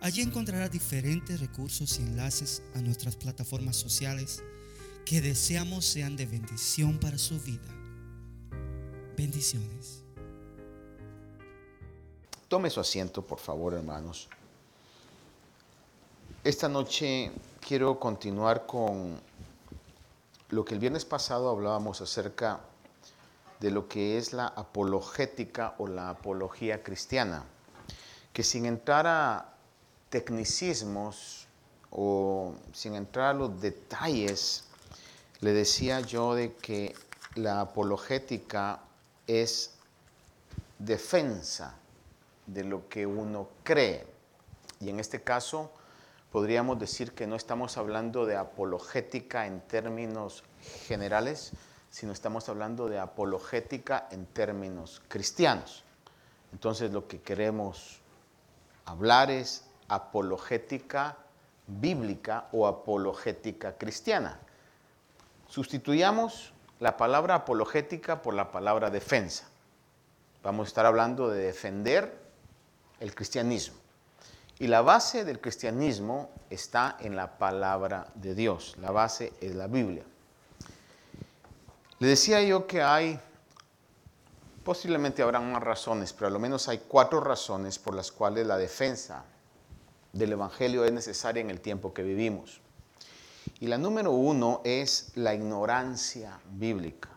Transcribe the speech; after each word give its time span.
Allí 0.00 0.22
encontrará 0.22 0.68
diferentes 0.68 1.40
recursos 1.40 1.98
y 1.98 2.02
enlaces 2.02 2.62
a 2.74 2.80
nuestras 2.80 3.16
plataformas 3.16 3.76
sociales 3.76 4.42
que 5.04 5.20
deseamos 5.20 5.84
sean 5.84 6.16
de 6.16 6.26
bendición 6.26 6.98
para 6.98 7.16
su 7.16 7.40
vida. 7.40 7.68
Bendiciones. 9.16 10.02
Tome 12.48 12.70
su 12.70 12.80
asiento, 12.80 13.22
por 13.22 13.38
favor, 13.38 13.74
hermanos. 13.74 14.28
Esta 16.44 16.68
noche 16.68 17.32
quiero 17.66 17.98
continuar 17.98 18.66
con 18.66 19.18
lo 20.50 20.64
que 20.64 20.74
el 20.74 20.80
viernes 20.80 21.04
pasado 21.04 21.50
hablábamos 21.50 22.00
acerca 22.00 22.60
de 23.58 23.70
lo 23.70 23.88
que 23.88 24.18
es 24.18 24.32
la 24.32 24.46
apologética 24.46 25.74
o 25.78 25.88
la 25.88 26.10
apología 26.10 26.82
cristiana, 26.82 27.44
que 28.32 28.44
sin 28.44 28.66
entrar 28.66 29.06
a 29.06 29.55
tecnicismos 30.08 31.46
o 31.90 32.54
sin 32.72 32.94
entrar 32.94 33.30
a 33.30 33.38
los 33.38 33.60
detalles, 33.60 34.64
le 35.40 35.52
decía 35.52 36.00
yo 36.00 36.34
de 36.34 36.54
que 36.54 36.94
la 37.34 37.60
apologética 37.60 38.80
es 39.26 39.74
defensa 40.78 41.74
de 42.46 42.64
lo 42.64 42.88
que 42.88 43.06
uno 43.06 43.48
cree. 43.62 44.06
Y 44.80 44.88
en 44.88 45.00
este 45.00 45.22
caso 45.22 45.70
podríamos 46.30 46.78
decir 46.78 47.12
que 47.12 47.26
no 47.26 47.36
estamos 47.36 47.76
hablando 47.76 48.26
de 48.26 48.36
apologética 48.36 49.46
en 49.46 49.60
términos 49.60 50.44
generales, 50.86 51.52
sino 51.90 52.12
estamos 52.12 52.48
hablando 52.48 52.88
de 52.88 52.98
apologética 52.98 54.08
en 54.10 54.26
términos 54.26 55.02
cristianos. 55.08 55.82
Entonces 56.52 56.92
lo 56.92 57.08
que 57.08 57.20
queremos 57.20 58.00
hablar 58.84 59.30
es 59.30 59.65
apologética 59.88 61.16
bíblica 61.66 62.48
o 62.52 62.66
apologética 62.66 63.76
cristiana. 63.76 64.38
Sustituyamos 65.48 66.52
la 66.80 66.96
palabra 66.96 67.34
apologética 67.34 68.22
por 68.22 68.34
la 68.34 68.50
palabra 68.50 68.90
defensa. 68.90 69.48
Vamos 70.42 70.66
a 70.66 70.68
estar 70.68 70.86
hablando 70.86 71.28
de 71.28 71.42
defender 71.42 72.18
el 73.00 73.14
cristianismo. 73.14 73.76
Y 74.58 74.68
la 74.68 74.80
base 74.80 75.24
del 75.24 75.40
cristianismo 75.40 76.30
está 76.48 76.96
en 77.00 77.16
la 77.16 77.36
palabra 77.36 78.06
de 78.14 78.34
Dios. 78.34 78.76
La 78.80 78.90
base 78.90 79.32
es 79.40 79.54
la 79.54 79.66
Biblia. 79.66 80.04
Le 81.98 82.08
decía 82.08 82.42
yo 82.42 82.66
que 82.66 82.82
hay, 82.82 83.18
posiblemente 84.64 85.22
habrán 85.22 85.50
más 85.52 85.62
razones, 85.62 86.12
pero 86.12 86.28
al 86.28 86.38
menos 86.38 86.68
hay 86.68 86.82
cuatro 86.86 87.20
razones 87.20 87.78
por 87.78 87.94
las 87.94 88.12
cuales 88.12 88.46
la 88.46 88.56
defensa 88.56 89.24
del 90.12 90.32
Evangelio 90.32 90.84
es 90.84 90.92
necesaria 90.92 91.40
en 91.40 91.50
el 91.50 91.60
tiempo 91.60 91.92
que 91.92 92.02
vivimos. 92.02 92.60
Y 93.60 93.66
la 93.66 93.78
número 93.78 94.12
uno 94.12 94.60
es 94.64 95.12
la 95.14 95.34
ignorancia 95.34 96.38
bíblica. 96.52 97.08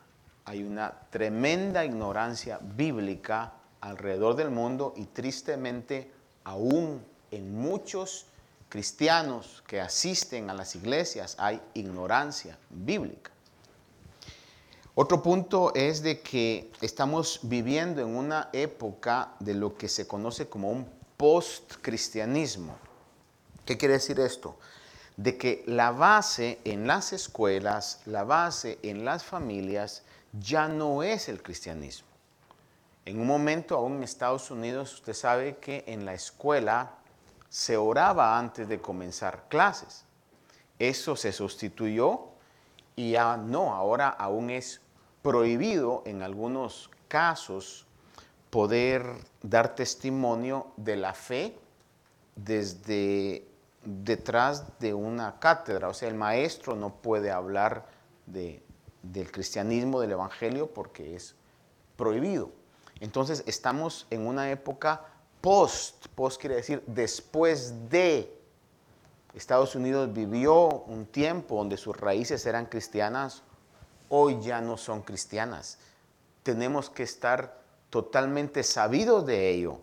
Hay 0.45 0.63
una 0.63 0.93
tremenda 1.09 1.85
ignorancia 1.85 2.59
bíblica 2.61 3.53
alrededor 3.81 4.35
del 4.35 4.49
mundo 4.49 4.93
y 4.95 5.05
tristemente 5.05 6.11
aún 6.43 7.03
en 7.31 7.55
muchos 7.55 8.25
cristianos 8.69 9.63
que 9.67 9.81
asisten 9.81 10.49
a 10.49 10.53
las 10.53 10.75
iglesias 10.75 11.35
hay 11.39 11.61
ignorancia 11.73 12.57
bíblica. 12.69 13.31
Otro 14.95 15.23
punto 15.23 15.73
es 15.75 16.03
de 16.03 16.21
que 16.21 16.71
estamos 16.81 17.39
viviendo 17.43 18.01
en 18.01 18.15
una 18.15 18.49
época 18.53 19.33
de 19.39 19.53
lo 19.53 19.75
que 19.75 19.87
se 19.87 20.07
conoce 20.07 20.49
como 20.49 20.71
un 20.71 20.85
post-cristianismo. 21.15 22.75
¿Qué 23.69 23.77
quiere 23.77 23.93
decir 23.93 24.19
esto? 24.19 24.57
De 25.15 25.37
que 25.37 25.63
la 25.67 25.91
base 25.91 26.57
en 26.63 26.87
las 26.87 27.13
escuelas, 27.13 28.01
la 28.07 28.23
base 28.23 28.79
en 28.81 29.05
las 29.05 29.23
familias, 29.23 30.01
ya 30.33 30.67
no 30.67 31.03
es 31.03 31.29
el 31.29 31.43
cristianismo. 31.43 32.07
En 33.05 33.21
un 33.21 33.27
momento, 33.27 33.77
aún 33.77 33.97
en 33.97 34.03
Estados 34.03 34.49
Unidos, 34.49 34.95
usted 34.95 35.13
sabe 35.13 35.57
que 35.57 35.83
en 35.85 36.03
la 36.03 36.15
escuela 36.15 36.95
se 37.47 37.77
oraba 37.77 38.39
antes 38.39 38.67
de 38.67 38.81
comenzar 38.81 39.45
clases. 39.49 40.03
Eso 40.79 41.15
se 41.15 41.31
sustituyó 41.31 42.21
y 42.95 43.11
ya 43.11 43.37
no, 43.37 43.75
ahora 43.75 44.09
aún 44.09 44.49
es 44.49 44.81
prohibido 45.21 46.01
en 46.07 46.23
algunos 46.23 46.89
casos 47.07 47.85
poder 48.49 49.05
dar 49.43 49.75
testimonio 49.75 50.71
de 50.75 50.95
la 50.95 51.13
fe 51.13 51.55
desde 52.35 53.48
detrás 53.83 54.79
de 54.79 54.93
una 54.93 55.39
cátedra. 55.39 55.89
O 55.89 55.93
sea, 55.93 56.09
el 56.09 56.15
maestro 56.15 56.75
no 56.75 56.93
puede 56.95 57.31
hablar 57.31 57.85
del 58.25 59.31
cristianismo, 59.31 60.01
del 60.01 60.11
evangelio, 60.11 60.67
porque 60.67 61.15
es 61.15 61.35
prohibido. 61.95 62.51
Entonces 62.99 63.43
estamos 63.45 64.07
en 64.09 64.27
una 64.27 64.51
época 64.51 65.05
post, 65.41 66.07
post 66.15 66.39
quiere 66.39 66.55
decir 66.55 66.83
después 66.85 67.89
de. 67.89 68.35
Estados 69.35 69.75
Unidos 69.75 70.11
vivió 70.11 70.67
un 70.87 71.05
tiempo 71.05 71.55
donde 71.55 71.77
sus 71.77 71.95
raíces 71.95 72.45
eran 72.47 72.65
cristianas, 72.65 73.43
hoy 74.09 74.39
ya 74.41 74.59
no 74.59 74.75
son 74.75 75.03
cristianas. 75.03 75.77
Tenemos 76.41 76.89
que 76.89 77.03
estar 77.03 77.61
totalmente 77.91 78.63
sabidos 78.63 79.25
de 79.25 79.49
ello 79.49 79.79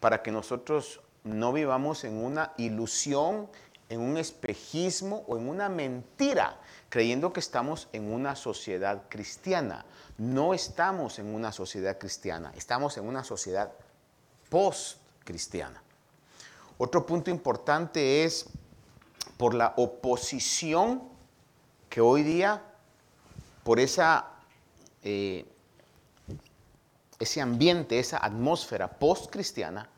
para 0.00 0.22
que 0.22 0.32
nosotros 0.32 1.00
no 1.24 1.52
vivamos 1.52 2.04
en 2.04 2.24
una 2.24 2.52
ilusión, 2.56 3.48
en 3.88 4.00
un 4.00 4.16
espejismo 4.16 5.24
o 5.26 5.36
en 5.36 5.48
una 5.48 5.68
mentira, 5.68 6.58
creyendo 6.88 7.32
que 7.32 7.40
estamos 7.40 7.88
en 7.92 8.12
una 8.12 8.36
sociedad 8.36 9.02
cristiana. 9.08 9.84
No 10.18 10.54
estamos 10.54 11.18
en 11.18 11.34
una 11.34 11.52
sociedad 11.52 11.98
cristiana, 11.98 12.52
estamos 12.56 12.96
en 12.96 13.06
una 13.06 13.24
sociedad 13.24 13.72
post-cristiana. 14.48 15.82
Otro 16.78 17.04
punto 17.04 17.30
importante 17.30 18.24
es 18.24 18.46
por 19.36 19.54
la 19.54 19.74
oposición 19.76 21.02
que 21.88 22.00
hoy 22.00 22.22
día, 22.22 22.62
por 23.64 23.80
esa, 23.80 24.26
eh, 25.02 25.44
ese 27.18 27.40
ambiente, 27.40 27.98
esa 27.98 28.24
atmósfera 28.24 28.88
post-cristiana, 28.88 29.90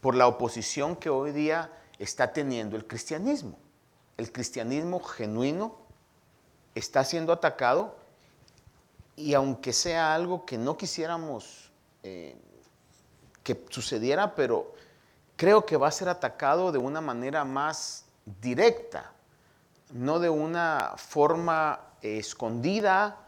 por 0.00 0.14
la 0.14 0.26
oposición 0.26 0.96
que 0.96 1.10
hoy 1.10 1.32
día 1.32 1.72
está 1.98 2.32
teniendo 2.32 2.76
el 2.76 2.86
cristianismo. 2.86 3.58
El 4.16 4.32
cristianismo 4.32 5.00
genuino 5.00 5.76
está 6.74 7.04
siendo 7.04 7.32
atacado 7.32 7.96
y 9.16 9.34
aunque 9.34 9.72
sea 9.72 10.14
algo 10.14 10.44
que 10.44 10.58
no 10.58 10.76
quisiéramos 10.76 11.72
eh, 12.02 12.36
que 13.42 13.64
sucediera, 13.70 14.34
pero 14.34 14.72
creo 15.36 15.66
que 15.66 15.76
va 15.76 15.88
a 15.88 15.92
ser 15.92 16.08
atacado 16.08 16.70
de 16.70 16.78
una 16.78 17.00
manera 17.00 17.44
más 17.44 18.04
directa, 18.40 19.12
no 19.90 20.20
de 20.20 20.28
una 20.28 20.94
forma 20.96 21.80
escondida, 22.02 23.18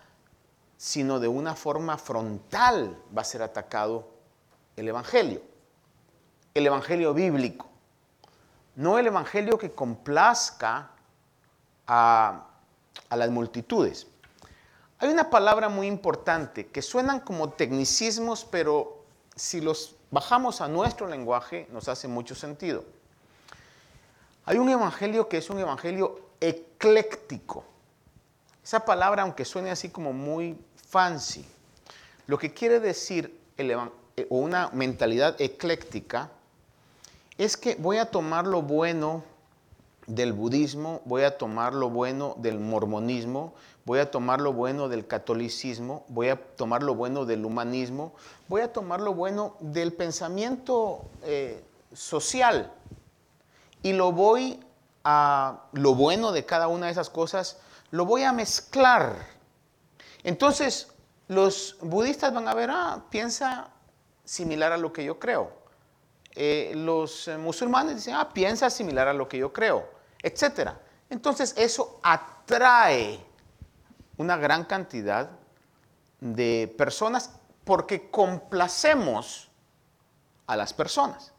sino 0.77 1.19
de 1.19 1.29
una 1.29 1.57
forma 1.57 1.99
frontal 1.99 2.97
va 3.17 3.23
a 3.23 3.25
ser 3.25 3.43
atacado 3.43 4.09
el 4.77 4.89
Evangelio 4.89 5.50
el 6.55 6.67
Evangelio 6.67 7.15
bíblico, 7.15 7.69
no 8.77 8.99
el 8.99 9.07
Evangelio 9.07 9.59
que 9.59 9.71
complazca 9.71 10.91
a, 11.87 12.47
las 13.11 13.31
multitudes. 13.31 14.07
Hay 14.99 15.09
una 15.09 15.31
palabra 15.31 15.69
muy 15.69 15.87
importante 15.87 16.69
que 16.69 16.83
suenan 16.83 17.21
como 17.21 17.51
tecnicismos, 17.51 18.45
pero 18.45 19.05
si 19.35 19.61
los 19.61 19.97
bajamos 20.11 20.61
a 20.61 20.69
nuestro 20.69 21.09
lenguaje 21.09 21.67
nos 21.73 21.89
hace 21.89 22.07
mucho 22.07 22.35
sentido. 22.35 22.85
Hay 24.45 24.59
un 24.59 24.69
evangelio 24.69 25.29
que 25.29 25.39
es 25.39 25.51
un 25.51 25.59
evangelio 25.59 26.21
ecléctico. 26.41 27.65
Esa 28.63 28.85
palabra, 28.85 29.23
aunque 29.23 29.45
suene 29.45 29.71
así 29.71 29.89
como 29.89 30.13
muy 30.13 30.59
fancy, 30.89 31.45
lo 32.27 32.39
que 32.39 32.53
quiere 32.55 32.79
decir 32.79 33.41
el, 33.57 33.73
o 33.75 33.91
una 34.29 34.71
mentalidad 34.73 35.41
ecléctica 35.41 36.31
es 37.41 37.57
que 37.57 37.75
voy 37.77 37.97
a 37.97 38.05
tomar 38.05 38.47
lo 38.47 38.61
bueno 38.61 39.25
del 40.07 40.35
budismo, 40.35 41.01
voy 41.07 41.23
a 41.23 41.39
tomar 41.39 41.73
lo 41.73 41.89
bueno 41.89 42.35
del 42.37 42.61
mormonismo, 42.61 43.55
voy 43.87 44.01
a 44.01 44.11
tomar 44.11 44.43
lo 44.43 44.53
bueno 44.53 44.91
del 44.91 45.07
catolicismo, 45.07 46.05
voy 46.09 46.29
a 46.29 46.37
tomar 46.37 46.83
lo 46.83 46.95
bueno 46.95 47.25
del 47.25 47.47
humanismo, 47.47 48.13
voy 48.47 48.61
a 48.61 48.71
tomar 48.71 49.01
lo 49.01 49.15
bueno 49.15 49.57
del 49.61 49.95
pensamiento 49.95 51.07
eh, 51.23 51.65
social 51.95 52.75
y 53.83 53.95
lo 53.95 54.13
voy 54.13 54.61
a, 55.05 55.63
lo 55.73 55.95
bueno 55.95 56.33
de 56.33 56.45
cada 56.45 56.69
una 56.69 56.87
de 56.87 56.93
esas 56.93 57.09
cosas, 57.09 57.59
lo 57.91 58.05
voy 58.05 58.23
a 58.23 58.35
mezclar. 58.35 59.15
Entonces, 60.25 60.93
los 61.27 61.79
budistas 61.81 62.35
van 62.35 62.49
a 62.49 62.53
ver, 62.53 62.69
ah, 62.71 63.05
piensa 63.09 63.71
similar 64.27 64.73
a 64.73 64.77
lo 64.77 64.93
que 64.93 65.05
yo 65.05 65.19
creo. 65.19 65.60
Eh, 66.33 66.73
los 66.77 67.29
eh, 67.29 67.37
musulmanes 67.39 67.97
dicen, 67.97 68.15
ah, 68.15 68.29
piensa 68.33 68.71
similar 68.71 69.09
a 69.09 69.13
lo 69.13 69.29
que 69.29 69.39
yo 69.39 69.53
creo, 69.53 69.89
etc. 70.23 70.71
Entonces, 71.09 71.55
eso 71.57 72.01
atrae 72.03 73.21
una 74.17 74.37
gran 74.37 74.65
cantidad 74.65 75.31
de 76.21 76.73
personas 76.77 77.33
porque 77.65 78.11
complacemos 78.11 79.51
a 80.47 80.57
las 80.57 80.73
personas. 80.73 81.33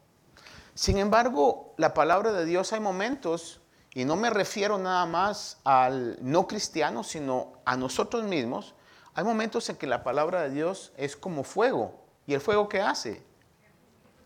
Sin 0.74 0.98
embargo, 0.98 1.74
la 1.78 1.94
palabra 1.94 2.32
de 2.32 2.46
Dios 2.46 2.74
hay 2.74 2.80
momentos, 2.80 3.62
y 3.94 4.06
no 4.06 4.16
me 4.16 4.30
refiero 4.30 4.78
nada 4.78 5.06
más 5.06 5.60
al 5.64 6.18
no 6.22 6.48
cristiano, 6.48 7.04
sino 7.04 7.54
a 7.66 7.76
nosotros 7.76 8.24
mismos, 8.24 8.74
hay 9.14 9.24
momentos 9.24 9.70
en 9.70 9.76
que 9.76 9.88
la 9.88 10.04
palabra 10.04 10.44
de 10.44 10.52
Dios 10.52 10.94
es 10.96 11.16
como 11.16 11.44
fuego. 11.44 12.00
¿Y 12.26 12.34
el 12.34 12.42
fuego 12.42 12.70
qué 12.70 12.82
hace? 12.82 13.22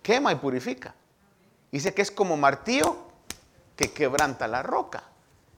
Quema 0.06 0.32
y 0.32 0.36
purifica. 0.36 0.94
Dice 1.72 1.94
que 1.96 2.04
es 2.04 2.12
como 2.12 2.38
martillo 2.38 2.96
que 3.76 3.92
quebranta 3.92 4.48
la 4.48 4.62
roca 4.62 5.04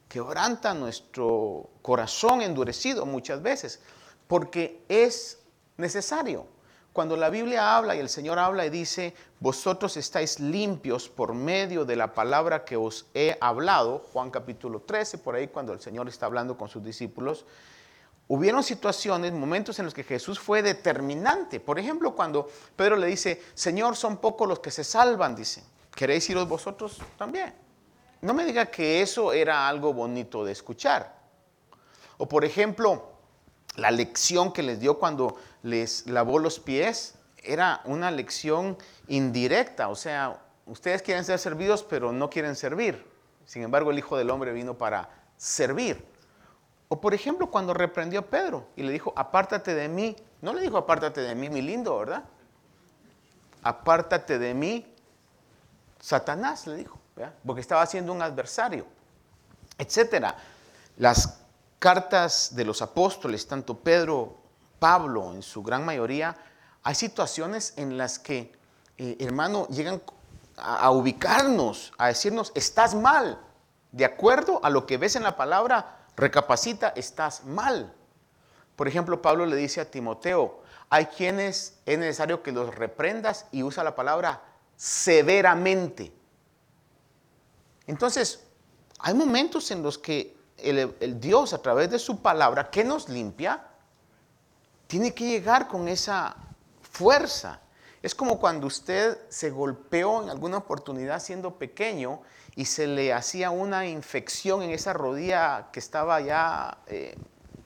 quebranta 0.07 0.73
nuestro 0.73 1.69
corazón 1.81 2.41
endurecido 2.41 3.05
muchas 3.05 3.41
veces, 3.41 3.81
porque 4.27 4.83
es 4.87 5.39
necesario. 5.77 6.47
Cuando 6.93 7.15
la 7.15 7.29
Biblia 7.29 7.77
habla 7.77 7.95
y 7.95 7.99
el 7.99 8.09
Señor 8.09 8.39
habla 8.39 8.65
y 8.65 8.71
dice, 8.71 9.13
vosotros 9.39 9.97
estáis 9.97 10.39
limpios 10.39 11.09
por 11.09 11.35
medio 11.35 11.85
de 11.85 11.95
la 11.95 12.13
palabra 12.13 12.65
que 12.65 12.75
os 12.75 13.05
he 13.13 13.37
hablado, 13.39 13.99
Juan 14.11 14.31
capítulo 14.31 14.81
13, 14.81 15.19
por 15.19 15.35
ahí 15.35 15.47
cuando 15.47 15.73
el 15.73 15.79
Señor 15.79 16.07
está 16.07 16.25
hablando 16.25 16.57
con 16.57 16.69
sus 16.69 16.83
discípulos, 16.83 17.45
hubieron 18.27 18.63
situaciones, 18.63 19.31
momentos 19.31 19.79
en 19.79 19.85
los 19.85 19.93
que 19.93 20.03
Jesús 20.03 20.39
fue 20.39 20.61
determinante. 20.61 21.59
Por 21.59 21.79
ejemplo, 21.79 22.15
cuando 22.15 22.49
Pedro 22.75 22.97
le 22.97 23.07
dice, 23.07 23.41
Señor, 23.53 23.95
son 23.95 24.17
pocos 24.17 24.47
los 24.47 24.59
que 24.59 24.71
se 24.71 24.83
salvan, 24.83 25.35
dice, 25.35 25.63
¿queréis 25.95 26.29
iros 26.29 26.47
vosotros 26.47 26.99
también? 27.17 27.53
No 28.21 28.33
me 28.33 28.45
diga 28.45 28.65
que 28.65 29.01
eso 29.01 29.31
era 29.31 29.67
algo 29.67 29.93
bonito 29.93 30.43
de 30.43 30.51
escuchar. 30.51 31.17
O 32.17 32.27
por 32.27 32.43
ejemplo, 32.43 33.11
la 33.75 33.91
lección 33.91 34.51
que 34.51 34.63
les 34.63 34.79
dio 34.79 34.97
cuando 34.97 35.37
les 35.61 36.07
lavó 36.07 36.39
los 36.39 36.59
pies 36.59 37.15
era 37.43 37.81
una 37.85 38.09
lección 38.11 38.77
indirecta. 39.07 39.89
O 39.89 39.95
sea, 39.95 40.41
ustedes 40.65 41.01
quieren 41.03 41.23
ser 41.23 41.39
servidos, 41.39 41.83
pero 41.83 42.11
no 42.11 42.29
quieren 42.29 42.55
servir. 42.55 43.05
Sin 43.45 43.61
embargo, 43.61 43.91
el 43.91 43.99
Hijo 43.99 44.17
del 44.17 44.29
Hombre 44.31 44.51
vino 44.51 44.77
para 44.77 45.09
servir. 45.37 46.03
O 46.89 47.01
por 47.01 47.13
ejemplo, 47.13 47.51
cuando 47.51 47.73
reprendió 47.73 48.21
a 48.21 48.23
Pedro 48.23 48.67
y 48.75 48.83
le 48.83 48.91
dijo, 48.91 49.13
apártate 49.15 49.75
de 49.75 49.87
mí. 49.87 50.15
No 50.41 50.53
le 50.53 50.61
dijo, 50.61 50.77
apártate 50.77 51.21
de 51.21 51.35
mí, 51.35 51.49
mi 51.49 51.61
lindo, 51.61 51.97
¿verdad? 51.97 52.23
Apártate 53.63 54.39
de 54.39 54.53
mí, 54.53 54.93
Satanás, 55.99 56.67
le 56.67 56.75
dijo 56.75 56.97
porque 57.45 57.61
estaba 57.61 57.85
siendo 57.85 58.13
un 58.13 58.21
adversario, 58.21 58.85
etcétera. 59.77 60.35
Las 60.97 61.39
cartas 61.79 62.55
de 62.55 62.65
los 62.65 62.81
apóstoles, 62.81 63.47
tanto 63.47 63.77
Pedro, 63.77 64.37
Pablo, 64.79 65.33
en 65.33 65.41
su 65.41 65.63
gran 65.63 65.85
mayoría, 65.85 66.35
hay 66.83 66.95
situaciones 66.95 67.73
en 67.77 67.97
las 67.97 68.19
que, 68.19 68.53
eh, 68.97 69.17
hermano, 69.19 69.67
llegan 69.67 70.01
a, 70.57 70.89
ubicarnos, 70.91 71.93
a 71.97 72.07
decirnos, 72.07 72.51
estás 72.55 72.95
mal, 72.95 73.39
de 73.91 74.05
acuerdo 74.05 74.59
a 74.63 74.69
lo 74.69 74.85
que 74.85 74.97
ves 74.97 75.15
en 75.15 75.23
la 75.23 75.35
palabra, 75.37 75.96
recapacita, 76.17 76.89
estás 76.89 77.45
mal. 77.45 77.93
Por 78.75 78.87
ejemplo, 78.87 79.21
Pablo 79.21 79.45
le 79.45 79.55
dice 79.55 79.79
a 79.79 79.89
Timoteo, 79.89 80.61
hay 80.89 81.05
quienes 81.05 81.79
es 81.85 81.97
necesario 81.97 82.43
que 82.43 82.51
los 82.51 82.75
reprendas 82.75 83.45
y 83.51 83.63
usa 83.63 83.83
la 83.83 83.95
palabra 83.95 84.41
severamente. 84.75 86.11
Entonces, 87.85 88.43
hay 88.99 89.13
momentos 89.13 89.71
en 89.71 89.83
los 89.83 89.97
que 89.97 90.35
el, 90.57 91.19
Dios 91.19 91.53
a 91.53 91.61
través 91.61 91.89
de 91.89 91.99
su 91.99 92.21
palabra 92.21 92.69
que 92.69 92.83
nos 92.83 93.09
limpia, 93.09 93.63
tiene 94.87 95.13
que 95.13 95.27
llegar 95.27 95.67
con 95.67 95.87
esa 95.87 96.35
fuerza. 96.81 97.61
Es 98.01 98.15
como 98.15 98.39
cuando 98.39 98.67
usted 98.67 99.17
se 99.29 99.49
golpeó 99.49 100.23
en 100.23 100.29
alguna 100.29 100.57
oportunidad 100.57 101.21
siendo 101.21 101.57
pequeño 101.57 102.21
y 102.57 102.65
se 102.65 102.87
le 102.87 103.13
hacía 103.13 103.51
una 103.51 103.85
infección 103.85 104.63
en 104.63 104.71
esa 104.71 104.91
rodilla 104.91 105.67
que 105.71 105.79
estaba 105.79 106.19
ya 106.21 106.79
eh, 106.87 107.15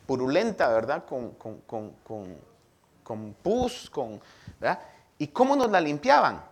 purulenta, 0.06 0.68
¿verdad? 0.68 1.06
Con, 1.06 1.32
con, 1.32 3.34
pus, 3.42 3.90
con, 3.90 4.20
¿verdad? 4.60 4.80
¿Y 5.18 5.28
cómo 5.28 5.56
nos 5.56 5.72
la 5.72 5.80
limpiaban? 5.80 6.44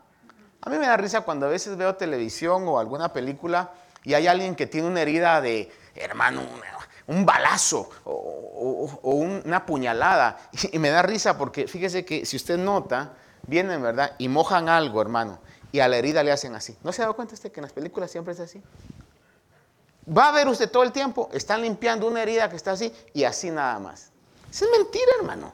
A 0.62 0.69
mí 0.69 0.77
me 0.77 0.88
da 0.88 0.95
risa 0.95 1.21
cuando 1.21 1.47
a 1.47 1.50
veces 1.50 1.75
veo 1.75 1.95
televisión 1.95 2.65
o 2.65 2.80
alguna 2.80 3.12
película 3.12 3.71
y 4.06 4.13
hay 4.13 4.27
alguien 4.27 4.56
que 4.56 4.68
tiene 4.68 4.88
una 4.88 5.01
herida 5.01 5.42
de, 5.42 5.69
hermano, 5.95 6.42
un 7.07 7.25
balazo 7.25 7.89
o, 8.06 9.03
una 9.03 9.65
puñalada. 9.65 10.38
Y, 10.71 10.80
me 10.80 10.92
da 10.92 11.01
risa 11.01 11.38
porque 11.38 11.68
fíjese 11.68 12.06
que 12.06 12.25
si 12.25 12.38
usted 12.38 12.57
nota, 12.57 13.15
vienen, 13.45 13.81
¿verdad? 13.81 14.15
Y 14.18 14.30
mojan 14.30 14.69
algo, 14.69 15.01
hermano. 15.01 15.39
Y 15.71 15.80
a 15.80 15.88
la 15.88 15.98
herida 15.98 16.24
le 16.24 16.31
hacen 16.31 16.56
así. 16.56 16.75
¿No 16.83 16.92
se 16.92 17.01
ha 17.01 17.06
dado 17.06 17.16
cuenta 17.16 17.36
usted 17.36 17.51
que 17.51 17.60
en 17.60 17.63
las 17.63 17.74
películas 17.74 18.10
siempre 18.10 18.33
es 18.33 18.39
así? 18.39 18.62
Va 20.18 20.30
a 20.30 20.31
ver 20.31 20.48
usted 20.48 20.69
todo 20.69 20.83
el 20.83 20.92
tiempo, 20.92 21.30
están 21.33 21.62
limpiando 21.62 22.07
una 22.07 22.24
herida 22.24 22.50
que 22.50 22.56
está 22.56 22.71
así 22.71 22.92
y 23.13 23.25
así 23.25 23.51
nada 23.51 23.77
más. 23.77 24.10
Es 24.51 24.66
mentira, 24.75 25.12
hermano. 25.19 25.54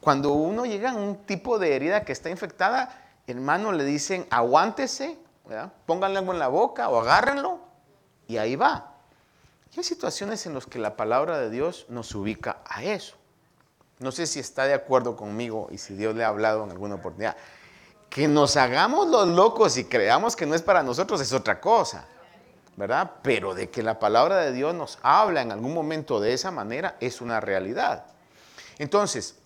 Cuando 0.00 0.32
uno 0.34 0.64
llega 0.66 0.92
a 0.92 0.94
un 0.94 1.16
tipo 1.26 1.58
de 1.58 1.74
herida 1.74 2.04
que 2.04 2.12
está 2.12 2.30
infectada, 2.30 2.96
hermano, 3.26 3.72
le 3.72 3.82
dicen, 3.82 4.26
aguántese, 4.30 5.18
pónganle 5.84 6.18
algo 6.18 6.32
en 6.32 6.38
la 6.38 6.46
boca 6.46 6.88
o 6.88 7.00
agárrenlo 7.00 7.58
y 8.28 8.36
ahí 8.36 8.54
va. 8.54 8.92
Y 9.74 9.80
hay 9.80 9.84
situaciones 9.84 10.46
en 10.46 10.54
las 10.54 10.66
que 10.66 10.78
la 10.78 10.96
palabra 10.96 11.38
de 11.38 11.50
Dios 11.50 11.86
nos 11.88 12.14
ubica 12.14 12.58
a 12.64 12.84
eso. 12.84 13.16
No 13.98 14.12
sé 14.12 14.26
si 14.26 14.38
está 14.38 14.64
de 14.64 14.74
acuerdo 14.74 15.16
conmigo 15.16 15.68
y 15.72 15.78
si 15.78 15.94
Dios 15.94 16.14
le 16.14 16.22
ha 16.22 16.28
hablado 16.28 16.62
en 16.64 16.70
alguna 16.70 16.96
oportunidad. 16.96 17.36
Que 18.16 18.28
nos 18.28 18.56
hagamos 18.56 19.08
los 19.08 19.28
locos 19.28 19.76
y 19.76 19.84
creamos 19.84 20.36
que 20.36 20.46
no 20.46 20.54
es 20.54 20.62
para 20.62 20.82
nosotros 20.82 21.20
es 21.20 21.34
otra 21.34 21.60
cosa, 21.60 22.06
¿verdad? 22.74 23.10
Pero 23.20 23.54
de 23.54 23.68
que 23.68 23.82
la 23.82 23.98
palabra 23.98 24.38
de 24.38 24.52
Dios 24.52 24.74
nos 24.74 24.98
habla 25.02 25.42
en 25.42 25.52
algún 25.52 25.74
momento 25.74 26.18
de 26.18 26.32
esa 26.32 26.50
manera 26.50 26.96
es 26.98 27.20
una 27.20 27.40
realidad. 27.40 28.06
Entonces, 28.78 29.36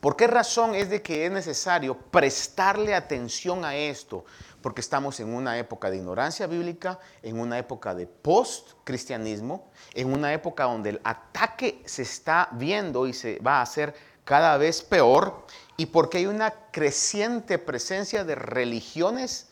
¿Por 0.00 0.16
qué 0.16 0.26
razón 0.26 0.74
es 0.74 0.88
de 0.88 1.02
que 1.02 1.26
es 1.26 1.30
necesario 1.30 1.96
prestarle 1.96 2.94
atención 2.94 3.62
a 3.62 3.76
esto? 3.76 4.24
Porque 4.62 4.80
estamos 4.80 5.20
en 5.20 5.34
una 5.34 5.58
época 5.58 5.90
de 5.90 5.98
ignorancia 5.98 6.46
bíblica, 6.46 6.98
en 7.22 7.38
una 7.38 7.58
época 7.58 7.94
de 7.94 8.06
post-cristianismo, 8.06 9.70
en 9.92 10.10
una 10.10 10.32
época 10.32 10.64
donde 10.64 10.90
el 10.90 11.00
ataque 11.04 11.82
se 11.84 12.02
está 12.02 12.48
viendo 12.52 13.06
y 13.06 13.12
se 13.12 13.38
va 13.40 13.58
a 13.58 13.62
hacer 13.62 13.94
cada 14.24 14.56
vez 14.56 14.82
peor, 14.82 15.44
y 15.82 15.86
porque 15.86 16.18
hay 16.18 16.26
una 16.26 16.52
creciente 16.70 17.58
presencia 17.58 18.22
de 18.22 18.36
religiones 18.36 19.48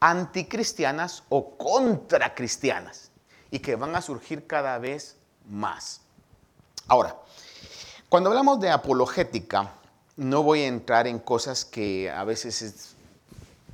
anticristianas 0.00 1.22
o 1.28 1.56
contracristianas, 1.56 3.12
y 3.52 3.60
que 3.60 3.76
van 3.76 3.94
a 3.94 4.02
surgir 4.02 4.48
cada 4.48 4.76
vez 4.78 5.14
más. 5.48 6.00
Ahora, 6.88 7.14
cuando 8.08 8.30
hablamos 8.30 8.58
de 8.58 8.70
apologética, 8.70 9.70
no 10.16 10.42
voy 10.42 10.62
a 10.62 10.66
entrar 10.66 11.06
en 11.06 11.20
cosas 11.20 11.64
que 11.64 12.10
a 12.10 12.24
veces 12.24 12.60
es, 12.60 12.96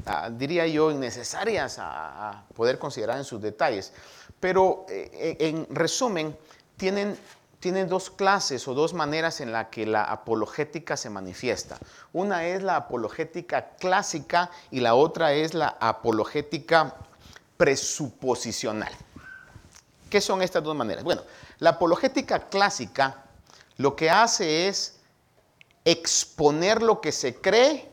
ah, 0.04 0.28
diría 0.28 0.66
yo, 0.66 0.90
innecesarias 0.90 1.78
a, 1.78 2.44
poder 2.54 2.78
considerar 2.78 3.16
en 3.16 3.24
sus 3.24 3.40
detalles, 3.40 3.94
pero 4.38 4.84
eh, 4.90 5.38
en 5.40 5.66
resumen, 5.74 6.36
tienen, 6.76 7.16
tienen 7.60 7.88
dos 7.88 8.10
clases 8.10 8.66
o 8.66 8.74
dos 8.74 8.94
maneras 8.94 9.40
en 9.42 9.52
las 9.52 9.68
que 9.68 9.84
la 9.84 10.04
apologética 10.04 10.96
se 10.96 11.10
manifiesta. 11.10 11.78
Una 12.14 12.46
es 12.46 12.62
la 12.62 12.76
apologética 12.76 13.76
clásica 13.78 14.50
y 14.70 14.80
la 14.80 14.94
otra 14.94 15.34
es 15.34 15.52
la 15.52 15.76
apologética 15.78 16.96
presuposicional. 17.58 18.92
¿Qué 20.08 20.22
son 20.22 20.40
estas 20.40 20.64
dos 20.64 20.74
maneras? 20.74 21.04
Bueno, 21.04 21.22
la 21.58 21.70
apologética 21.70 22.48
clásica 22.48 23.24
lo 23.76 23.94
que 23.94 24.10
hace 24.10 24.66
es 24.68 24.98
exponer 25.84 26.82
lo 26.82 27.00
que 27.02 27.12
se 27.12 27.36
cree 27.36 27.90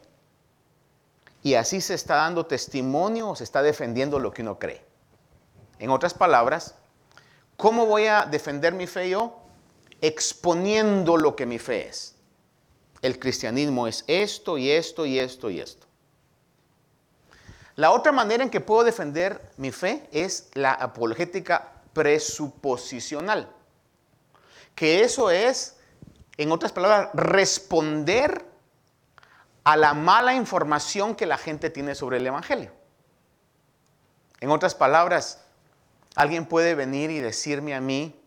y 1.43 1.55
así 1.55 1.81
se 1.81 1.93
está 1.93 2.15
dando 2.15 2.45
testimonio 2.45 3.29
o 3.29 3.35
se 3.35 3.43
está 3.43 3.61
defendiendo 3.61 4.17
lo 4.17 4.31
que 4.31 4.41
uno 4.41 4.57
cree. 4.57 4.83
En 5.79 5.89
otras 5.89 6.13
palabras, 6.13 6.75
¿cómo 7.57 7.85
voy 7.85 8.07
a 8.07 8.25
defender 8.25 8.73
mi 8.73 8.87
fe 8.87 9.09
yo? 9.09 9.46
Exponiendo 10.01 11.17
lo 11.17 11.35
que 11.35 11.45
mi 11.45 11.59
fe 11.59 11.87
es. 11.87 12.15
El 13.01 13.19
cristianismo 13.19 13.87
es 13.87 14.03
esto 14.07 14.57
y 14.57 14.71
esto 14.71 15.05
y 15.05 15.19
esto 15.19 15.49
y 15.49 15.59
esto. 15.59 15.87
La 17.75 17.91
otra 17.91 18.11
manera 18.11 18.43
en 18.43 18.49
que 18.49 18.59
puedo 18.59 18.83
defender 18.83 19.51
mi 19.57 19.71
fe 19.71 20.09
es 20.11 20.49
la 20.53 20.73
apologética 20.73 21.73
presuposicional. 21.93 23.53
Que 24.73 25.01
eso 25.01 25.29
es, 25.29 25.77
en 26.37 26.51
otras 26.51 26.71
palabras, 26.71 27.09
responder 27.13 28.45
a 29.63 29.77
la 29.77 29.93
mala 29.93 30.33
información 30.33 31.15
que 31.15 31.25
la 31.25 31.37
gente 31.37 31.69
tiene 31.69 31.93
sobre 31.93 32.17
el 32.17 32.25
Evangelio. 32.25 32.71
En 34.39 34.49
otras 34.49 34.73
palabras, 34.73 35.43
alguien 36.15 36.45
puede 36.45 36.73
venir 36.73 37.11
y 37.11 37.19
decirme 37.19 37.75
a 37.75 37.81
mí, 37.81 38.19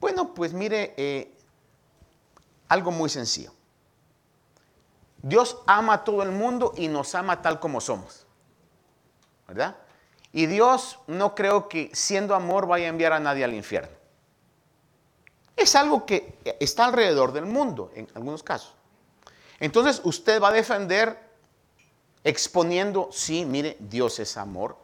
bueno, 0.00 0.34
pues 0.34 0.52
mire, 0.52 0.94
eh, 0.96 1.34
algo 2.68 2.90
muy 2.90 3.08
sencillo. 3.08 3.52
Dios 5.22 5.58
ama 5.66 5.94
a 5.94 6.04
todo 6.04 6.22
el 6.22 6.30
mundo 6.30 6.72
y 6.76 6.88
nos 6.88 7.14
ama 7.14 7.42
tal 7.42 7.58
como 7.58 7.80
somos. 7.80 8.28
¿verdad? 9.48 9.76
Y 10.30 10.46
Dios 10.46 10.98
no 11.06 11.34
creo 11.34 11.68
que 11.68 11.90
siendo 11.94 12.34
amor 12.34 12.66
vaya 12.66 12.86
a 12.86 12.90
enviar 12.90 13.14
a 13.14 13.18
nadie 13.18 13.44
al 13.44 13.54
infierno. 13.54 13.96
Es 15.56 15.74
algo 15.74 16.06
que 16.06 16.38
está 16.60 16.84
alrededor 16.84 17.32
del 17.32 17.46
mundo, 17.46 17.90
en 17.94 18.06
algunos 18.14 18.42
casos. 18.42 18.74
Entonces 19.58 20.00
usted 20.04 20.40
va 20.40 20.48
a 20.48 20.52
defender 20.52 21.18
exponiendo, 22.22 23.08
sí, 23.10 23.44
mire, 23.44 23.76
Dios 23.80 24.20
es 24.20 24.36
amor, 24.36 24.76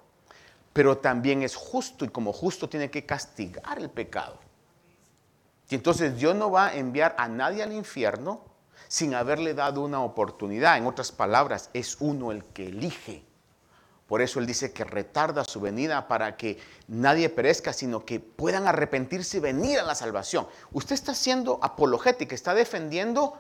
pero 0.73 0.99
también 0.99 1.43
es 1.43 1.55
justo 1.55 2.05
y 2.05 2.09
como 2.09 2.33
justo 2.33 2.69
tiene 2.69 2.91
que 2.91 3.07
castigar 3.07 3.79
el 3.79 3.91
pecado. 3.91 4.39
Y 5.71 5.75
entonces 5.75 6.17
Dios 6.17 6.35
no 6.35 6.51
va 6.51 6.67
a 6.67 6.75
enviar 6.75 7.15
a 7.19 7.29
nadie 7.29 7.63
al 7.63 7.73
infierno 7.73 8.43
sin 8.89 9.15
haberle 9.15 9.55
dado 9.55 9.81
una 9.81 10.03
oportunidad. 10.03 10.77
En 10.77 10.87
otras 10.87 11.11
palabras, 11.11 11.71
es 11.73 11.97
uno 12.01 12.33
el 12.33 12.45
que 12.45 12.67
elige. 12.67 13.25
Por 14.07 14.21
eso 14.21 14.39
Él 14.39 14.47
dice 14.47 14.73
que 14.73 14.85
retarda 14.85 15.45
su 15.45 15.61
venida 15.61 16.07
para 16.07 16.37
que 16.37 16.59
nadie 16.89 17.31
perezca, 17.31 17.73
sino 17.73 18.05
que 18.05 18.21
puedan 18.21 18.69
arrepentirse 18.69 19.39
y 19.39 19.41
venir 19.41 19.79
a 19.79 19.85
la 19.85 19.95
salvación. 19.95 20.47
Usted 20.73 20.95
está 20.95 21.15
siendo 21.15 21.59
apologética, 21.63 22.35
está 22.35 22.55
defendiendo, 22.55 23.39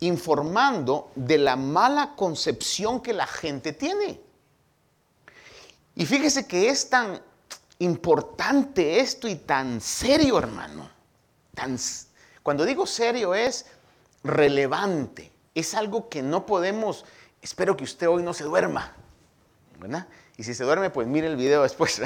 informando 0.00 1.10
de 1.14 1.38
la 1.38 1.56
mala 1.56 2.14
concepción 2.16 3.00
que 3.00 3.12
la 3.12 3.26
gente 3.26 3.74
tiene. 3.74 4.20
Y 5.94 6.06
fíjese 6.06 6.46
que 6.46 6.70
es 6.70 6.88
tan 6.88 7.20
importante 7.78 9.00
esto 9.00 9.28
y 9.28 9.36
tan 9.36 9.80
serio, 9.80 10.38
hermano. 10.38 10.93
Cuando 12.42 12.64
digo 12.64 12.86
serio 12.86 13.34
es 13.34 13.66
relevante. 14.22 15.30
Es 15.54 15.74
algo 15.74 16.08
que 16.08 16.22
no 16.22 16.46
podemos, 16.46 17.04
espero 17.40 17.76
que 17.76 17.84
usted 17.84 18.08
hoy 18.08 18.22
no 18.22 18.34
se 18.34 18.44
duerma 18.44 18.94
y 20.36 20.42
si 20.42 20.54
se 20.54 20.64
duerme, 20.64 20.90
pues 20.90 21.06
mire 21.06 21.26
el 21.26 21.36
video 21.36 21.62
después. 21.62 22.00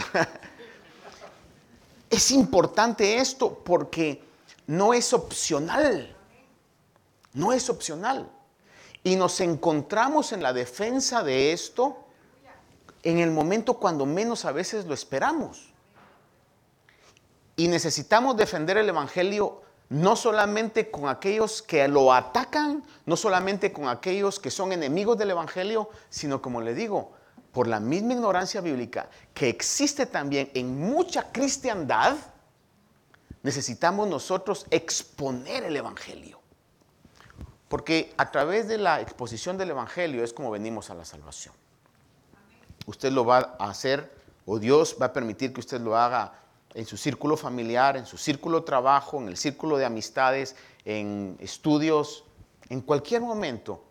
es 2.11 2.31
importante 2.31 3.19
esto 3.19 3.63
porque 3.65 4.23
no 4.67 4.95
es 4.95 5.13
opcional. 5.13 6.15
No 7.33 7.53
es 7.53 7.71
opcional. 7.71 8.29
Y 9.05 9.17
nos 9.17 9.41
encontramos 9.41 10.33
en 10.33 10.43
la 10.43 10.53
defensa 10.53 11.23
de 11.23 11.53
esto 11.53 12.05
en 13.05 13.19
el 13.19 13.31
momento 13.31 13.75
cuando 13.75 14.05
menos 14.05 14.45
a 14.45 14.53
veces 14.53 14.85
lo 14.87 14.95
esperamos. 14.95 15.68
Y 17.59 17.67
necesitamos 17.67 18.37
defender 18.37 18.79
el 18.79 18.89
Evangelio 18.89 19.63
no 19.89 20.15
solamente 20.15 20.93
con 20.93 21.09
aquellos 21.09 21.61
que 21.61 21.89
lo 21.89 22.13
atacan, 22.13 22.85
no 23.05 23.17
solamente 23.17 23.73
con 23.73 23.89
aquellos 23.89 24.39
que 24.39 24.53
son 24.53 24.71
enemigos 24.71 25.19
del 25.19 25.33
Evangelio, 25.33 25.91
sino 26.09 26.41
como 26.41 26.61
le 26.61 26.73
digo, 26.73 27.15
por 27.51 27.67
la 27.67 27.81
misma 27.81 28.13
ignorancia 28.13 28.61
bíblica 28.61 29.11
que 29.35 29.49
existe 29.49 30.07
también 30.07 30.53
en 30.55 30.79
mucha 30.79 31.33
cristiandad, 31.33 32.17
necesitamos 33.43 34.07
nosotros 34.07 34.65
exponer 34.71 35.65
el 35.65 35.75
Evangelio. 35.75 36.39
Porque 37.69 38.15
a 38.19 38.31
través 38.31 38.69
de 38.69 38.79
la 38.79 39.01
exposición 39.01 39.59
del 39.59 39.71
Evangelio 39.71 40.23
es 40.23 40.33
como 40.33 40.53
venimos 40.53 40.91
a 40.91 40.95
la 40.95 41.05
salvación. 41.05 41.57
Usted 42.87 43.11
lo 43.11 43.25
va 43.25 43.57
a 43.59 43.69
hacer, 43.69 44.17
o 44.47 44.61
Dios 44.61 44.97
va 45.03 45.07
a 45.07 45.13
permitir 45.13 45.53
que 45.53 45.59
usted 45.59 45.81
lo 45.81 45.97
haga 45.97 46.35
en 46.75 46.87
su 46.87 46.97
círculo 46.97 47.37
familiar, 47.37 47.97
en 47.97 48.07
su 48.07 48.19
círculo 48.19 48.61
de 48.61 48.67
trabajo, 48.67 49.21
en 49.21 49.29
el 49.29 49.37
círculo 49.37 49.77
de 49.79 49.85
amistades, 49.85 50.57
en 50.85 51.37
estudios, 51.41 52.25
en 52.69 52.81
cualquier 52.81 53.23
momento 53.23 53.85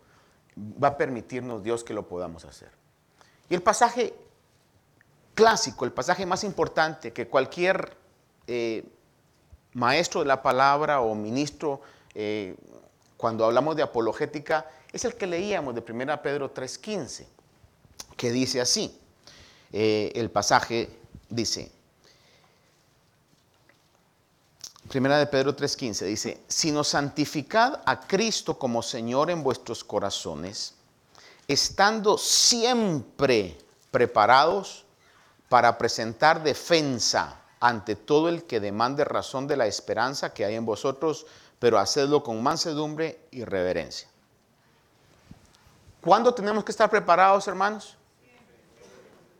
va 0.82 0.88
a 0.88 0.96
permitirnos 0.96 1.62
Dios 1.62 1.84
que 1.84 1.94
lo 1.94 2.06
podamos 2.06 2.44
hacer. 2.44 2.70
Y 3.48 3.54
el 3.54 3.62
pasaje 3.62 4.14
clásico, 5.34 5.84
el 5.84 5.92
pasaje 5.92 6.26
más 6.26 6.44
importante 6.44 7.12
que 7.12 7.28
cualquier 7.28 7.96
eh, 8.46 8.84
maestro 9.74 10.20
de 10.20 10.26
la 10.26 10.42
palabra 10.42 11.00
o 11.00 11.14
ministro, 11.14 11.80
eh, 12.14 12.56
cuando 13.16 13.44
hablamos 13.44 13.76
de 13.76 13.82
apologética, 13.82 14.66
es 14.92 15.04
el 15.04 15.14
que 15.14 15.26
leíamos 15.26 15.74
de 15.74 15.84
1 15.86 16.22
Pedro 16.22 16.52
3.15, 16.52 17.26
que 18.16 18.32
dice 18.32 18.60
así, 18.60 18.98
eh, 19.72 20.12
el 20.14 20.30
pasaje 20.30 20.90
dice, 21.28 21.70
Primera 24.88 25.18
de 25.18 25.26
Pedro 25.26 25.54
3:15 25.54 26.04
dice, 26.06 26.42
sino 26.48 26.82
santificad 26.82 27.80
a 27.84 28.00
Cristo 28.00 28.58
como 28.58 28.82
Señor 28.82 29.30
en 29.30 29.42
vuestros 29.42 29.84
corazones 29.84 30.74
estando 31.48 32.18
siempre 32.18 33.56
preparados 33.90 34.84
para 35.48 35.78
presentar 35.78 36.42
defensa 36.42 37.40
ante 37.58 37.96
todo 37.96 38.28
el 38.28 38.44
que 38.44 38.60
demande 38.60 39.02
razón 39.04 39.46
de 39.48 39.56
la 39.56 39.66
esperanza 39.66 40.32
que 40.34 40.44
hay 40.44 40.54
en 40.54 40.66
vosotros, 40.66 41.26
pero 41.58 41.78
hacedlo 41.78 42.22
con 42.22 42.42
mansedumbre 42.42 43.18
y 43.30 43.44
reverencia. 43.44 44.08
¿Cuándo 46.02 46.32
tenemos 46.34 46.62
que 46.62 46.70
estar 46.70 46.88
preparados, 46.88 47.48
hermanos? 47.48 47.96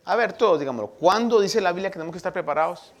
A 0.03 0.15
ver, 0.15 0.33
todos, 0.33 0.59
digámoslo. 0.59 0.89
¿Cuándo 0.89 1.39
dice 1.39 1.61
la 1.61 1.71
Biblia 1.71 1.91
que 1.91 1.93
tenemos 1.93 2.11
que 2.11 2.17
estar 2.17 2.33
preparados? 2.33 2.91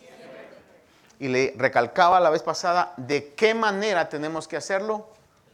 Y 1.19 1.27
le 1.27 1.53
recalcaba 1.57 2.19
la 2.19 2.29
vez 2.29 2.41
pasada, 2.43 2.93
¿de 2.97 3.33
qué 3.33 3.53
manera 3.53 4.07
tenemos 4.07 4.47
que 4.47 4.57
hacerlo? 4.57 5.09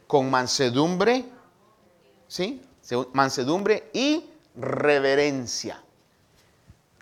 Con 0.06 0.30
mansedumbre, 0.30 1.24
¿sí? 2.28 2.62
mansedumbre 3.12 3.90
y 3.92 4.30
reverencia. 4.54 5.82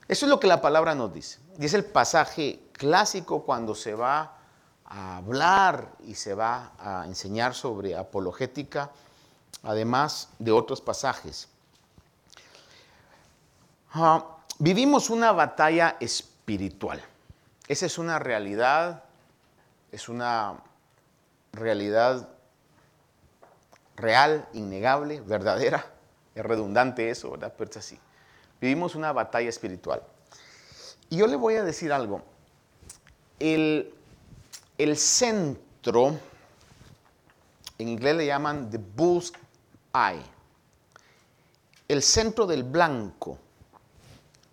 Eso 0.09 0.27
es 0.27 0.31
lo 0.31 0.41
que 0.41 0.47
la 0.47 0.61
palabra 0.61 0.95
nos 0.95 1.13
dice. 1.13 1.39
Y 1.59 1.67
es 1.67 1.75
el 1.75 1.85
pasaje 1.85 2.61
clásico 2.73 3.43
cuando 3.43 3.75
se 3.75 3.95
va 3.95 4.39
a 4.85 5.17
hablar 5.17 5.93
y 6.07 6.15
se 6.15 6.35
va 6.35 6.73
a 6.79 7.05
enseñar 7.07 7.55
sobre 7.55 7.97
apologética, 7.97 8.91
además 9.63 10.29
de 10.39 10.53
otros 10.53 10.81
pasajes. 10.81 11.49
Ah, 13.93 14.25
vivimos 14.59 15.11
una 15.11 15.33
batalla 15.33 15.97
espiritual. 16.01 17.03
Esa 17.67 17.87
es 17.87 17.99
una 17.99 18.19
realidad, 18.19 19.05
es 19.91 20.09
una 20.09 20.59
realidad 21.53 22.29
real, 23.97 24.47
innegable, 24.53 25.21
verdadera. 25.21 25.87
Es 26.35 26.45
redundante 26.45 27.11
eso, 27.11 27.31
¿verdad? 27.31 27.55
Pero 27.57 27.71
es 27.71 27.77
así. 27.77 27.99
Vivimos 28.61 28.95
una 28.95 29.13
batalla 29.13 29.49
espiritual. 29.49 30.03
Y 31.09 31.19
yo 31.19 31.27
le 31.27 31.37
voy 31.37 31.55
a 31.55 31.65
decir 31.65 31.93
algo. 31.93 32.23
El, 33.39 33.95
el 34.79 34.97
centro, 34.97 36.19
en 37.79 37.89
inglés 37.89 38.17
le 38.17 38.27
llaman 38.27 38.71
the 38.71 38.79
bull's 38.79 39.33
eye, 39.95 40.23
el 41.89 42.03
centro 42.03 42.47
del 42.47 42.65
blanco, 42.65 43.39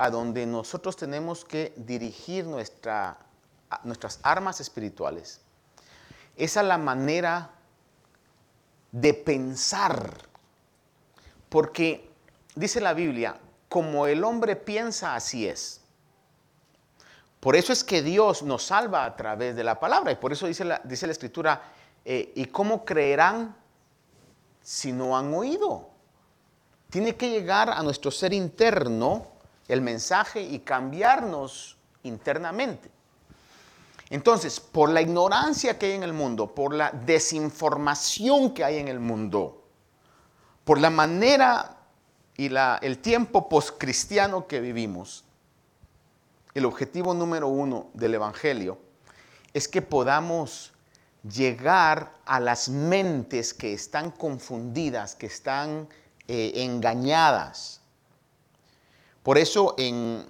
a 0.01 0.09
donde 0.09 0.45
nosotros 0.45 0.95
tenemos 0.95 1.45
que 1.45 1.73
dirigir 1.75 2.45
nuestra, 2.45 3.17
nuestras 3.83 4.19
armas 4.23 4.59
espirituales, 4.59 5.41
es 6.35 6.57
a 6.57 6.63
la 6.63 6.77
manera 6.77 7.51
de 8.91 9.13
pensar. 9.13 10.29
Porque 11.49 12.09
dice 12.55 12.81
la 12.81 12.93
Biblia, 12.93 13.37
como 13.69 14.07
el 14.07 14.23
hombre 14.23 14.55
piensa, 14.55 15.15
así 15.15 15.47
es. 15.47 15.81
Por 17.39 17.55
eso 17.55 17.73
es 17.73 17.83
que 17.83 18.01
Dios 18.01 18.43
nos 18.43 18.63
salva 18.63 19.05
a 19.05 19.15
través 19.15 19.55
de 19.55 19.63
la 19.63 19.79
palabra. 19.79 20.11
Y 20.11 20.15
por 20.15 20.31
eso 20.31 20.47
dice 20.47 20.63
la, 20.63 20.81
dice 20.83 21.05
la 21.05 21.13
Escritura, 21.13 21.61
eh, 22.05 22.31
¿y 22.35 22.45
cómo 22.45 22.85
creerán 22.85 23.55
si 24.61 24.91
no 24.91 25.17
han 25.17 25.33
oído? 25.33 25.91
tiene 26.91 27.15
que 27.15 27.29
llegar 27.29 27.69
a 27.69 27.81
nuestro 27.81 28.11
ser 28.11 28.33
interno 28.33 29.25
el 29.67 29.81
mensaje 29.81 30.41
y 30.41 30.59
cambiarnos 30.59 31.77
internamente. 32.03 32.89
Entonces, 34.09 34.59
por 34.59 34.89
la 34.89 35.01
ignorancia 35.01 35.79
que 35.79 35.87
hay 35.87 35.91
en 35.93 36.03
el 36.03 36.13
mundo, 36.13 36.53
por 36.53 36.73
la 36.73 36.91
desinformación 36.91 38.53
que 38.53 38.63
hay 38.63 38.77
en 38.77 38.89
el 38.89 38.99
mundo, 38.99 39.63
por 40.65 40.79
la 40.79 40.89
manera 40.89 41.77
y 42.35 42.49
la, 42.49 42.77
el 42.81 42.97
tiempo 42.97 43.47
postcristiano 43.47 44.47
que 44.47 44.59
vivimos, 44.59 45.23
el 46.53 46.65
objetivo 46.65 47.13
número 47.13 47.47
uno 47.47 47.87
del 47.93 48.15
Evangelio 48.15 48.77
es 49.53 49.67
que 49.67 49.81
podamos 49.81 50.73
llegar 51.23 52.13
a 52.25 52.39
las 52.39 52.69
mentes 52.69 53.53
que 53.53 53.73
están 53.73 54.11
confundidas, 54.11 55.15
que 55.15 55.27
están 55.27 55.87
eh, 56.27 56.51
engañadas. 56.55 57.80
Por 59.23 59.37
eso 59.37 59.75
en 59.77 60.25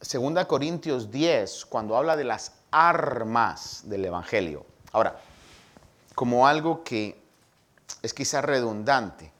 2 0.00 0.44
Corintios 0.46 1.10
10, 1.10 1.66
cuando 1.66 1.96
habla 1.96 2.16
de 2.16 2.24
las 2.24 2.52
armas 2.70 3.82
del 3.84 4.04
Evangelio, 4.04 4.64
ahora, 4.92 5.20
como 6.14 6.46
algo 6.46 6.84
que 6.84 7.20
es 8.02 8.14
quizá 8.14 8.40
redundante, 8.40 9.32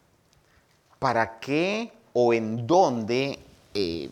¿para 0.99 1.39
qué 1.39 1.93
o 2.13 2.35
en 2.35 2.67
dónde, 2.67 3.39
eh, 3.75 4.11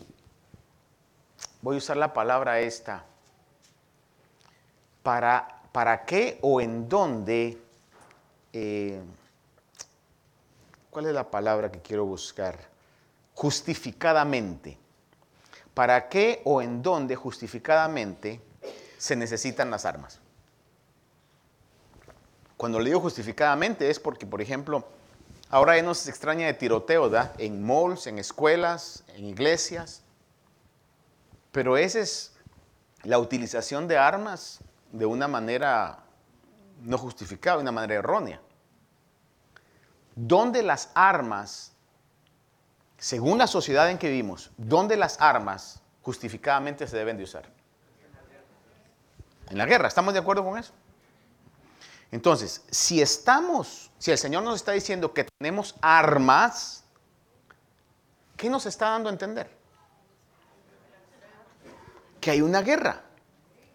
voy 1.61 1.75
a 1.75 1.77
usar 1.77 1.97
la 1.97 2.13
palabra 2.13 2.59
esta, 2.59 3.03
para 5.03 5.59
para 5.71 6.05
qué 6.05 6.39
o 6.41 6.61
en 6.61 6.89
dónde, 6.89 7.61
eh, 8.53 9.01
¿cuál 10.89 11.05
es 11.05 11.13
la 11.13 11.29
palabra 11.29 11.71
que 11.71 11.79
quiero 11.79 12.05
buscar? 12.05 12.68
Justificadamente. 13.39 14.77
¿Para 15.73 16.09
qué 16.09 16.41
o 16.43 16.61
en 16.61 16.81
dónde 16.81 17.15
justificadamente 17.15 18.41
se 18.97 19.15
necesitan 19.15 19.71
las 19.71 19.85
armas? 19.85 20.19
Cuando 22.57 22.81
le 22.81 22.89
digo 22.89 22.99
justificadamente 22.99 23.89
es 23.89 23.97
porque, 23.97 24.25
por 24.25 24.41
ejemplo, 24.41 24.85
ahora 25.49 25.77
ya 25.77 25.83
no 25.83 25.95
se 25.95 26.09
extraña 26.09 26.47
de 26.47 26.53
tiroteo, 26.53 27.09
¿da? 27.09 27.33
En 27.37 27.65
malls, 27.65 28.07
en 28.07 28.19
escuelas, 28.19 29.05
en 29.15 29.23
iglesias. 29.23 30.01
Pero 31.53 31.77
esa 31.77 31.99
es 31.99 32.33
la 33.03 33.19
utilización 33.19 33.87
de 33.87 33.97
armas 33.97 34.59
de 34.91 35.05
una 35.05 35.29
manera 35.29 35.99
no 36.81 36.97
justificada, 36.97 37.55
de 37.55 37.61
una 37.61 37.71
manera 37.71 37.99
errónea. 37.99 38.41
¿Dónde 40.13 40.61
las 40.61 40.89
armas, 40.93 41.71
según 42.99 43.37
la 43.37 43.47
sociedad 43.47 43.89
en 43.89 43.97
que 43.97 44.09
vivimos, 44.09 44.51
dónde 44.57 44.97
las 44.97 45.19
armas 45.21 45.81
justificadamente 46.01 46.85
se 46.85 46.97
deben 46.97 47.17
de 47.17 47.23
usar? 47.23 47.49
En 49.49 49.57
la 49.57 49.65
guerra, 49.65 49.87
¿estamos 49.87 50.13
de 50.13 50.19
acuerdo 50.19 50.43
con 50.43 50.59
eso? 50.59 50.73
Entonces, 52.11 52.63
si 52.69 53.01
estamos, 53.01 53.91
si 53.97 54.11
el 54.11 54.17
Señor 54.17 54.43
nos 54.43 54.55
está 54.55 54.73
diciendo 54.73 55.13
que 55.13 55.27
tenemos 55.39 55.75
armas, 55.81 56.83
¿qué 58.35 58.49
nos 58.49 58.65
está 58.65 58.89
dando 58.89 59.09
a 59.09 59.11
entender? 59.11 59.49
Que 62.19 62.31
hay 62.31 62.41
una 62.41 62.61
guerra. 62.61 63.03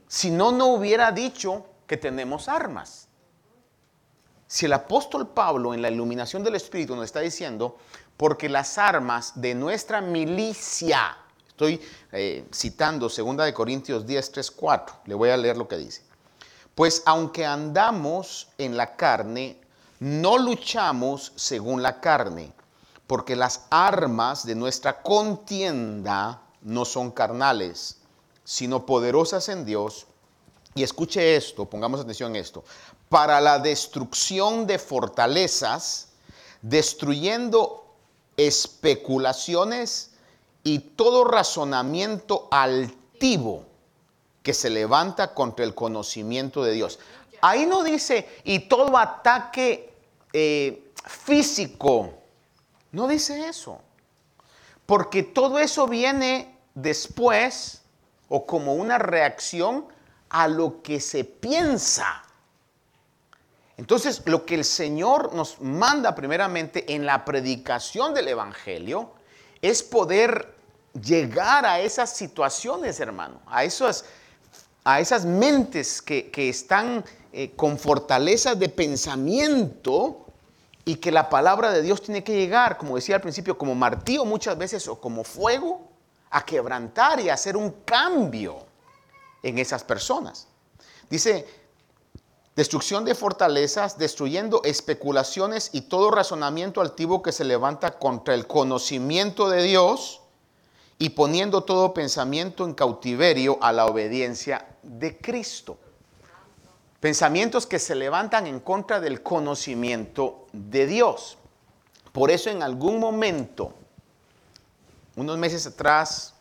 Si 0.07 0.31
no, 0.31 0.53
no 0.53 0.67
hubiera 0.67 1.11
dicho 1.13 1.67
que 1.87 1.97
tenemos 1.97 2.49
armas. 2.49 3.09
Si 4.47 4.67
el 4.67 4.73
apóstol 4.73 5.29
Pablo 5.29 5.75
en 5.75 5.83
la 5.83 5.91
iluminación 5.91 6.45
del 6.45 6.55
Espíritu 6.55 6.95
nos 6.95 7.07
está 7.07 7.21
diciendo, 7.21 7.79
porque 8.17 8.49
las 8.49 8.79
armas 8.79 9.33
de 9.35 9.55
nuestra 9.55 10.01
milicia, 10.01 11.17
estoy 11.49 11.81
eh, 12.13 12.47
citando 12.53 13.09
2 13.09 13.53
Corintios 13.53 14.07
10, 14.07 14.33
3, 14.33 14.51
4, 14.51 14.97
le 15.07 15.15
voy 15.15 15.31
a 15.31 15.37
leer 15.37 15.57
lo 15.57 15.69
que 15.69 15.77
dice. 15.77 16.03
Pues 16.75 17.03
aunque 17.07 17.47
andamos 17.47 18.49
en 18.59 18.77
la 18.77 18.97
carne, 18.97 19.61
no 20.01 20.39
luchamos 20.39 21.33
según 21.37 21.83
la 21.83 22.01
carne, 22.01 22.53
porque 23.07 23.37
las 23.37 23.63
armas 23.71 24.45
de 24.45 24.55
nuestra 24.55 25.03
contienda 25.03 26.41
no 26.63 26.85
son 26.85 27.11
carnales 27.11 27.99
sino 28.45 28.85
poderosas 28.85 29.49
en 29.49 29.65
Dios. 29.65 30.07
Y 30.75 30.83
escuche 30.83 31.37
esto, 31.37 31.65
pongamos 31.65 32.01
atención 32.01 32.35
en 32.35 32.43
esto, 32.43 32.65
para 33.09 33.41
la 33.41 33.59
destrucción 33.59 34.67
de 34.67 34.79
fortalezas, 34.79 36.09
destruyendo 36.63 37.84
especulaciones 38.37 40.11
y 40.63 40.79
todo 40.79 41.25
razonamiento 41.25 42.49
altivo 42.51 43.67
que 44.43 44.55
se 44.55 44.71
levanta 44.71 45.35
contra 45.35 45.65
el 45.65 45.75
conocimiento 45.75 46.65
de 46.65 46.73
Dios. 46.73 46.99
Ahí 47.41 47.67
no 47.67 47.83
dice, 47.85 48.29
y 48.45 48.61
todo 48.61 48.97
ataque 48.97 49.93
eh, 50.33 50.91
físico, 51.05 52.15
no 52.93 53.07
dice 53.07 53.49
eso, 53.49 53.81
porque 54.87 55.23
todo 55.23 55.59
eso 55.59 55.87
viene 55.87 56.59
después 56.75 57.83
o 58.29 58.47
como 58.47 58.75
una 58.75 58.99
reacción 58.99 59.87
a 60.29 60.49
lo 60.49 60.83
que 60.83 61.01
se 61.01 61.25
piensa. 61.25 62.24
Entonces, 63.77 64.23
lo 64.27 64.47
que 64.47 64.55
el 64.55 64.65
Señor 64.65 65.35
nos 65.35 65.61
manda 65.61 66.15
primeramente 66.15 66.95
en 66.95 67.07
la 67.07 67.25
predicación 67.25 68.15
del 68.15 68.29
Evangelio 68.29 69.13
es 69.61 69.83
poder 69.83 70.55
llegar 71.01 71.67
a 71.67 71.81
esas 71.81 72.15
situaciones, 72.17 73.01
hermano, 73.01 73.41
a 73.47 73.65
esas, 73.65 74.05
a 74.85 75.01
esas 75.01 75.25
mentes 75.25 76.01
que, 76.01 76.31
están 76.49 77.05
eh, 77.33 77.53
con 77.57 77.79
fortaleza 77.79 78.55
de 78.55 78.69
pensamiento 78.69 80.27
y 80.85 80.97
que 80.97 81.11
la 81.11 81.29
palabra 81.29 81.73
de 81.73 81.83
Dios 81.83 82.03
tiene 82.03 82.23
que 82.23 82.35
llegar, 82.37 82.79
como 82.79 82.95
decía 82.95 83.17
al 83.17 83.23
principio, 83.23 83.59
como 83.59 83.75
martillo 83.75 84.25
muchas 84.25 84.57
veces 84.57 84.87
o 84.87 85.01
como 85.01 85.25
fuego 85.25 85.89
a 86.31 86.45
quebrantar 86.45 87.21
y 87.21 87.29
hacer 87.29 87.57
un 87.57 87.71
cambio 87.85 88.67
en 89.43 89.59
esas 89.59 89.83
personas. 89.83 90.47
Dice, 91.11 91.64
destrucción 92.57 93.05
de 93.05 93.15
fortalezas, 93.15 93.99
destruyendo 93.99 94.63
especulaciones 94.65 95.71
y 95.73 95.83
todo 95.83 96.11
razonamiento 96.11 96.81
altivo 96.81 97.23
que 97.23 97.33
se 97.33 97.45
levanta 97.45 97.99
contra 97.99 98.35
el 98.35 98.47
conocimiento 98.47 99.49
de 99.49 99.63
Dios 99.63 100.21
y 100.99 101.11
poniendo 101.11 101.65
todo 101.65 101.93
pensamiento 101.93 102.65
en 102.65 102.75
cautiverio 102.75 103.59
a 103.61 103.73
la 103.73 103.87
obediencia 103.87 104.69
de 104.83 105.19
Cristo. 105.19 105.77
Pensamientos 107.01 107.67
que 107.67 107.79
se 107.79 107.95
levantan 107.95 108.47
en 108.47 108.61
contra 108.61 109.01
del 109.01 109.23
conocimiento 109.23 110.47
de 110.53 110.87
Dios. 110.87 111.37
Por 112.13 112.31
eso 112.31 112.49
en 112.49 112.63
algún 112.63 112.99
momento 113.01 113.75
unos 115.17 115.37
meses 115.37 115.67
atrás 115.67 116.35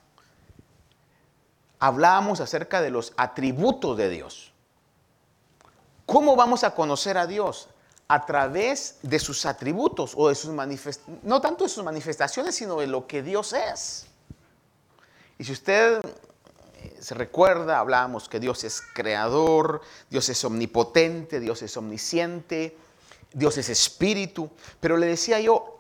hablábamos 1.80 2.40
acerca 2.40 2.82
de 2.82 2.92
los 2.92 3.14
atributos 3.18 3.98
de 3.98 4.10
Dios. 4.10 4.53
¿Cómo 6.06 6.36
vamos 6.36 6.64
a 6.64 6.76
conocer 6.76 7.18
a 7.18 7.28
Dios? 7.28 7.70
A 8.08 8.26
través 8.26 8.98
de 9.02 9.20
sus 9.20 9.46
atributos 9.46 10.14
o 10.16 10.30
de 10.30 10.36
sus 10.36 10.52
manifestaciones, 10.52 11.24
no 11.24 11.42
tanto 11.42 11.64
de 11.64 11.70
sus 11.70 11.84
manifestaciones, 11.84 12.56
sino 12.56 12.80
de 12.80 12.88
lo 12.88 13.08
que 13.08 13.24
Dios 13.24 13.54
es. 13.54 14.08
Y 15.38 15.46
si 15.46 15.54
usted 15.54 16.02
eh, 16.04 16.98
se 17.00 17.16
recuerda, 17.16 17.80
hablábamos 17.80 18.30
que 18.30 18.40
Dios 18.40 18.64
es 18.64 18.82
creador, 18.94 19.82
Dios 20.10 20.28
es 20.30 20.44
omnipotente, 20.44 21.40
Dios 21.40 21.62
es 21.62 21.76
omnisciente, 21.78 22.78
Dios 23.34 23.58
es 23.58 23.70
espíritu. 23.70 24.50
Pero 24.80 24.98
le 24.98 25.08
decía 25.08 25.40
yo, 25.40 25.80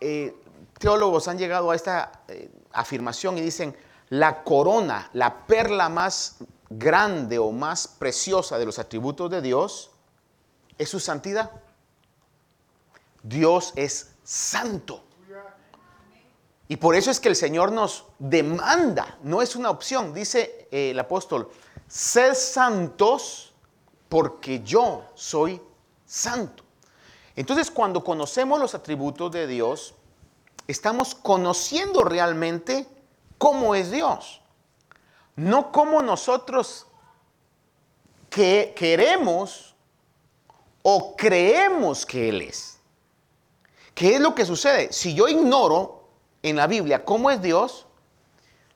eh, 0.00 0.36
teólogos 0.78 1.26
han 1.28 1.38
llegado 1.38 1.70
a 1.70 1.74
esta 1.74 2.22
eh, 2.28 2.50
afirmación 2.72 3.38
y 3.38 3.40
dicen, 3.40 3.74
la 4.10 4.44
corona, 4.44 5.10
la 5.14 5.46
perla 5.46 5.88
más 5.88 6.36
grande 6.70 7.38
o 7.38 7.52
más 7.52 7.88
preciosa 7.88 8.58
de 8.58 8.66
los 8.66 8.78
atributos 8.78 9.30
de 9.30 9.42
Dios 9.42 9.90
es 10.78 10.88
su 10.88 11.00
santidad. 11.00 11.50
Dios 13.22 13.72
es 13.76 14.14
santo. 14.22 15.02
Y 16.68 16.76
por 16.76 16.96
eso 16.96 17.10
es 17.10 17.20
que 17.20 17.28
el 17.28 17.36
Señor 17.36 17.70
nos 17.70 18.06
demanda, 18.18 19.18
no 19.22 19.40
es 19.40 19.54
una 19.54 19.70
opción, 19.70 20.12
dice 20.12 20.68
eh, 20.72 20.90
el 20.90 20.98
apóstol, 20.98 21.48
sed 21.86 22.34
santos 22.34 23.54
porque 24.08 24.62
yo 24.64 25.04
soy 25.14 25.60
santo. 26.04 26.64
Entonces 27.36 27.70
cuando 27.70 28.02
conocemos 28.02 28.58
los 28.58 28.74
atributos 28.74 29.30
de 29.30 29.46
Dios, 29.46 29.94
estamos 30.66 31.14
conociendo 31.14 32.02
realmente 32.02 32.88
cómo 33.38 33.74
es 33.76 33.92
Dios, 33.92 34.40
no 35.36 35.70
cómo 35.70 36.02
nosotros 36.02 36.86
que 38.30 38.74
queremos 38.76 39.74
o 40.82 41.16
creemos 41.16 42.04
que 42.04 42.28
Él 42.30 42.42
es. 42.42 42.80
¿Qué 43.94 44.14
es 44.14 44.20
lo 44.20 44.34
que 44.34 44.44
sucede? 44.44 44.92
Si 44.92 45.14
yo 45.14 45.28
ignoro 45.28 46.08
en 46.42 46.56
la 46.56 46.66
Biblia 46.66 47.04
cómo 47.04 47.30
es 47.30 47.40
Dios, 47.40 47.86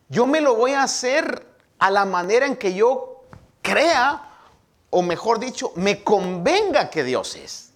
yo 0.09 0.27
me 0.27 0.40
lo 0.40 0.55
voy 0.55 0.73
a 0.73 0.83
hacer 0.83 1.46
a 1.79 1.90
la 1.90 2.05
manera 2.05 2.46
en 2.46 2.57
que 2.57 2.75
yo 2.75 3.23
crea, 3.62 4.29
o 4.90 5.03
mejor 5.03 5.38
dicho, 5.38 5.73
me 5.77 6.03
convenga 6.03 6.90
que 6.90 7.05
Dios 7.05 7.37
es. 7.37 7.73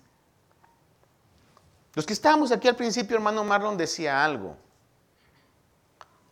Los 1.95 2.05
que 2.05 2.13
estábamos 2.13 2.51
aquí 2.51 2.67
al 2.67 2.77
principio, 2.77 3.17
hermano 3.17 3.45
Marlon 3.45 3.77
decía 3.77 4.25
algo. 4.25 4.57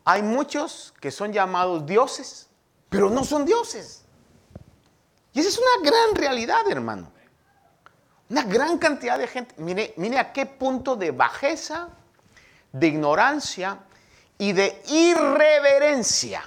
Hay 0.05 0.23
muchos 0.23 0.95
que 1.01 1.11
son 1.11 1.33
llamados 1.33 1.87
dioses, 1.87 2.49
pero 2.89 3.11
no 3.11 3.25
son 3.25 3.45
dioses. 3.45 4.05
Y 5.33 5.41
esa 5.41 5.49
es 5.49 5.59
una 5.59 5.91
gran 5.91 6.15
realidad, 6.15 6.69
hermano. 6.71 7.11
Una 8.29 8.43
gran 8.45 8.79
cantidad 8.79 9.19
de 9.19 9.27
gente. 9.27 9.55
Mire, 9.59 9.95
mire 9.97 10.19
a 10.19 10.33
qué 10.33 10.47
punto 10.47 10.97
de 10.97 11.11
bajeza, 11.11 11.89
de 12.73 12.87
ignorancia 12.87 13.79
y 14.39 14.53
de 14.53 14.83
irreverencia 14.89 16.43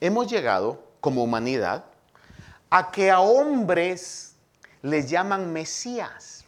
hemos 0.00 0.28
llegado 0.28 0.82
como 1.00 1.22
humanidad 1.22 1.84
a 2.70 2.90
que 2.90 3.10
a 3.10 3.20
hombres 3.20 4.34
les 4.82 5.10
llaman 5.10 5.52
mesías. 5.52 6.44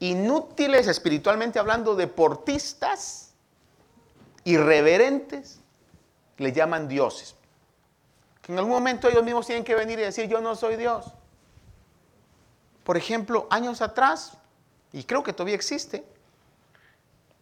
Inútiles 0.00 0.86
espiritualmente 0.86 1.58
hablando, 1.58 1.94
deportistas, 1.94 3.23
irreverentes, 4.44 5.60
les 6.38 6.54
llaman 6.54 6.88
dioses. 6.88 7.34
Que 8.42 8.52
en 8.52 8.58
algún 8.58 8.74
momento 8.74 9.08
ellos 9.08 9.24
mismos 9.24 9.46
tienen 9.46 9.64
que 9.64 9.74
venir 9.74 9.98
y 9.98 10.02
decir, 10.02 10.28
yo 10.28 10.40
no 10.40 10.54
soy 10.54 10.76
Dios. 10.76 11.06
Por 12.84 12.96
ejemplo, 12.96 13.46
años 13.50 13.80
atrás, 13.80 14.36
y 14.92 15.04
creo 15.04 15.22
que 15.22 15.32
todavía 15.32 15.54
existe, 15.54 16.04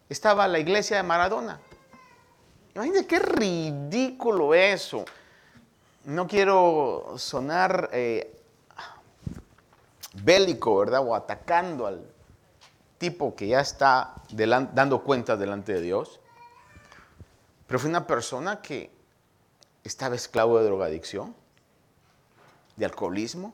estaba 0.09 0.47
la 0.47 0.59
iglesia 0.59 0.97
de 0.97 1.03
Maradona. 1.03 1.59
Imagínense 2.75 3.05
qué 3.05 3.19
ridículo 3.19 4.53
eso. 4.53 5.05
No 6.05 6.27
quiero 6.27 7.13
sonar 7.17 7.89
eh, 7.93 8.41
bélico, 10.13 10.77
¿verdad? 10.77 11.01
O 11.05 11.15
atacando 11.15 11.85
al 11.85 12.05
tipo 12.97 13.35
que 13.35 13.47
ya 13.47 13.59
está 13.59 14.15
dando 14.29 15.03
cuentas 15.03 15.37
delante 15.37 15.73
de 15.73 15.81
Dios. 15.81 16.19
Pero 17.67 17.79
fue 17.79 17.89
una 17.89 18.05
persona 18.05 18.61
que 18.61 18.91
estaba 19.83 20.15
esclavo 20.15 20.59
de 20.59 20.65
drogadicción, 20.65 21.35
de 22.75 22.85
alcoholismo, 22.85 23.53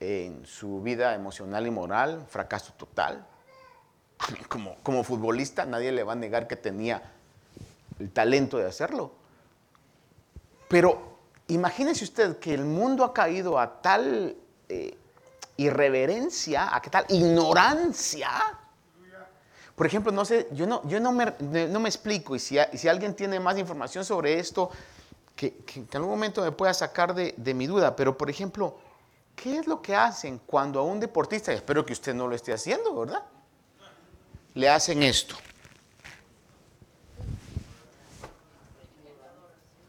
en 0.00 0.46
su 0.46 0.80
vida 0.82 1.14
emocional 1.14 1.66
y 1.66 1.70
moral, 1.70 2.24
fracaso 2.28 2.72
total. 2.74 3.26
Como, 4.48 4.76
como 4.82 5.04
futbolista 5.04 5.64
nadie 5.64 5.92
le 5.92 6.02
va 6.02 6.14
a 6.14 6.16
negar 6.16 6.48
que 6.48 6.56
tenía 6.56 7.02
el 8.00 8.10
talento 8.10 8.58
de 8.58 8.66
hacerlo. 8.66 9.12
Pero 10.68 11.18
imagínese 11.46 12.04
usted 12.04 12.38
que 12.38 12.52
el 12.52 12.64
mundo 12.64 13.04
ha 13.04 13.14
caído 13.14 13.58
a 13.58 13.80
tal 13.80 14.36
eh, 14.68 14.98
irreverencia, 15.56 16.74
a 16.74 16.80
tal 16.82 17.06
ignorancia. 17.08 18.30
Por 19.78 19.86
ejemplo, 19.86 20.12
no 20.12 20.26
sé, 20.26 20.48
yo 20.52 20.66
no, 20.66 20.86
yo 20.86 21.00
no, 21.00 21.12
me, 21.12 21.32
no 21.40 21.80
me 21.80 21.88
explico 21.88 22.36
y 22.36 22.38
si, 22.38 22.58
si, 22.74 22.88
alguien 22.88 23.14
tiene 23.14 23.40
más 23.40 23.56
información 23.56 24.04
sobre 24.04 24.38
esto, 24.38 24.70
que, 25.34 25.54
que, 25.58 25.80
en 25.80 25.88
algún 25.94 26.10
momento 26.10 26.42
me 26.42 26.52
pueda 26.52 26.74
sacar 26.74 27.14
de, 27.14 27.32
de 27.36 27.54
mi 27.54 27.66
duda. 27.66 27.96
Pero, 27.96 28.18
por 28.18 28.28
ejemplo, 28.28 28.76
¿qué 29.36 29.58
es 29.58 29.66
lo 29.66 29.80
que 29.80 29.94
hacen 29.94 30.40
cuando 30.44 30.80
a 30.80 30.82
un 30.82 31.00
deportista, 31.00 31.52
espero 31.52 31.86
que 31.86 31.94
usted 31.94 32.12
no 32.12 32.26
lo 32.26 32.34
esté 32.34 32.52
haciendo, 32.52 32.94
¿verdad? 32.94 33.22
Le 34.54 34.68
hacen 34.68 35.02
esto. 35.02 35.36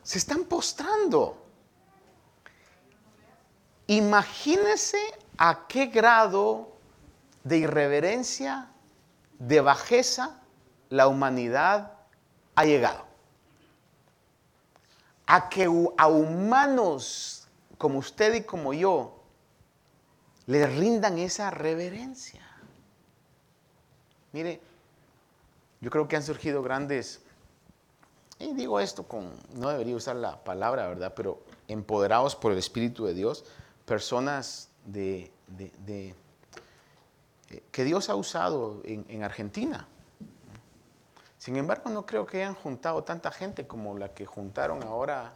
se 0.10 0.18
están 0.18 0.44
postrando. 0.46 1.38
Imagínese 3.86 4.98
a 5.38 5.68
qué 5.68 5.86
grado 5.86 6.76
de 7.44 7.60
irreverencia, 7.60 8.72
de 9.40 9.62
bajeza 9.62 10.40
la 10.90 11.08
humanidad 11.08 11.94
ha 12.56 12.66
llegado. 12.66 13.06
A 15.26 15.50
que 15.50 15.66
a 15.98 16.08
humanos 16.08 17.48
como 17.78 18.00
usted 18.00 18.34
y 18.36 18.44
como 18.44 18.74
yo 18.74 19.24
le 20.46 20.66
rindan 20.68 21.18
esa 21.18 21.52
reverencia. 21.52 22.42
Mire, 24.32 24.60
yo 25.82 25.90
creo 25.90 26.08
que 26.08 26.16
han 26.16 26.24
surgido 26.24 26.62
grandes 26.62 27.22
y 28.40 28.54
digo 28.54 28.80
esto 28.80 29.04
con, 29.04 29.32
no 29.54 29.70
debería 29.70 29.96
usar 29.96 30.16
la 30.16 30.44
palabra, 30.44 30.88
¿verdad? 30.88 31.14
Pero 31.16 31.42
empoderados 31.68 32.36
por 32.36 32.54
el 32.54 32.58
Espíritu 32.58 33.06
de 33.06 33.14
Dios, 33.14 33.44
personas 33.86 34.70
de, 34.86 35.32
eh, 35.60 36.16
que 37.72 37.84
Dios 37.84 38.10
ha 38.10 38.16
usado 38.16 38.82
en, 38.84 39.06
en 39.10 39.24
Argentina. 39.24 39.88
Sin 41.38 41.56
embargo, 41.56 41.90
no 41.90 42.06
creo 42.06 42.26
que 42.26 42.38
hayan 42.38 42.56
juntado 42.56 43.04
tanta 43.04 43.32
gente 43.32 43.66
como 43.66 43.98
la 43.98 44.14
que 44.14 44.26
juntaron 44.26 44.84
ahora 44.84 45.34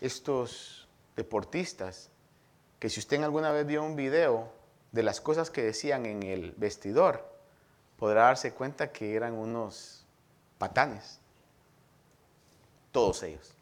estos 0.00 0.88
deportistas, 1.16 2.10
que 2.78 2.88
si 2.88 3.00
usted 3.00 3.22
alguna 3.22 3.50
vez 3.50 3.66
vio 3.66 3.82
un 3.82 3.96
video 3.96 4.52
de 4.92 5.02
las 5.02 5.20
cosas 5.20 5.50
que 5.50 5.62
decían 5.62 6.06
en 6.06 6.22
el 6.22 6.52
vestidor, 6.52 7.28
podrá 7.98 8.24
darse 8.24 8.52
cuenta 8.52 8.92
que 8.92 9.14
eran 9.14 9.34
unos 9.34 10.04
patanes 10.58 11.18
todos 12.92 13.22
ellos. 13.24 13.52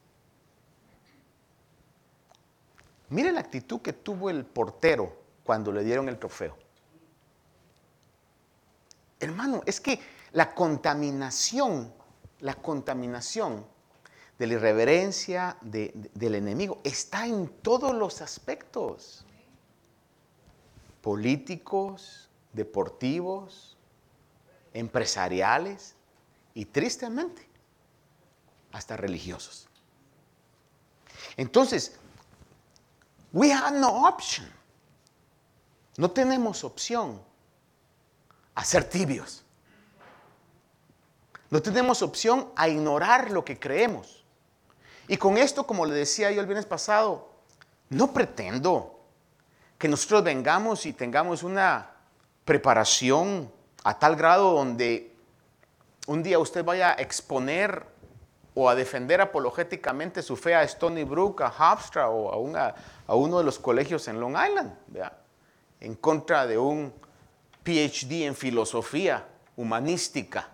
Mire 3.09 3.33
la 3.33 3.41
actitud 3.41 3.81
que 3.81 3.93
tuvo 3.93 4.31
el 4.31 4.45
portero 4.45 5.13
cuando 5.45 5.73
le 5.73 5.83
dieron 5.83 6.09
el 6.09 6.19
trofeo. 6.19 6.64
Hermano, 9.25 9.63
es 9.65 9.81
que 9.81 9.99
la 10.33 10.55
contaminación, 10.55 11.93
la 12.41 12.55
contaminación 12.55 13.67
de 14.39 14.47
la 14.47 14.55
irreverencia 14.55 15.57
del 15.63 16.35
enemigo 16.35 16.81
está 16.85 17.27
en 17.27 17.49
todos 17.63 17.95
los 17.95 18.21
aspectos. 18.21 19.25
Políticos, 21.01 22.29
deportivos, 22.53 23.79
empresariales 24.75 25.95
y 26.53 26.67
tristemente 26.67 27.49
hasta 28.73 28.97
religiosos. 28.97 29.69
Entonces, 31.37 31.97
we 33.33 33.53
have 33.53 33.79
no 33.79 34.07
option. 34.07 34.47
No 35.97 36.11
tenemos 36.11 36.63
opción 36.65 37.23
a 38.55 38.65
ser 38.65 38.85
tibios. 38.85 39.45
No 41.51 41.63
tenemos 41.63 42.03
opción 42.03 42.51
a 42.57 42.69
ignorar 42.69 43.31
lo 43.31 43.45
que 43.45 43.59
creemos. 43.59 44.25
Y 45.07 45.17
con 45.17 45.37
esto, 45.37 45.67
como 45.67 45.87
le 45.87 45.95
decía 45.95 46.31
yo 46.31 46.41
el 46.41 46.47
viernes 46.47 46.67
pasado, 46.67 47.31
no 47.91 48.13
pretendo 48.13 49.01
que 49.79 49.89
nosotros 49.89 50.25
vengamos 50.25 50.87
y 50.87 50.93
tengamos 50.93 51.43
una 51.43 51.91
preparación 52.45 53.51
a 53.83 53.99
tal 53.99 54.17
grado 54.17 54.53
donde 54.53 55.13
un 56.07 56.23
día 56.23 56.39
usted 56.39 56.65
vaya 56.65 56.91
a 56.91 56.95
exponer 56.95 57.87
o 58.55 58.69
a 58.69 58.75
defender 58.75 59.21
apologéticamente 59.21 60.23
su 60.23 60.37
fe 60.37 60.55
a 60.55 60.63
Stony 60.63 61.05
Brook, 61.05 61.43
a 61.43 61.49
Hofstra 61.49 62.09
o 62.09 62.57
a, 62.57 63.15
uno 63.15 63.39
de 63.39 63.45
los 63.45 63.59
colegios 63.59 64.07
en 64.09 64.21
Long 64.21 64.37
Island, 64.37 64.73
en 65.81 65.95
contra 65.97 66.47
de 66.47 66.57
un 66.57 66.93
PhD 67.65 68.27
en 68.27 68.37
filosofía 68.37 69.27
humanística. 69.57 70.49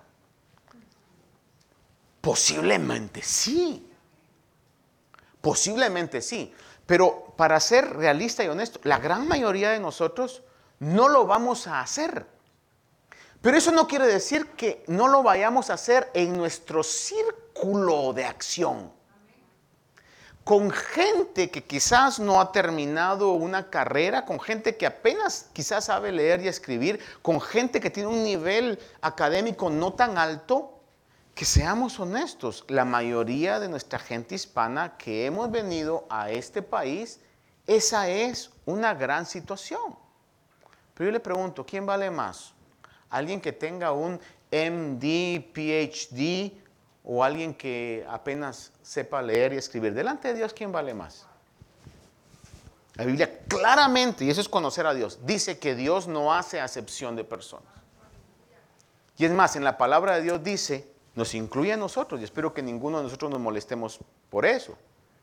Posiblemente 2.20 3.23
sí, 3.23 3.90
posiblemente 5.40 6.23
sí, 6.23 6.55
pero 6.87 7.35
para 7.37 7.59
ser 7.61 7.96
realista 7.96 8.44
y 8.44 8.49
honesto, 8.49 8.81
la 8.85 8.99
gran 8.99 9.27
mayoría 9.27 9.70
de 9.70 9.81
nosotros 9.81 10.42
no 10.79 11.09
lo 11.09 11.27
vamos 11.27 11.66
a 11.66 11.81
hacer. 11.81 12.27
Pero 13.40 13.57
eso 13.57 13.73
no 13.73 13.88
quiere 13.88 14.07
decir 14.07 14.49
que 14.49 14.85
no 14.87 15.09
lo 15.09 15.23
vayamos 15.23 15.70
a 15.70 15.75
hacer 15.75 16.11
en 16.14 16.37
nuestro 16.37 16.83
círculo 16.83 18.12
de 18.12 18.25
acción. 18.25 18.92
Con 20.51 20.73
gente 20.73 21.49
que 21.49 21.63
quizás 21.63 22.19
no 22.19 22.41
ha 22.41 22.51
terminado 22.51 23.35
una 23.35 23.71
carrera, 23.71 24.25
con 24.25 24.41
gente 24.41 24.77
que 24.77 24.85
apenas 24.85 25.49
quizás 25.53 25.85
sabe 25.85 26.11
leer 26.11 26.43
y 26.43 26.49
escribir, 26.49 26.99
con 27.23 27.41
gente 27.41 27.79
que 27.79 27.89
tiene 27.89 28.09
un 28.09 28.25
nivel 28.25 28.77
académico 29.01 29.71
no 29.71 29.93
tan 29.93 30.19
alto, 30.19 30.81
que 31.37 31.45
seamos 31.45 32.01
honestos, 32.01 32.65
la 32.67 32.85
mayoría 32.85 33.61
de 33.61 33.69
nuestra 33.69 34.01
gente 34.01 34.35
hispana 34.35 34.97
que 34.97 35.25
hemos 35.25 35.53
venido 35.53 36.05
a 36.11 36.33
este 36.33 36.63
país, 36.63 37.21
esa 37.69 38.09
es 38.09 38.51
una 38.67 38.93
gran 38.95 39.27
situación. 39.27 39.97
Pero 40.95 41.11
yo 41.11 41.13
le 41.13 41.21
pregunto, 41.21 41.65
¿quién 41.65 41.87
vale 41.87 42.11
más? 42.11 42.55
alguien 43.11 43.41
que 43.41 43.53
tenga 43.53 43.93
un 43.93 44.19
MD, 44.51 45.53
PhD 45.53 46.53
o 47.12 47.25
alguien 47.25 47.55
que 47.55 48.07
apenas 48.09 48.70
sepa 48.83 49.20
leer 49.20 49.53
y 49.53 49.57
escribir. 49.57 49.94
Delante 49.94 50.29
de 50.29 50.35
Dios, 50.35 50.55
¿quién 50.55 50.70
vale 50.70 50.94
más? 50.94 51.27
La 52.94 53.05
Biblia 53.05 53.40
claramente, 53.49 54.25
y 54.25 54.31
eso 54.31 54.40
es 54.40 54.49
conocer 54.49 54.87
a 54.87 54.94
Dios, 54.94 55.18
dice 55.27 55.59
que 55.59 55.75
Dios 55.75 56.07
no 56.07 56.33
hace 56.33 56.61
acepción 56.61 57.16
de 57.16 57.25
personas. 57.25 57.66
Y 59.16 59.25
es 59.25 59.33
más, 59.33 59.57
en 59.57 59.64
la 59.64 59.77
palabra 59.77 60.14
de 60.14 60.23
Dios 60.23 60.44
dice, 60.44 60.88
nos 61.16 61.35
incluye 61.35 61.73
a 61.73 61.77
nosotros, 61.77 62.20
y 62.20 62.25
espero 62.25 62.55
que 62.55 62.62
ninguno 62.62 62.99
de 62.99 63.05
nosotros 63.05 63.29
nos 63.29 63.40
molestemos 63.40 63.99
por 64.29 64.46
eso. 64.46 64.79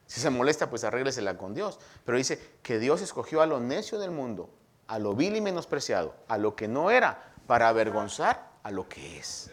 Si 0.08 0.20
se 0.20 0.30
molesta, 0.30 0.70
pues 0.70 0.84
arréglesela 0.84 1.38
con 1.38 1.54
Dios. 1.54 1.80
Pero 2.04 2.18
dice 2.18 2.38
que 2.64 2.80
Dios 2.80 3.02
escogió 3.02 3.42
a 3.42 3.46
lo 3.46 3.62
necio 3.62 3.98
del 3.98 4.12
mundo, 4.12 4.50
a 4.88 5.00
lo 5.00 5.16
vil 5.16 5.38
y 5.38 5.42
menospreciado, 5.42 6.16
a 6.28 6.38
lo 6.38 6.54
que 6.54 6.68
no 6.68 6.92
era, 6.92 7.32
para 7.48 7.70
avergonzar 7.70 8.52
a 8.64 8.72
lo 8.72 8.90
que 8.90 9.20
es. 9.20 9.50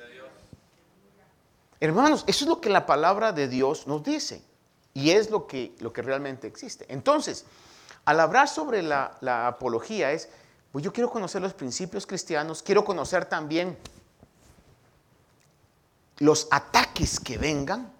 Hermanos, 1.84 2.24
eso 2.26 2.46
es 2.46 2.48
lo 2.48 2.62
que 2.62 2.70
la 2.70 2.86
palabra 2.86 3.32
de 3.32 3.46
Dios 3.46 3.86
nos 3.86 4.02
dice. 4.02 4.42
Y 4.94 5.10
es 5.10 5.28
lo 5.28 5.46
que, 5.46 5.74
lo 5.80 5.92
que 5.92 6.00
realmente 6.00 6.46
existe. 6.46 6.86
Entonces, 6.88 7.44
al 8.06 8.20
hablar 8.20 8.48
sobre 8.48 8.82
la, 8.82 9.18
apología 9.46 10.10
es, 10.12 10.30
pues 10.72 10.82
yo 10.82 10.94
quiero 10.94 11.10
conocer 11.10 11.42
los 11.42 11.52
principios 11.52 12.06
cristianos, 12.06 12.62
quiero 12.62 12.86
conocer 12.86 13.26
también 13.26 13.76
los 16.20 16.48
ataques 16.50 17.20
que 17.20 17.36
vengan 17.36 17.92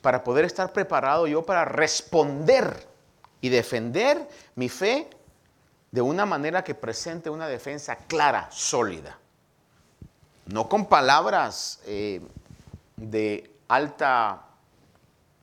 para 0.00 0.22
poder 0.22 0.44
estar 0.44 0.72
preparado 0.72 1.26
yo 1.26 1.44
para 1.44 1.64
responder 1.64 2.86
y 3.40 3.48
defender 3.48 4.28
mi 4.54 4.68
fe 4.68 5.10
de 5.90 6.00
una 6.00 6.26
manera 6.26 6.62
que 6.62 6.76
presente 6.76 7.28
una 7.28 7.48
defensa 7.48 7.96
clara, 7.96 8.48
sólida. 8.52 9.18
No 10.46 10.68
con 10.68 10.86
palabras 10.86 11.80
eh, 11.86 12.20
de 12.96 13.50
alta 13.68 14.42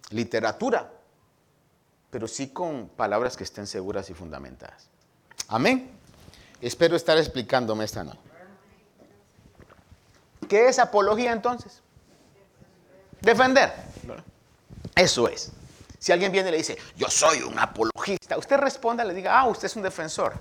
literatura, 0.09 0.91
pero 2.09 2.27
sí 2.27 2.49
con 2.49 2.89
palabras 2.89 3.37
que 3.37 3.43
estén 3.43 3.67
seguras 3.67 4.09
y 4.09 4.13
fundamentadas. 4.13 4.89
Amén. 5.47 5.91
Espero 6.61 6.95
estar 6.95 7.17
explicándome 7.17 7.85
esta 7.85 8.03
noche. 8.03 8.19
¿Qué 10.47 10.67
es 10.67 10.79
apología 10.79 11.31
entonces? 11.31 11.81
Defender. 13.21 13.71
Eso 14.95 15.27
es. 15.27 15.51
Si 15.97 16.11
alguien 16.11 16.31
viene 16.31 16.49
y 16.49 16.51
le 16.51 16.57
dice, 16.57 16.77
yo 16.95 17.07
soy 17.09 17.41
un 17.43 17.57
apologista, 17.59 18.37
usted 18.37 18.57
responda, 18.57 19.03
le 19.03 19.13
diga, 19.13 19.39
ah, 19.39 19.47
usted 19.47 19.67
es 19.67 19.75
un 19.75 19.83
defensor. 19.83 20.33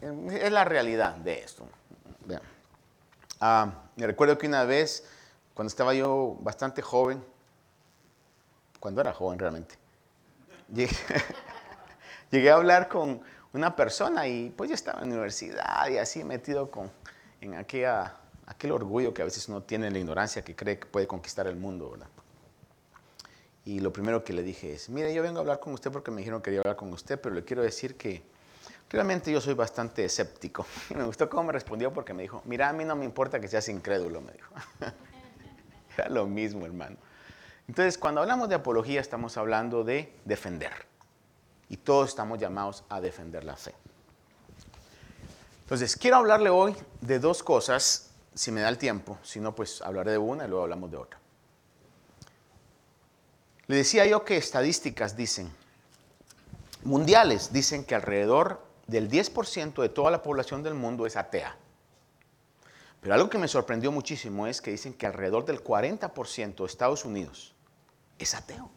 Es 0.00 0.52
la 0.52 0.64
realidad 0.64 1.16
de 1.16 1.40
esto. 1.40 1.66
Ah, 3.40 3.72
me 3.96 4.06
recuerdo 4.06 4.36
que 4.36 4.46
una 4.46 4.64
vez, 4.64 5.04
cuando 5.54 5.68
estaba 5.68 5.94
yo 5.94 6.36
bastante 6.40 6.82
joven, 6.82 7.24
cuando 8.78 9.00
era 9.00 9.14
joven 9.14 9.38
realmente, 9.38 9.76
llegué, 12.30 12.50
a 12.50 12.54
hablar 12.54 12.88
con 12.88 13.22
una 13.54 13.74
persona 13.74 14.28
y 14.28 14.50
pues 14.50 14.68
yo 14.68 14.74
estaba 14.74 15.00
en 15.00 15.08
la 15.08 15.14
universidad 15.14 15.88
y 15.88 15.96
así 15.96 16.22
metido 16.22 16.70
con, 16.70 16.90
en 17.40 17.54
aquella 17.54 18.14
aquel 18.46 18.72
orgullo 18.72 19.14
que 19.14 19.22
a 19.22 19.24
veces 19.24 19.48
uno 19.48 19.62
tiene 19.62 19.86
en 19.86 19.92
la 19.92 20.00
ignorancia 20.00 20.42
que 20.42 20.54
cree 20.56 20.78
que 20.78 20.86
puede 20.86 21.06
conquistar 21.06 21.46
el 21.46 21.56
mundo, 21.56 21.90
¿verdad? 21.90 22.08
Y 23.64 23.80
lo 23.80 23.92
primero 23.92 24.24
que 24.24 24.32
le 24.32 24.42
dije 24.42 24.74
es, 24.74 24.88
mire, 24.88 25.14
yo 25.14 25.22
vengo 25.22 25.38
a 25.38 25.40
hablar 25.40 25.60
con 25.60 25.72
usted 25.72 25.90
porque 25.92 26.10
me 26.10 26.18
dijeron 26.18 26.40
que 26.40 26.46
quería 26.46 26.60
hablar 26.60 26.76
con 26.76 26.92
usted, 26.92 27.20
pero 27.20 27.34
le 27.34 27.44
quiero 27.44 27.62
decir 27.62 27.96
que 27.96 28.22
realmente 28.90 29.32
yo 29.32 29.40
soy 29.40 29.54
bastante 29.54 30.04
escéptico. 30.04 30.66
Y 30.90 30.94
me 30.94 31.04
gustó 31.04 31.30
cómo 31.30 31.44
me 31.44 31.52
respondió 31.52 31.92
porque 31.92 32.12
me 32.12 32.22
dijo, 32.22 32.42
mira, 32.44 32.68
a 32.68 32.72
mí 32.72 32.84
no 32.84 32.96
me 32.96 33.04
importa 33.04 33.40
que 33.40 33.48
seas 33.48 33.68
incrédulo, 33.68 34.20
me 34.20 34.32
dijo. 34.32 34.54
Era 35.96 36.08
lo 36.08 36.26
mismo, 36.26 36.66
hermano. 36.66 36.96
Entonces, 37.68 37.96
cuando 37.96 38.20
hablamos 38.20 38.48
de 38.48 38.56
apología, 38.56 39.00
estamos 39.00 39.36
hablando 39.36 39.84
de 39.84 40.12
defender. 40.24 40.72
Y 41.68 41.76
todos 41.76 42.08
estamos 42.08 42.38
llamados 42.38 42.84
a 42.88 43.00
defender 43.00 43.44
la 43.44 43.56
fe. 43.56 43.74
Entonces, 45.62 45.96
quiero 45.96 46.16
hablarle 46.16 46.50
hoy 46.50 46.74
de 47.00 47.20
dos 47.20 47.44
cosas 47.44 48.10
si 48.34 48.50
me 48.50 48.60
da 48.60 48.68
el 48.68 48.78
tiempo, 48.78 49.18
si 49.22 49.38
no, 49.38 49.54
pues 49.54 49.82
hablaré 49.82 50.12
de 50.12 50.18
una 50.18 50.44
y 50.44 50.48
luego 50.48 50.64
hablamos 50.64 50.90
de 50.90 50.96
otra. 50.96 51.20
Le 53.66 53.76
decía 53.76 54.04
yo 54.06 54.24
que 54.24 54.36
estadísticas 54.36 55.16
dicen, 55.16 55.52
mundiales 56.82 57.52
dicen 57.52 57.84
que 57.84 57.94
alrededor 57.94 58.64
del 58.90 59.08
10% 59.08 59.80
de 59.80 59.88
toda 59.88 60.10
la 60.10 60.20
población 60.20 60.62
del 60.62 60.74
mundo 60.74 61.06
es 61.06 61.16
atea. 61.16 61.56
Pero 63.00 63.14
algo 63.14 63.30
que 63.30 63.38
me 63.38 63.48
sorprendió 63.48 63.92
muchísimo 63.92 64.46
es 64.46 64.60
que 64.60 64.72
dicen 64.72 64.92
que 64.94 65.06
alrededor 65.06 65.44
del 65.44 65.62
40% 65.62 66.56
de 66.56 66.66
Estados 66.66 67.04
Unidos 67.04 67.54
es 68.18 68.34
ateo. 68.34 68.68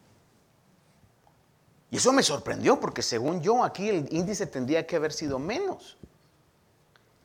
Y 1.90 1.98
eso 1.98 2.14
me 2.14 2.24
sorprendió 2.24 2.80
porque 2.80 3.02
según 3.02 3.42
yo 3.42 3.64
aquí 3.64 3.90
el 3.90 4.08
índice 4.12 4.46
tendría 4.46 4.86
que 4.86 4.96
haber 4.96 5.12
sido 5.12 5.40
menos. 5.40 5.98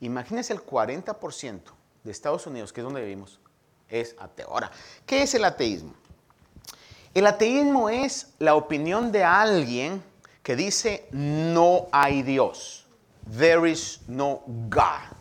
Imagínense 0.00 0.52
el 0.52 0.64
40% 0.64 1.60
de 2.04 2.10
Estados 2.10 2.46
Unidos, 2.46 2.72
que 2.72 2.80
es 2.80 2.84
donde 2.84 3.02
vivimos, 3.02 3.38
es 3.88 4.16
ateo. 4.18 4.48
Ahora, 4.48 4.70
¿qué 5.06 5.22
es 5.22 5.34
el 5.34 5.44
ateísmo? 5.44 5.94
El 7.14 7.26
ateísmo 7.26 7.88
es 7.88 8.34
la 8.38 8.54
opinión 8.54 9.12
de 9.12 9.24
alguien 9.24 10.02
que 10.48 10.56
dice 10.56 11.06
no 11.12 11.88
hay 11.92 12.22
Dios. 12.22 12.86
There 13.36 13.70
is 13.70 14.00
no 14.08 14.42
God. 14.70 15.14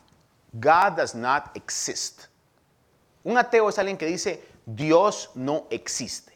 God 0.54 0.96
does 0.96 1.14
not 1.14 1.54
exist. 1.54 2.28
Un 3.26 3.38
ateo 3.38 3.68
es 3.68 3.78
alguien 3.78 3.98
que 3.98 4.06
dice 4.06 4.42
Dios 4.66 5.32
no 5.36 5.68
existe. 5.70 6.32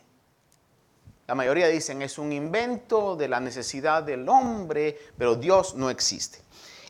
La 1.26 1.36
mayoría 1.36 1.70
dicen 1.70 2.02
es 2.02 2.18
un 2.18 2.34
invento 2.34 3.16
de 3.16 3.30
la 3.30 3.40
necesidad 3.40 4.04
del 4.04 4.28
hombre, 4.28 5.00
pero 5.18 5.36
Dios 5.36 5.74
no 5.76 5.90
existe. 5.90 6.40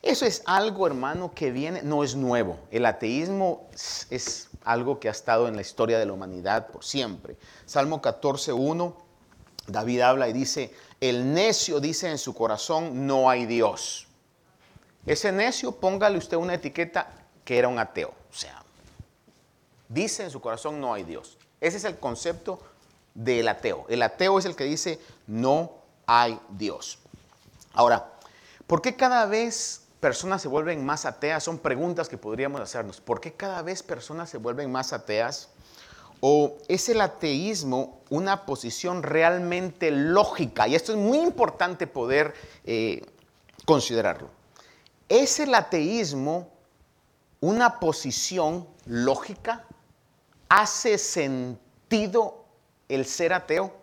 Eso 0.02 0.26
es 0.26 0.42
algo, 0.46 0.88
hermano, 0.88 1.32
que 1.32 1.52
viene, 1.52 1.82
no 1.82 2.02
es 2.02 2.16
nuevo. 2.16 2.58
El 2.72 2.84
ateísmo 2.84 3.68
es 4.10 4.48
algo 4.64 4.98
que 4.98 5.06
ha 5.06 5.12
estado 5.12 5.46
en 5.46 5.54
la 5.54 5.62
historia 5.62 6.00
de 6.00 6.06
la 6.06 6.14
humanidad 6.14 6.66
por 6.66 6.82
siempre. 6.82 7.36
Salmo 7.64 8.02
14.1, 8.02 8.92
David 9.68 10.00
habla 10.00 10.28
y 10.28 10.32
dice, 10.32 10.74
el 11.02 11.34
necio 11.34 11.80
dice 11.80 12.08
en 12.08 12.16
su 12.16 12.32
corazón, 12.32 13.08
no 13.08 13.28
hay 13.28 13.44
Dios. 13.44 14.06
Ese 15.04 15.32
necio, 15.32 15.72
póngale 15.72 16.16
usted 16.16 16.36
una 16.36 16.54
etiqueta 16.54 17.12
que 17.44 17.58
era 17.58 17.66
un 17.66 17.80
ateo. 17.80 18.14
O 18.30 18.34
sea, 18.34 18.62
dice 19.88 20.22
en 20.22 20.30
su 20.30 20.40
corazón, 20.40 20.80
no 20.80 20.94
hay 20.94 21.02
Dios. 21.02 21.38
Ese 21.60 21.78
es 21.78 21.84
el 21.84 21.98
concepto 21.98 22.60
del 23.14 23.48
ateo. 23.48 23.84
El 23.88 24.00
ateo 24.00 24.38
es 24.38 24.44
el 24.44 24.54
que 24.54 24.62
dice, 24.62 25.00
no 25.26 25.72
hay 26.06 26.38
Dios. 26.50 27.00
Ahora, 27.72 28.12
¿por 28.68 28.80
qué 28.80 28.94
cada 28.94 29.26
vez 29.26 29.82
personas 29.98 30.40
se 30.40 30.46
vuelven 30.46 30.86
más 30.86 31.04
ateas? 31.04 31.42
Son 31.42 31.58
preguntas 31.58 32.08
que 32.08 32.16
podríamos 32.16 32.60
hacernos. 32.60 33.00
¿Por 33.00 33.20
qué 33.20 33.32
cada 33.32 33.60
vez 33.62 33.82
personas 33.82 34.30
se 34.30 34.38
vuelven 34.38 34.70
más 34.70 34.92
ateas? 34.92 35.48
¿O 36.24 36.56
es 36.68 36.88
el 36.88 37.00
ateísmo 37.00 38.00
una 38.08 38.46
posición 38.46 39.02
realmente 39.02 39.90
lógica? 39.90 40.68
Y 40.68 40.76
esto 40.76 40.92
es 40.92 40.98
muy 40.98 41.18
importante 41.18 41.88
poder 41.88 42.32
eh, 42.64 43.04
considerarlo. 43.64 44.30
¿Es 45.08 45.40
el 45.40 45.52
ateísmo 45.52 46.48
una 47.40 47.80
posición 47.80 48.68
lógica? 48.86 49.64
¿Hace 50.48 50.96
sentido 50.96 52.44
el 52.88 53.04
ser 53.04 53.32
ateo? 53.32 53.74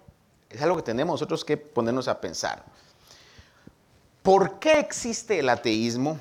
Es 0.50 0.62
algo 0.62 0.78
que 0.78 0.84
tenemos 0.84 1.16
nosotros 1.16 1.44
que 1.44 1.58
ponernos 1.58 2.08
a 2.08 2.22
pensar. 2.22 2.64
¿Por 4.24 4.60
qué 4.60 4.80
existe 4.80 5.40
el 5.40 5.50
ateísmo? 5.50 6.18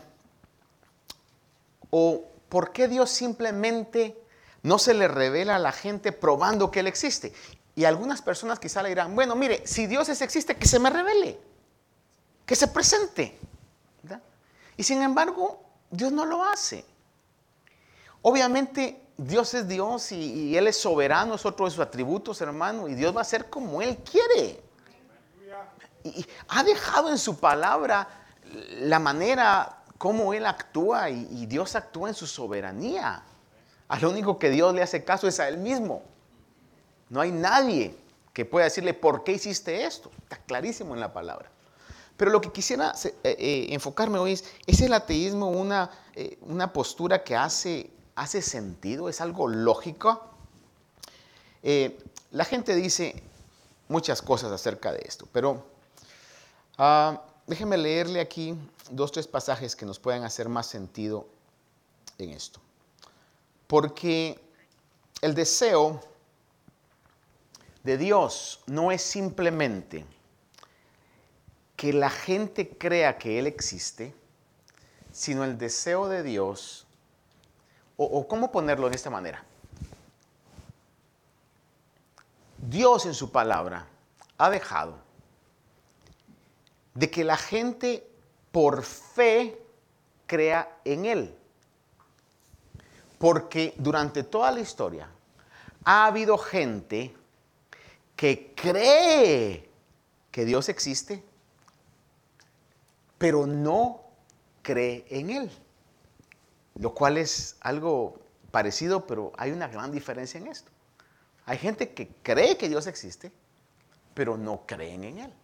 ¿O 1.90 2.24
por 2.48 2.72
qué 2.72 2.88
Dios 2.88 3.08
simplemente 3.08 4.20
no 4.62 4.78
se 4.78 4.94
le 4.94 5.08
revela 5.08 5.56
a 5.56 5.58
la 5.58 5.72
gente 5.72 6.12
probando 6.12 6.70
que 6.70 6.80
Él 6.80 6.86
existe? 6.86 7.32
Y 7.74 7.84
algunas 7.84 8.22
personas 8.22 8.58
quizá 8.58 8.82
le 8.82 8.88
dirán, 8.88 9.14
bueno, 9.14 9.36
mire, 9.36 9.66
si 9.66 9.86
Dios 9.86 10.08
existe, 10.08 10.56
que 10.56 10.66
se 10.66 10.78
me 10.78 10.90
revele, 10.90 11.38
que 12.44 12.56
se 12.56 12.68
presente. 12.68 13.38
Y 14.76 14.82
sin 14.82 15.02
embargo, 15.02 15.62
Dios 15.90 16.12
no 16.12 16.24
lo 16.24 16.44
hace. 16.44 16.84
Obviamente, 18.22 19.00
Dios 19.16 19.54
es 19.54 19.66
Dios 19.66 20.12
y, 20.12 20.56
Él 20.56 20.66
es 20.68 20.76
soberano, 20.80 21.34
es 21.34 21.44
otro 21.44 21.66
de 21.66 21.72
sus 21.72 21.80
atributos, 21.80 22.40
hermano, 22.40 22.88
y 22.88 22.94
Dios 22.94 23.16
va 23.16 23.22
a 23.22 23.24
ser 23.24 23.50
como 23.50 23.82
Él 23.82 23.98
quiere 23.98 24.68
y 26.04 26.26
ha 26.48 26.62
dejado 26.62 27.10
en 27.10 27.18
su 27.18 27.38
palabra 27.38 28.08
la 28.80 28.98
manera 28.98 29.82
como 29.98 30.32
Él 30.32 30.46
actúa 30.46 31.10
y, 31.10 31.46
Dios 31.46 31.74
actúa 31.74 32.08
en 32.08 32.14
su 32.14 32.26
soberanía. 32.26 33.22
Al 33.88 34.04
único 34.04 34.38
que 34.38 34.50
Dios 34.50 34.74
le 34.74 34.82
hace 34.82 35.04
caso 35.04 35.26
es 35.26 35.40
a 35.40 35.48
Él 35.48 35.58
mismo. 35.58 36.02
No 37.08 37.20
hay 37.20 37.32
nadie 37.32 37.96
que 38.32 38.44
pueda 38.44 38.64
decirle, 38.64 38.94
¿por 38.94 39.24
qué 39.24 39.32
hiciste 39.32 39.84
esto? 39.84 40.10
Está 40.22 40.36
clarísimo 40.38 40.94
en 40.94 41.00
la 41.00 41.12
palabra. 41.12 41.50
Pero 42.18 42.30
lo 42.30 42.40
que 42.40 42.52
quisiera 42.52 42.92
eh, 43.04 43.14
eh, 43.24 43.66
enfocarme 43.70 44.18
hoy 44.18 44.32
es, 44.32 44.44
¿es 44.66 44.80
el 44.80 44.92
ateísmo 44.92 45.50
una, 45.50 45.90
eh, 46.14 46.38
postura 46.72 47.22
que 47.24 47.34
hace, 47.34 47.90
sentido? 48.42 49.08
¿Es 49.08 49.20
algo 49.20 49.48
lógico? 49.48 50.24
la 52.30 52.44
gente 52.44 52.74
dice 52.74 53.20
muchas 53.88 54.22
cosas 54.22 54.52
acerca 54.52 54.92
de 54.92 55.02
esto, 55.04 55.26
pero 55.32 55.66
ah, 56.78 57.20
déjenme 57.46 57.76
leerle 57.76 58.20
aquí 58.20 58.54
dos, 58.90 59.12
tres 59.12 59.26
pasajes 59.26 59.74
que 59.74 59.84
nos 59.84 59.98
puedan 59.98 60.24
hacer 60.24 60.48
más 60.48 60.66
sentido 60.66 61.26
en 62.16 62.30
esto. 62.30 62.60
Porque 63.68 64.40
el 65.22 65.34
deseo 65.34 66.00
de 67.84 67.96
Dios 67.96 68.60
no 68.66 68.90
es 68.90 69.02
simplemente 69.02 70.04
que 71.76 71.92
la 71.92 72.10
gente 72.10 72.68
crea 72.76 73.18
que 73.18 73.38
Él 73.38 73.46
existe, 73.46 74.12
sino 75.12 75.44
el 75.44 75.56
deseo 75.56 76.08
de 76.08 76.24
Dios, 76.24 76.88
o, 77.96 78.26
cómo 78.26 78.50
ponerlo 78.50 78.90
de 78.90 78.96
esta 78.96 79.10
manera. 79.10 79.44
Dios 82.58 83.06
en 83.06 83.14
su 83.14 83.30
palabra 83.30 83.86
ha 84.38 84.50
dejado 84.50 84.98
de 86.94 87.10
que 87.10 87.22
la 87.22 87.36
gente 87.36 88.08
por 88.50 88.82
fe 88.82 89.60
crea 90.26 90.80
en 90.84 91.06
Él. 91.06 91.37
Porque 93.18 93.74
durante 93.76 94.22
toda 94.22 94.50
la 94.52 94.60
historia 94.60 95.08
ha 95.84 96.06
habido 96.06 96.38
gente 96.38 97.14
que 98.16 98.52
cree 98.54 99.68
que 100.30 100.44
Dios 100.44 100.68
existe, 100.68 101.22
pero 103.16 103.46
no 103.46 104.00
cree 104.62 105.04
en 105.08 105.30
Él. 105.30 105.50
Lo 106.76 106.94
cual 106.94 107.16
es 107.16 107.56
algo 107.60 108.20
parecido, 108.50 109.06
pero 109.06 109.32
hay 109.36 109.50
una 109.50 109.68
gran 109.68 109.90
diferencia 109.90 110.38
en 110.38 110.46
esto. 110.46 110.70
Hay 111.46 111.58
gente 111.58 111.92
que 111.94 112.08
cree 112.22 112.56
que 112.56 112.68
Dios 112.68 112.86
existe, 112.86 113.32
pero 114.14 114.36
no 114.36 114.62
creen 114.66 115.04
en 115.04 115.18
Él. 115.18 115.34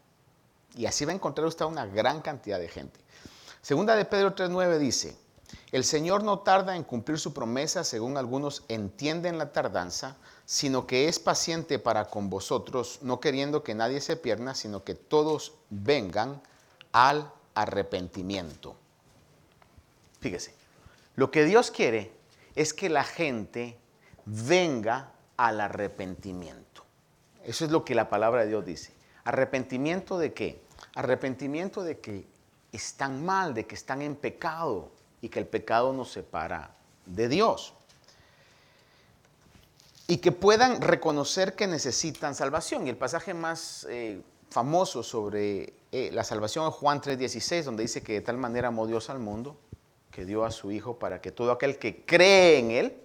Y 0.76 0.86
así 0.86 1.04
va 1.04 1.12
a 1.12 1.14
encontrar 1.14 1.46
usted 1.46 1.64
una 1.64 1.86
gran 1.86 2.20
cantidad 2.20 2.58
de 2.58 2.68
gente. 2.68 3.00
Segunda 3.62 3.96
de 3.96 4.04
Pedro 4.04 4.34
3.9 4.34 4.78
dice, 4.78 5.16
el 5.72 5.84
Señor 5.84 6.22
no 6.22 6.40
tarda 6.40 6.76
en 6.76 6.84
cumplir 6.84 7.18
su 7.18 7.32
promesa, 7.32 7.84
según 7.84 8.16
algunos 8.16 8.64
entienden 8.68 9.38
la 9.38 9.52
tardanza, 9.52 10.16
sino 10.46 10.86
que 10.86 11.08
es 11.08 11.18
paciente 11.18 11.78
para 11.78 12.06
con 12.06 12.30
vosotros, 12.30 12.98
no 13.02 13.20
queriendo 13.20 13.62
que 13.62 13.74
nadie 13.74 14.00
se 14.00 14.16
pierda, 14.16 14.54
sino 14.54 14.84
que 14.84 14.94
todos 14.94 15.54
vengan 15.70 16.40
al 16.92 17.30
arrepentimiento. 17.54 18.76
Fíjese, 20.20 20.54
lo 21.16 21.30
que 21.30 21.44
Dios 21.44 21.70
quiere 21.70 22.12
es 22.54 22.72
que 22.72 22.88
la 22.88 23.04
gente 23.04 23.76
venga 24.26 25.12
al 25.36 25.60
arrepentimiento. 25.60 26.84
Eso 27.44 27.64
es 27.64 27.70
lo 27.70 27.84
que 27.84 27.94
la 27.94 28.08
palabra 28.08 28.42
de 28.42 28.48
Dios 28.48 28.64
dice. 28.64 28.92
¿Arrepentimiento 29.24 30.18
de 30.18 30.32
qué? 30.32 30.62
Arrepentimiento 30.94 31.82
de 31.82 31.98
que 32.00 32.26
están 32.72 33.24
mal, 33.24 33.54
de 33.54 33.66
que 33.66 33.74
están 33.74 34.02
en 34.02 34.16
pecado, 34.16 34.90
y 35.24 35.30
que 35.30 35.38
el 35.38 35.46
pecado 35.46 35.94
nos 35.94 36.12
separa 36.12 36.74
de 37.06 37.28
Dios. 37.28 37.72
Y 40.06 40.18
que 40.18 40.32
puedan 40.32 40.82
reconocer 40.82 41.54
que 41.54 41.66
necesitan 41.66 42.34
salvación. 42.34 42.86
Y 42.86 42.90
el 42.90 42.98
pasaje 42.98 43.32
más 43.32 43.86
eh, 43.88 44.20
famoso 44.50 45.02
sobre 45.02 45.72
eh, 45.92 46.10
la 46.12 46.24
salvación 46.24 46.68
es 46.68 46.74
Juan 46.74 47.00
3:16, 47.00 47.62
donde 47.62 47.84
dice 47.84 48.02
que 48.02 48.12
de 48.12 48.20
tal 48.20 48.36
manera 48.36 48.68
amó 48.68 48.86
Dios 48.86 49.08
al 49.08 49.18
mundo, 49.18 49.56
que 50.10 50.26
dio 50.26 50.44
a 50.44 50.50
su 50.50 50.70
Hijo 50.70 50.98
para 50.98 51.22
que 51.22 51.32
todo 51.32 51.52
aquel 51.52 51.78
que 51.78 52.04
cree 52.04 52.58
en 52.58 52.70
Él 52.70 53.00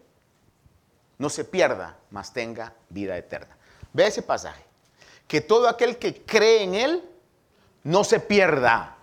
no 1.19 1.29
se 1.29 1.45
pierda, 1.45 1.99
mas 2.11 2.33
tenga 2.33 2.73
vida 2.89 3.15
eterna. 3.15 3.55
Ve 3.93 4.07
ese 4.07 4.23
pasaje. 4.23 4.65
Que 5.25 5.39
todo 5.39 5.69
aquel 5.69 5.97
que 5.97 6.21
cree 6.25 6.63
en 6.63 6.75
Él 6.75 7.09
no 7.85 8.03
se 8.03 8.19
pierda, 8.19 8.97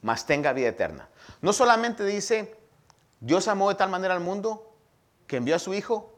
mas 0.00 0.24
tenga 0.24 0.54
vida 0.54 0.68
eterna. 0.68 1.10
No 1.40 1.52
solamente 1.52 2.04
dice, 2.04 2.56
Dios 3.20 3.48
amó 3.48 3.68
de 3.68 3.74
tal 3.74 3.90
manera 3.90 4.14
al 4.14 4.20
mundo 4.20 4.74
que 5.26 5.36
envió 5.36 5.56
a 5.56 5.58
su 5.58 5.74
Hijo 5.74 6.12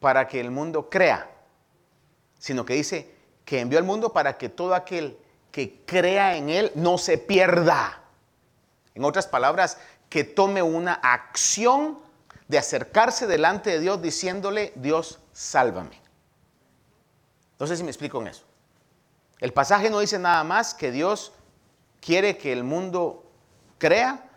para 0.00 0.28
que 0.28 0.40
el 0.40 0.50
mundo 0.50 0.88
crea, 0.88 1.30
sino 2.38 2.64
que 2.64 2.74
dice 2.74 3.14
que 3.44 3.60
envió 3.60 3.78
al 3.78 3.84
mundo 3.84 4.12
para 4.12 4.38
que 4.38 4.48
todo 4.48 4.74
aquel 4.74 5.18
que 5.50 5.82
crea 5.84 6.36
en 6.36 6.50
Él 6.50 6.70
no 6.74 6.98
se 6.98 7.18
pierda. 7.18 8.02
En 8.94 9.04
otras 9.04 9.26
palabras, 9.26 9.78
que 10.08 10.24
tome 10.24 10.62
una 10.62 10.94
acción 10.94 11.98
de 12.48 12.58
acercarse 12.58 13.26
delante 13.26 13.70
de 13.70 13.80
Dios 13.80 14.00
diciéndole, 14.00 14.72
Dios, 14.76 15.18
sálvame. 15.32 16.00
No 17.58 17.66
sé 17.66 17.76
si 17.76 17.82
me 17.82 17.90
explico 17.90 18.20
en 18.20 18.28
eso. 18.28 18.44
El 19.40 19.52
pasaje 19.52 19.90
no 19.90 20.00
dice 20.00 20.18
nada 20.18 20.42
más 20.44 20.74
que 20.74 20.90
Dios 20.90 21.32
quiere 22.00 22.38
que 22.38 22.52
el 22.52 22.64
mundo 22.64 23.24
crea, 23.78 24.27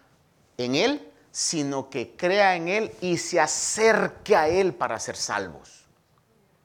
en 0.66 0.76
Él, 0.76 1.12
sino 1.32 1.90
que 1.90 2.16
crea 2.16 2.56
en 2.56 2.68
Él 2.68 2.92
y 3.02 3.18
se 3.18 3.40
acerque 3.40 4.36
a 4.36 4.48
Él 4.48 4.74
para 4.74 5.00
ser 5.00 5.16
salvos. 5.16 5.86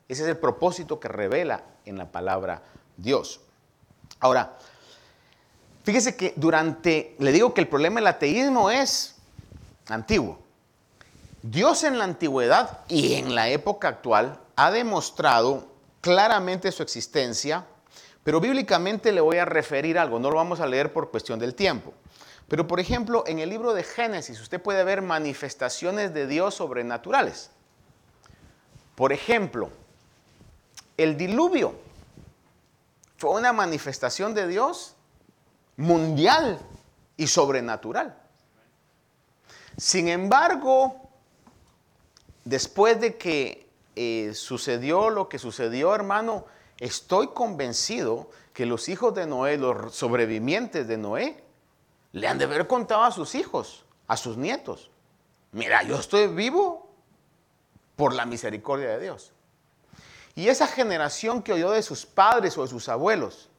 Ese 0.08 0.22
es 0.22 0.28
el 0.28 0.36
propósito 0.36 1.00
que 1.00 1.08
revela 1.08 1.64
en 1.84 1.98
la 1.98 2.10
palabra 2.10 2.62
Dios. 2.96 3.40
Ahora, 4.20 4.56
fíjese 5.84 6.16
que 6.16 6.32
durante, 6.36 7.16
le 7.18 7.32
digo 7.32 7.54
que 7.54 7.60
el 7.60 7.68
problema 7.68 8.00
del 8.00 8.06
ateísmo 8.06 8.70
es 8.70 9.16
antiguo. 9.88 10.38
Dios 11.42 11.84
en 11.84 11.98
la 11.98 12.04
antigüedad 12.04 12.80
y 12.88 13.14
en 13.14 13.34
la 13.34 13.48
época 13.48 13.88
actual 13.88 14.40
ha 14.56 14.70
demostrado 14.70 15.68
claramente 16.00 16.72
su 16.72 16.82
existencia, 16.82 17.64
pero 18.24 18.40
bíblicamente 18.40 19.12
le 19.12 19.20
voy 19.20 19.38
a 19.38 19.44
referir 19.44 19.98
algo, 19.98 20.18
no 20.18 20.30
lo 20.30 20.36
vamos 20.36 20.60
a 20.60 20.66
leer 20.66 20.92
por 20.92 21.10
cuestión 21.10 21.38
del 21.38 21.54
tiempo. 21.54 21.92
Pero 22.48 22.66
por 22.66 22.78
ejemplo, 22.78 23.24
en 23.26 23.38
el 23.40 23.50
libro 23.50 23.74
de 23.74 23.82
Génesis 23.82 24.40
usted 24.40 24.62
puede 24.62 24.84
ver 24.84 25.02
manifestaciones 25.02 26.14
de 26.14 26.26
Dios 26.26 26.54
sobrenaturales. 26.54 27.50
Por 28.94 29.12
ejemplo, 29.12 29.70
el 30.96 31.16
diluvio 31.16 31.74
fue 33.18 33.30
una 33.30 33.52
manifestación 33.52 34.34
de 34.34 34.46
Dios 34.46 34.94
mundial 35.76 36.58
y 37.16 37.26
sobrenatural. 37.26 38.16
Sin 39.76 40.08
embargo, 40.08 41.10
después 42.44 43.00
de 43.00 43.16
que 43.16 43.68
eh, 43.96 44.32
sucedió 44.34 45.10
lo 45.10 45.28
que 45.28 45.38
sucedió, 45.38 45.94
hermano, 45.94 46.46
estoy 46.78 47.28
convencido 47.28 48.30
que 48.52 48.66
los 48.66 48.88
hijos 48.88 49.14
de 49.14 49.26
Noé, 49.26 49.58
los 49.58 49.94
sobrevivientes 49.94 50.86
de 50.88 50.96
Noé, 50.96 51.45
le 52.16 52.26
han 52.28 52.38
de 52.38 52.46
haber 52.46 52.66
contado 52.66 53.02
a 53.02 53.12
sus 53.12 53.34
hijos, 53.34 53.84
a 54.06 54.16
sus 54.16 54.38
nietos. 54.38 54.90
Mira, 55.52 55.82
yo 55.82 55.96
estoy 55.96 56.26
vivo 56.28 56.88
por 57.94 58.14
la 58.14 58.24
misericordia 58.24 58.88
de 58.88 59.00
Dios. 59.00 59.34
Y 60.34 60.48
esa 60.48 60.66
generación 60.66 61.42
que 61.42 61.52
oyó 61.52 61.72
de 61.72 61.82
sus 61.82 62.06
padres 62.06 62.56
o 62.56 62.62
de 62.62 62.68
sus 62.68 62.88
abuelos, 62.88 63.50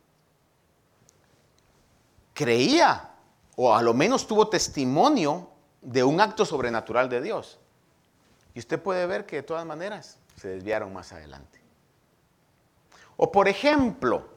creía, 2.33 3.11
o 3.55 3.75
a 3.75 3.83
lo 3.83 3.93
menos 3.93 4.25
tuvo 4.25 4.49
testimonio 4.49 5.51
de 5.83 6.03
un 6.03 6.19
acto 6.19 6.43
sobrenatural 6.43 7.09
de 7.09 7.21
Dios. 7.21 7.59
Y 8.55 8.59
usted 8.59 8.81
puede 8.81 9.05
ver 9.05 9.27
que 9.27 9.35
de 9.35 9.43
todas 9.43 9.67
maneras 9.67 10.17
se 10.35 10.47
desviaron 10.47 10.91
más 10.91 11.11
adelante. 11.11 11.61
O 13.17 13.31
por 13.31 13.47
ejemplo, 13.47 14.27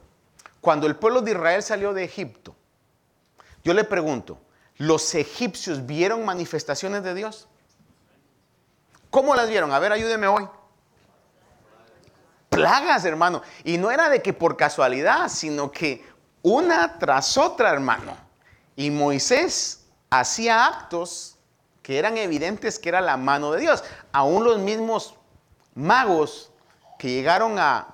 cuando 0.61 0.85
el 0.85 0.95
pueblo 0.95 1.21
de 1.21 1.31
Israel 1.31 1.63
salió 1.63 1.91
de 1.91 2.03
Egipto, 2.03 2.55
yo 3.63 3.73
le 3.73 3.83
pregunto, 3.83 4.39
¿los 4.77 5.13
egipcios 5.15 5.85
vieron 5.85 6.25
manifestaciones 6.25 7.03
de 7.03 7.13
Dios? 7.13 7.47
¿Cómo 9.09 9.35
las 9.35 9.49
vieron? 9.49 9.71
A 9.71 9.79
ver, 9.79 9.91
ayúdeme 9.91 10.27
hoy. 10.27 10.47
Plagas, 12.49 13.05
hermano. 13.05 13.41
Y 13.63 13.77
no 13.77 13.91
era 13.91 14.09
de 14.09 14.21
que 14.21 14.33
por 14.33 14.57
casualidad, 14.57 15.29
sino 15.29 15.71
que 15.71 16.05
una 16.41 16.97
tras 16.97 17.37
otra, 17.37 17.71
hermano. 17.71 18.17
Y 18.75 18.89
Moisés 18.89 19.85
hacía 20.09 20.65
actos 20.65 21.37
que 21.83 21.99
eran 21.99 22.17
evidentes 22.17 22.79
que 22.79 22.89
era 22.89 23.01
la 23.01 23.17
mano 23.17 23.51
de 23.51 23.61
Dios. 23.61 23.83
Aún 24.11 24.43
los 24.43 24.59
mismos 24.59 25.15
magos 25.75 26.51
que 26.97 27.09
llegaron 27.09 27.59
a 27.59 27.87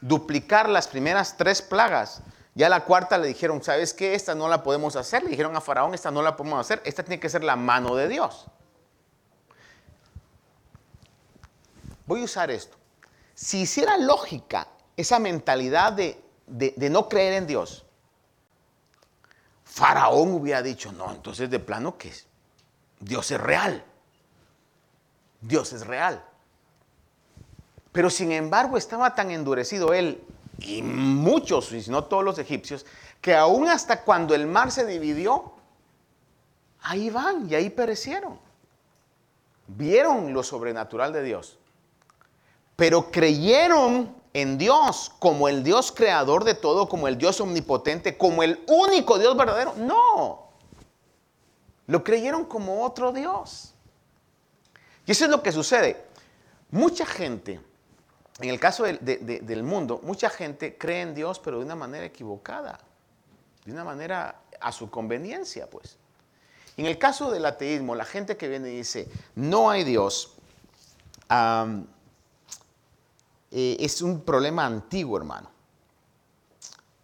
duplicar 0.00 0.68
las 0.68 0.88
primeras 0.88 1.36
tres 1.36 1.62
plagas 1.62 2.22
ya 2.54 2.68
la 2.68 2.84
cuarta 2.84 3.16
le 3.16 3.28
dijeron, 3.28 3.62
¿sabes 3.62 3.94
qué? 3.94 4.14
Esta 4.14 4.34
no 4.34 4.48
la 4.48 4.62
podemos 4.62 4.94
hacer. 4.96 5.22
Le 5.22 5.30
dijeron 5.30 5.56
a 5.56 5.60
Faraón, 5.60 5.94
esta 5.94 6.10
no 6.10 6.20
la 6.20 6.36
podemos 6.36 6.60
hacer. 6.60 6.82
Esta 6.84 7.02
tiene 7.02 7.18
que 7.18 7.30
ser 7.30 7.42
la 7.42 7.56
mano 7.56 7.94
de 7.94 8.08
Dios. 8.08 8.46
Voy 12.06 12.20
a 12.20 12.24
usar 12.24 12.50
esto. 12.50 12.76
Si 13.34 13.62
hiciera 13.62 13.96
lógica 13.96 14.68
esa 14.96 15.18
mentalidad 15.18 15.94
de, 15.94 16.22
de 16.46 16.90
no 16.90 17.08
creer 17.08 17.34
en 17.34 17.46
Dios, 17.46 17.86
Faraón 19.64 20.32
hubiera 20.32 20.60
dicho, 20.60 20.92
no, 20.92 21.10
entonces 21.10 21.48
de 21.48 21.58
plano 21.58 21.96
que 21.96 22.12
Dios 23.00 23.30
es 23.30 23.40
real. 23.40 23.82
Dios 25.40 25.72
es 25.72 25.86
real. 25.86 26.22
Pero 27.92 28.10
sin 28.10 28.30
embargo 28.32 28.76
estaba 28.76 29.14
tan 29.14 29.30
endurecido 29.30 29.94
él 29.94 30.22
y 30.64 30.82
muchos, 30.82 31.66
si 31.66 31.90
no 31.90 32.04
todos 32.04 32.24
los 32.24 32.38
egipcios, 32.38 32.86
que 33.20 33.34
aún 33.34 33.68
hasta 33.68 34.02
cuando 34.02 34.34
el 34.34 34.46
mar 34.46 34.70
se 34.70 34.86
dividió, 34.86 35.52
ahí 36.82 37.10
van 37.10 37.48
y 37.50 37.54
ahí 37.54 37.70
perecieron. 37.70 38.38
Vieron 39.66 40.32
lo 40.32 40.42
sobrenatural 40.42 41.12
de 41.12 41.22
Dios, 41.22 41.58
pero 42.76 43.10
creyeron 43.10 44.14
en 44.34 44.58
Dios 44.58 45.12
como 45.18 45.48
el 45.48 45.62
Dios 45.62 45.92
creador 45.92 46.44
de 46.44 46.54
todo, 46.54 46.88
como 46.88 47.08
el 47.08 47.18
Dios 47.18 47.40
omnipotente, 47.40 48.16
como 48.16 48.42
el 48.42 48.62
único 48.66 49.18
Dios 49.18 49.36
verdadero. 49.36 49.74
No, 49.76 50.48
lo 51.86 52.04
creyeron 52.04 52.44
como 52.44 52.84
otro 52.84 53.12
Dios. 53.12 53.74
Y 55.06 55.12
eso 55.12 55.24
es 55.24 55.30
lo 55.30 55.42
que 55.42 55.52
sucede. 55.52 56.04
Mucha 56.70 57.04
gente 57.04 57.60
en 58.42 58.48
el 58.48 58.58
caso 58.58 58.82
del 58.82 59.62
mundo, 59.62 60.00
mucha 60.02 60.28
gente 60.28 60.76
cree 60.76 61.02
en 61.02 61.14
Dios, 61.14 61.38
pero 61.38 61.58
de 61.58 61.64
una 61.64 61.76
manera 61.76 62.04
equivocada, 62.04 62.80
de 63.64 63.72
una 63.72 63.84
manera 63.84 64.40
a 64.60 64.72
su 64.72 64.90
conveniencia, 64.90 65.70
pues. 65.70 65.96
En 66.76 66.86
el 66.86 66.98
caso 66.98 67.30
del 67.30 67.46
ateísmo, 67.46 67.94
la 67.94 68.04
gente 68.04 68.36
que 68.36 68.48
viene 68.48 68.70
y 68.70 68.78
dice, 68.78 69.08
no 69.36 69.70
hay 69.70 69.84
Dios, 69.84 70.34
eh, 73.52 73.76
es 73.78 74.02
un 74.02 74.22
problema 74.22 74.66
antiguo, 74.66 75.16
hermano. 75.18 75.48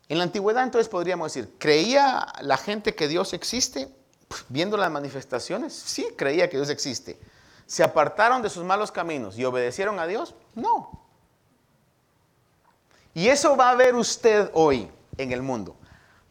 En 0.09 0.19
la 0.19 0.25
antigüedad 0.25 0.65
entonces 0.65 0.89
podríamos 0.89 1.33
decir, 1.33 1.55
¿creía 1.59 2.27
la 2.41 2.57
gente 2.57 2.97
que 2.97 3.07
Dios 3.07 3.33
existe? 3.33 3.95
Viendo 4.49 4.77
las 4.77 4.91
manifestaciones, 4.91 5.73
sí, 5.73 6.09
creía 6.17 6.51
que 6.51 6.57
Dios 6.57 6.71
existe. 6.71 7.21
¿Se 7.67 7.85
apartaron 7.85 8.43
de 8.43 8.51
sus 8.51 8.65
malos 8.65 8.91
caminos 8.91 9.39
y 9.39 9.45
obedecieron 9.45 10.01
a 10.01 10.07
Dios? 10.09 10.35
No. 10.57 11.08
Y 13.19 13.31
eso 13.31 13.57
va 13.57 13.71
a 13.71 13.75
ver 13.75 13.97
usted 13.97 14.49
hoy 14.53 14.89
en 15.17 15.33
el 15.33 15.43
mundo. 15.43 15.75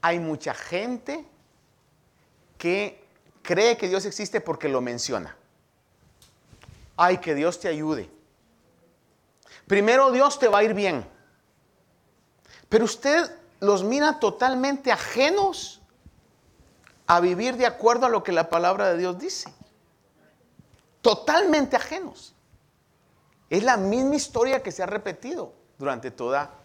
Hay 0.01 0.19
mucha 0.19 0.53
gente 0.53 1.25
que 2.57 3.05
cree 3.41 3.75
que 3.75 3.89
Dios 3.89 4.05
existe 4.05 4.39
porque 4.39 4.69
lo 4.69 4.79
menciona. 4.79 5.35
Ay, 6.95 7.17
que 7.17 7.35
Dios 7.35 7.59
te 7.59 7.67
ayude. 7.67 8.09
Primero 9.67 10.13
Dios 10.13 10.39
te 10.39 10.47
va 10.47 10.59
a 10.59 10.63
ir 10.63 10.73
bien. 10.73 11.05
Pero 12.69 12.85
usted 12.85 13.35
los 13.59 13.83
mira 13.83 14.21
totalmente 14.21 14.89
ajenos 14.89 15.81
a 17.05 17.19
vivir 17.19 17.57
de 17.57 17.65
acuerdo 17.65 18.05
a 18.05 18.09
lo 18.09 18.23
que 18.23 18.31
la 18.31 18.49
palabra 18.49 18.91
de 18.91 18.97
Dios 18.97 19.19
dice. 19.19 19.53
Totalmente 21.01 21.75
ajenos. 21.75 22.33
Es 23.49 23.63
la 23.63 23.75
misma 23.75 24.15
historia 24.15 24.63
que 24.63 24.71
se 24.71 24.83
ha 24.83 24.85
repetido 24.85 25.51
durante 25.77 26.11
toda 26.11 26.63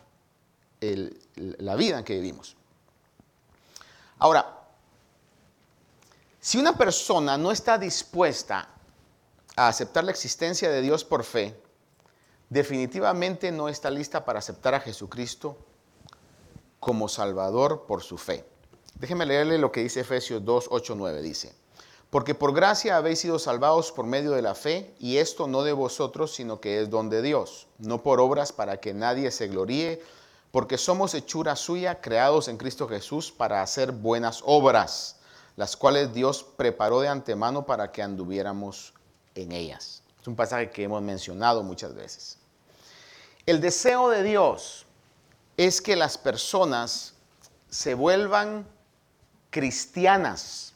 la 1.36 1.76
vida 1.76 1.98
en 1.98 2.04
que 2.04 2.14
vivimos. 2.14 2.56
Ahora, 4.18 4.58
si 6.40 6.58
una 6.58 6.76
persona 6.76 7.38
no 7.38 7.52
está 7.52 7.78
dispuesta 7.78 8.68
a 9.56 9.68
aceptar 9.68 10.04
la 10.04 10.10
existencia 10.10 10.70
de 10.70 10.80
Dios 10.80 11.04
por 11.04 11.24
fe, 11.24 11.56
definitivamente 12.50 13.52
no 13.52 13.68
está 13.68 13.90
lista 13.90 14.24
para 14.24 14.40
aceptar 14.40 14.74
a 14.74 14.80
Jesucristo 14.80 15.56
como 16.80 17.08
Salvador 17.08 17.84
por 17.86 18.02
su 18.02 18.18
fe. 18.18 18.44
Déjeme 18.96 19.24
leerle 19.24 19.58
lo 19.58 19.72
que 19.72 19.82
dice 19.82 20.00
Efesios 20.00 20.44
2, 20.44 20.66
8, 20.70 20.94
9. 20.96 21.22
Dice, 21.22 21.54
porque 22.10 22.34
por 22.34 22.52
gracia 22.52 22.96
habéis 22.96 23.20
sido 23.20 23.38
salvados 23.38 23.90
por 23.90 24.04
medio 24.04 24.32
de 24.32 24.42
la 24.42 24.54
fe, 24.54 24.94
y 24.98 25.16
esto 25.16 25.46
no 25.46 25.62
de 25.62 25.72
vosotros, 25.72 26.34
sino 26.34 26.60
que 26.60 26.80
es 26.82 26.90
don 26.90 27.08
de 27.08 27.22
Dios, 27.22 27.68
no 27.78 28.02
por 28.02 28.20
obras 28.20 28.52
para 28.52 28.80
que 28.80 28.92
nadie 28.92 29.30
se 29.30 29.48
gloríe, 29.48 30.02
porque 30.52 30.76
somos 30.76 31.14
hechura 31.14 31.56
suya, 31.56 32.00
creados 32.00 32.46
en 32.46 32.58
Cristo 32.58 32.86
Jesús 32.86 33.32
para 33.32 33.62
hacer 33.62 33.90
buenas 33.90 34.42
obras, 34.44 35.16
las 35.56 35.76
cuales 35.76 36.12
Dios 36.12 36.44
preparó 36.44 37.00
de 37.00 37.08
antemano 37.08 37.64
para 37.64 37.90
que 37.90 38.02
anduviéramos 38.02 38.92
en 39.34 39.50
ellas. 39.52 40.02
Es 40.20 40.28
un 40.28 40.36
pasaje 40.36 40.70
que 40.70 40.84
hemos 40.84 41.02
mencionado 41.02 41.62
muchas 41.62 41.94
veces. 41.94 42.38
El 43.46 43.60
deseo 43.62 44.10
de 44.10 44.22
Dios 44.22 44.86
es 45.56 45.80
que 45.80 45.96
las 45.96 46.18
personas 46.18 47.14
se 47.70 47.94
vuelvan 47.94 48.66
cristianas, 49.48 50.74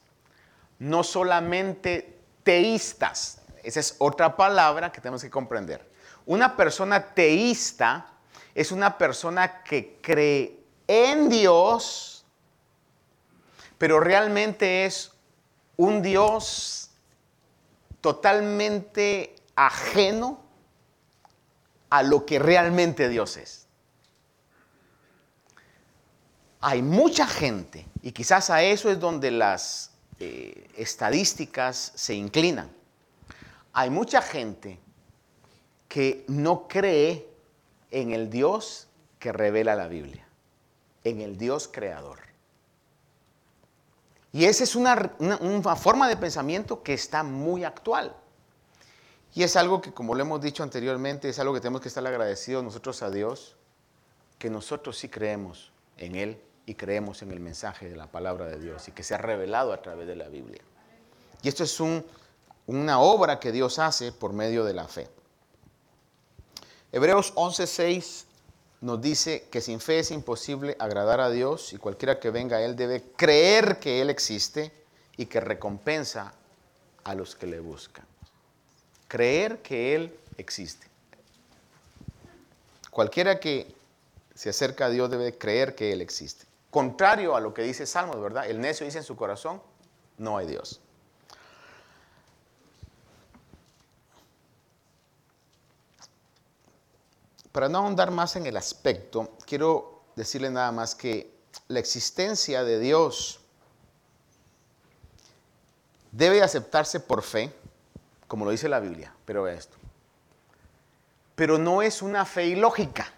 no 0.78 1.04
solamente 1.04 2.18
teístas. 2.42 3.42
Esa 3.62 3.80
es 3.80 3.94
otra 3.98 4.36
palabra 4.36 4.90
que 4.90 5.02
tenemos 5.02 5.22
que 5.22 5.30
comprender. 5.30 5.86
Una 6.24 6.56
persona 6.56 7.14
teísta 7.14 8.15
es 8.56 8.72
una 8.72 8.96
persona 8.96 9.62
que 9.62 9.98
cree 10.00 10.58
en 10.88 11.28
Dios, 11.28 12.24
pero 13.76 14.00
realmente 14.00 14.86
es 14.86 15.12
un 15.76 16.00
Dios 16.00 16.88
totalmente 18.00 19.34
ajeno 19.56 20.40
a 21.90 22.02
lo 22.02 22.24
que 22.24 22.38
realmente 22.38 23.10
Dios 23.10 23.36
es. 23.36 23.66
Hay 26.62 26.80
mucha 26.80 27.26
gente, 27.26 27.86
y 28.00 28.12
quizás 28.12 28.48
a 28.48 28.62
eso 28.62 28.90
es 28.90 28.98
donde 28.98 29.32
las 29.32 29.90
eh, 30.18 30.70
estadísticas 30.78 31.92
se 31.94 32.14
inclinan. 32.14 32.70
Hay 33.74 33.90
mucha 33.90 34.22
gente 34.22 34.80
que 35.88 36.24
no 36.26 36.66
cree 36.66 37.35
en 37.90 38.12
el 38.12 38.30
Dios 38.30 38.88
que 39.18 39.32
revela 39.32 39.74
la 39.74 39.88
Biblia, 39.88 40.26
en 41.04 41.20
el 41.20 41.36
Dios 41.36 41.68
creador. 41.72 42.26
Y 44.32 44.44
esa 44.44 44.64
es 44.64 44.76
una, 44.76 45.10
forma 45.76 46.08
de 46.08 46.16
pensamiento 46.16 46.82
que 46.82 46.92
está 46.92 47.22
muy 47.22 47.64
actual. 47.64 48.14
Y 49.34 49.42
es 49.42 49.56
algo 49.56 49.80
que, 49.80 49.92
como 49.92 50.14
lo 50.14 50.22
hemos 50.22 50.40
dicho 50.40 50.62
anteriormente, 50.62 51.28
es 51.28 51.38
algo 51.38 51.54
que 51.54 51.60
tenemos 51.60 51.80
que 51.80 51.88
estar 51.88 52.06
agradecidos 52.06 52.62
nosotros 52.62 53.02
a 53.02 53.10
Dios, 53.10 53.56
que 54.38 54.50
nosotros 54.50 54.98
sí 54.98 55.08
creemos 55.08 55.72
en 55.96 56.16
Él 56.16 56.38
y 56.66 56.74
creemos 56.74 57.22
en 57.22 57.30
el 57.30 57.40
mensaje 57.40 57.88
de 57.88 57.96
la 57.96 58.08
palabra 58.08 58.46
de 58.46 58.58
Dios 58.58 58.86
y 58.88 58.92
que 58.92 59.02
se 59.02 59.14
ha 59.14 59.18
revelado 59.18 59.72
a 59.72 59.80
través 59.80 60.06
de 60.06 60.16
la 60.16 60.28
Biblia. 60.28 60.60
Y 61.42 61.48
esto 61.48 61.64
es 61.64 61.80
una 62.66 63.00
obra 63.00 63.40
que 63.40 63.52
Dios 63.52 63.78
hace 63.78 64.12
por 64.12 64.32
medio 64.32 64.64
de 64.64 64.74
la 64.74 64.86
fe. 64.86 65.08
Hebreos 66.96 67.34
11:6 67.34 68.24
nos 68.80 69.02
dice 69.02 69.48
que 69.50 69.60
sin 69.60 69.80
fe 69.80 69.98
es 69.98 70.10
imposible 70.10 70.76
agradar 70.78 71.20
a 71.20 71.28
Dios 71.28 71.74
y 71.74 71.76
cualquiera 71.76 72.18
que 72.18 72.30
venga 72.30 72.56
a 72.56 72.62
Él 72.62 72.74
debe 72.74 73.02
creer 73.16 73.78
que 73.80 74.00
Él 74.00 74.08
existe 74.08 74.72
y 75.18 75.26
que 75.26 75.40
recompensa 75.40 76.32
a 77.04 77.14
los 77.14 77.36
que 77.36 77.46
le 77.48 77.60
buscan. 77.60 78.06
Creer 79.08 79.60
que 79.60 79.94
Él 79.94 80.18
existe. 80.38 80.86
Cualquiera 82.90 83.40
que 83.40 83.74
se 84.34 84.48
acerca 84.48 84.86
a 84.86 84.88
Dios 84.88 85.10
debe 85.10 85.36
creer 85.36 85.74
que 85.74 85.92
Él 85.92 86.00
existe. 86.00 86.46
Contrario 86.70 87.36
a 87.36 87.40
lo 87.40 87.52
que 87.52 87.60
dice 87.60 87.84
Salmos, 87.84 88.22
¿verdad? 88.22 88.48
El 88.48 88.58
necio 88.58 88.86
dice 88.86 88.96
en 88.96 89.04
su 89.04 89.16
corazón, 89.16 89.60
no 90.16 90.38
hay 90.38 90.46
Dios. 90.46 90.80
Para 97.56 97.70
no 97.70 97.78
ahondar 97.78 98.10
más 98.10 98.36
en 98.36 98.44
el 98.44 98.54
aspecto, 98.58 99.30
quiero 99.46 100.02
decirle 100.14 100.50
nada 100.50 100.70
más 100.72 100.94
que 100.94 101.32
la 101.68 101.78
existencia 101.78 102.62
de 102.64 102.78
Dios 102.78 103.40
debe 106.12 106.42
aceptarse 106.42 107.00
por 107.00 107.22
fe, 107.22 107.50
como 108.28 108.44
lo 108.44 108.50
dice 108.50 108.68
la 108.68 108.78
Biblia, 108.78 109.14
pero 109.24 109.44
vea 109.44 109.54
esto. 109.54 109.78
Pero 111.34 111.56
no 111.56 111.80
es 111.80 112.02
una 112.02 112.26
fe 112.26 112.44
ilógica. 112.44 113.10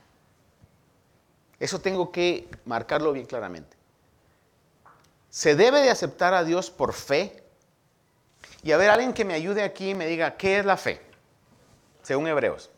Eso 1.58 1.80
tengo 1.80 2.12
que 2.12 2.48
marcarlo 2.64 3.12
bien 3.12 3.26
claramente. 3.26 3.76
Se 5.30 5.56
debe 5.56 5.80
de 5.80 5.90
aceptar 5.90 6.32
a 6.34 6.44
Dios 6.44 6.70
por 6.70 6.92
fe. 6.92 7.42
Y 8.62 8.70
a 8.70 8.76
ver, 8.76 8.90
alguien 8.90 9.14
que 9.14 9.24
me 9.24 9.34
ayude 9.34 9.64
aquí 9.64 9.90
y 9.90 9.94
me 9.96 10.06
diga, 10.06 10.36
¿qué 10.36 10.60
es 10.60 10.64
la 10.64 10.76
fe? 10.76 11.02
Según 12.04 12.28
Hebreos. 12.28 12.70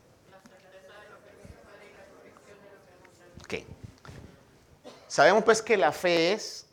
Sabemos 5.10 5.42
pues 5.42 5.60
que 5.60 5.76
la 5.76 5.90
fe 5.90 6.32
es 6.32 6.66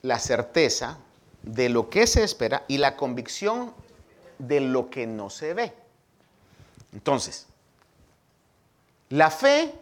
la 0.00 0.18
certeza 0.18 0.96
de 1.42 1.68
lo 1.68 1.90
que 1.90 2.06
se 2.06 2.24
espera 2.24 2.64
y 2.68 2.78
la 2.78 2.96
convicción 2.96 3.74
de 4.38 4.60
lo 4.60 4.88
que 4.88 5.06
no 5.06 5.28
se 5.28 5.52
ve. 5.52 5.74
Entonces, 6.94 7.46
la 9.10 9.30
fe 9.30 9.74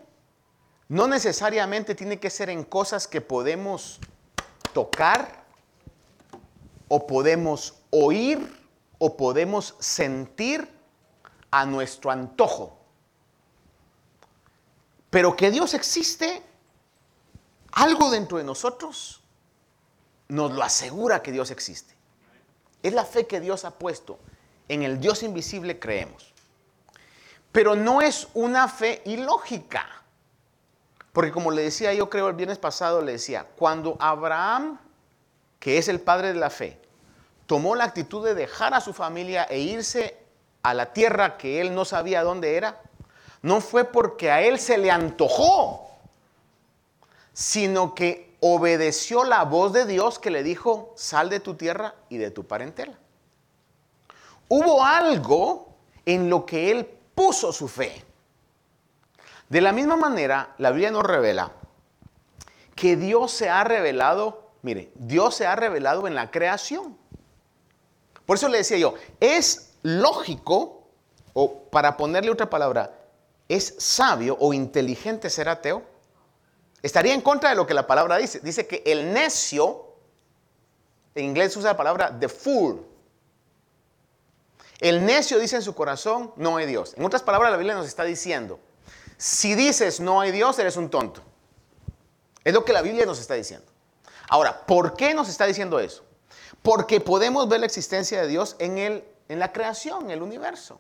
no 0.88 1.06
necesariamente 1.06 1.94
tiene 1.94 2.18
que 2.18 2.30
ser 2.30 2.50
en 2.50 2.64
cosas 2.64 3.06
que 3.06 3.20
podemos 3.20 4.00
tocar 4.72 5.44
o 6.88 7.06
podemos 7.06 7.74
oír 7.90 8.60
o 8.98 9.16
podemos 9.16 9.76
sentir 9.78 10.68
a 11.52 11.64
nuestro 11.64 12.10
antojo. 12.10 12.76
Pero 15.10 15.36
que 15.36 15.52
Dios 15.52 15.74
existe, 15.74 16.42
algo 17.74 18.10
dentro 18.10 18.38
de 18.38 18.44
nosotros 18.44 19.20
nos 20.28 20.52
lo 20.52 20.62
asegura 20.62 21.22
que 21.22 21.32
Dios 21.32 21.50
existe. 21.50 21.94
Es 22.82 22.92
la 22.92 23.04
fe 23.04 23.26
que 23.26 23.40
Dios 23.40 23.64
ha 23.64 23.72
puesto. 23.72 24.18
En 24.68 24.82
el 24.82 25.00
Dios 25.00 25.22
invisible 25.22 25.78
creemos. 25.78 26.32
Pero 27.52 27.74
no 27.74 28.02
es 28.02 28.28
una 28.34 28.68
fe 28.68 29.02
ilógica. 29.04 29.86
Porque 31.12 31.30
como 31.30 31.50
le 31.50 31.62
decía 31.62 31.94
yo 31.94 32.10
creo 32.10 32.28
el 32.28 32.34
viernes 32.34 32.58
pasado, 32.58 33.00
le 33.00 33.12
decía, 33.12 33.46
cuando 33.56 33.96
Abraham, 34.00 34.78
que 35.60 35.78
es 35.78 35.88
el 35.88 36.00
padre 36.00 36.32
de 36.32 36.40
la 36.40 36.50
fe, 36.50 36.80
tomó 37.46 37.74
la 37.74 37.84
actitud 37.84 38.24
de 38.24 38.34
dejar 38.34 38.74
a 38.74 38.80
su 38.80 38.92
familia 38.92 39.44
e 39.44 39.60
irse 39.60 40.18
a 40.62 40.74
la 40.74 40.92
tierra 40.92 41.36
que 41.36 41.60
él 41.60 41.74
no 41.74 41.84
sabía 41.84 42.22
dónde 42.22 42.56
era, 42.56 42.80
no 43.42 43.60
fue 43.60 43.84
porque 43.84 44.30
a 44.30 44.40
él 44.40 44.58
se 44.58 44.78
le 44.78 44.90
antojó, 44.90 45.93
sino 47.34 47.94
que 47.94 48.34
obedeció 48.40 49.24
la 49.24 49.44
voz 49.44 49.72
de 49.72 49.84
Dios 49.84 50.18
que 50.18 50.30
le 50.30 50.42
dijo, 50.42 50.94
sal 50.96 51.28
de 51.28 51.40
tu 51.40 51.54
tierra 51.54 51.94
y 52.08 52.16
de 52.16 52.30
tu 52.30 52.46
parentela. 52.46 52.98
Hubo 54.48 54.82
algo 54.84 55.68
en 56.06 56.30
lo 56.30 56.46
que 56.46 56.70
él 56.70 56.86
puso 57.14 57.52
su 57.52 57.68
fe. 57.68 58.04
De 59.48 59.60
la 59.60 59.72
misma 59.72 59.96
manera, 59.96 60.54
la 60.58 60.70
Biblia 60.70 60.90
nos 60.90 61.02
revela 61.02 61.52
que 62.74 62.96
Dios 62.96 63.32
se 63.32 63.48
ha 63.48 63.64
revelado, 63.64 64.50
mire, 64.62 64.90
Dios 64.94 65.34
se 65.34 65.46
ha 65.46 65.56
revelado 65.56 66.06
en 66.06 66.14
la 66.14 66.30
creación. 66.30 66.96
Por 68.26 68.36
eso 68.36 68.48
le 68.48 68.58
decía 68.58 68.78
yo, 68.78 68.94
es 69.20 69.74
lógico, 69.82 70.84
o 71.32 71.64
para 71.64 71.96
ponerle 71.96 72.30
otra 72.30 72.48
palabra, 72.48 72.98
es 73.48 73.74
sabio 73.78 74.36
o 74.40 74.54
inteligente 74.54 75.30
ser 75.30 75.48
ateo. 75.48 75.93
Estaría 76.84 77.14
en 77.14 77.22
contra 77.22 77.48
de 77.48 77.56
lo 77.56 77.66
que 77.66 77.72
la 77.72 77.86
palabra 77.86 78.18
dice. 78.18 78.40
Dice 78.40 78.66
que 78.66 78.82
el 78.84 79.14
necio, 79.14 79.86
en 81.14 81.24
inglés 81.24 81.56
usa 81.56 81.70
la 81.70 81.76
palabra 81.78 82.14
the 82.20 82.28
fool. 82.28 82.86
El 84.80 85.06
necio 85.06 85.38
dice 85.38 85.56
en 85.56 85.62
su 85.62 85.74
corazón, 85.74 86.34
no 86.36 86.58
hay 86.58 86.66
Dios. 86.66 86.92
En 86.98 87.04
otras 87.06 87.22
palabras, 87.22 87.50
la 87.50 87.56
Biblia 87.56 87.74
nos 87.74 87.86
está 87.86 88.04
diciendo, 88.04 88.60
si 89.16 89.54
dices 89.54 89.98
no 89.98 90.20
hay 90.20 90.30
Dios, 90.30 90.58
eres 90.58 90.76
un 90.76 90.90
tonto. 90.90 91.22
Es 92.44 92.52
lo 92.52 92.66
que 92.66 92.74
la 92.74 92.82
Biblia 92.82 93.06
nos 93.06 93.18
está 93.18 93.32
diciendo. 93.32 93.66
Ahora, 94.28 94.66
¿por 94.66 94.92
qué 94.92 95.14
nos 95.14 95.30
está 95.30 95.46
diciendo 95.46 95.80
eso? 95.80 96.04
Porque 96.60 97.00
podemos 97.00 97.48
ver 97.48 97.60
la 97.60 97.66
existencia 97.66 98.20
de 98.20 98.28
Dios 98.28 98.56
en, 98.58 98.76
el, 98.76 99.04
en 99.30 99.38
la 99.38 99.54
creación, 99.54 100.04
en 100.04 100.10
el 100.10 100.22
universo. 100.22 100.78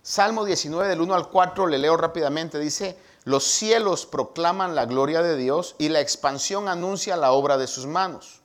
Salmo 0.00 0.46
19 0.46 0.88
del 0.88 1.02
1 1.02 1.14
al 1.14 1.28
4, 1.28 1.66
le 1.66 1.76
leo 1.76 1.98
rápidamente, 1.98 2.58
dice, 2.58 2.96
los 3.24 3.44
cielos 3.44 4.04
proclaman 4.06 4.74
la 4.74 4.84
gloria 4.84 5.22
de 5.22 5.36
Dios 5.36 5.74
y 5.78 5.88
la 5.88 6.00
expansión 6.00 6.68
anuncia 6.68 7.16
la 7.16 7.32
obra 7.32 7.56
de 7.56 7.66
sus 7.66 7.86
manos. 7.86 8.42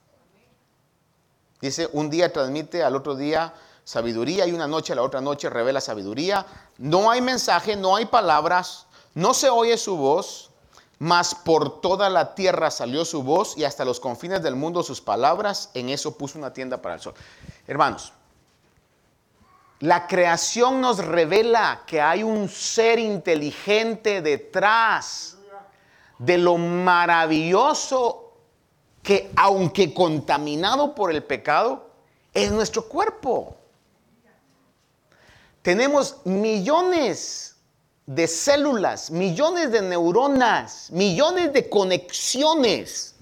Dice, 1.61 1.89
un 1.91 2.09
día 2.09 2.31
transmite 2.31 2.83
al 2.83 2.95
otro 2.95 3.15
día 3.15 3.53
sabiduría 3.83 4.47
y 4.47 4.53
una 4.53 4.67
noche 4.67 4.93
a 4.93 4.95
la 4.95 5.01
otra 5.01 5.19
noche 5.19 5.49
revela 5.49 5.81
sabiduría. 5.81 6.45
No 6.77 7.11
hay 7.11 7.21
mensaje, 7.21 7.75
no 7.75 7.97
hay 7.97 8.05
palabras, 8.05 8.85
no 9.13 9.33
se 9.33 9.49
oye 9.49 9.77
su 9.77 9.97
voz, 9.97 10.51
mas 10.99 11.35
por 11.35 11.81
toda 11.81 12.09
la 12.09 12.35
tierra 12.35 12.71
salió 12.71 13.03
su 13.03 13.23
voz 13.23 13.57
y 13.57 13.65
hasta 13.65 13.83
los 13.83 13.99
confines 13.99 14.41
del 14.41 14.55
mundo 14.55 14.83
sus 14.83 15.01
palabras. 15.01 15.71
En 15.73 15.89
eso 15.89 16.17
puso 16.17 16.37
una 16.37 16.53
tienda 16.53 16.81
para 16.81 16.95
el 16.95 17.01
sol. 17.01 17.13
Hermanos, 17.67 18.13
la 19.79 20.07
creación 20.07 20.81
nos 20.81 20.97
revela 20.97 21.83
que 21.85 22.01
hay 22.01 22.23
un 22.23 22.49
ser 22.49 22.99
inteligente 22.99 24.21
detrás 24.21 25.37
de 26.17 26.37
lo 26.37 26.57
maravilloso 26.57 28.33
que 29.01 29.31
aunque 29.37 29.93
contaminado 29.93 30.93
por 30.93 31.11
el 31.11 31.23
pecado, 31.23 31.89
es 32.33 32.51
nuestro 32.51 32.87
cuerpo. 32.87 33.55
Tenemos 35.61 36.17
millones 36.25 37.55
de 38.05 38.27
células, 38.27 39.11
millones 39.11 39.71
de 39.71 39.81
neuronas, 39.81 40.91
millones 40.91 41.53
de 41.53 41.69
conexiones. 41.69 43.15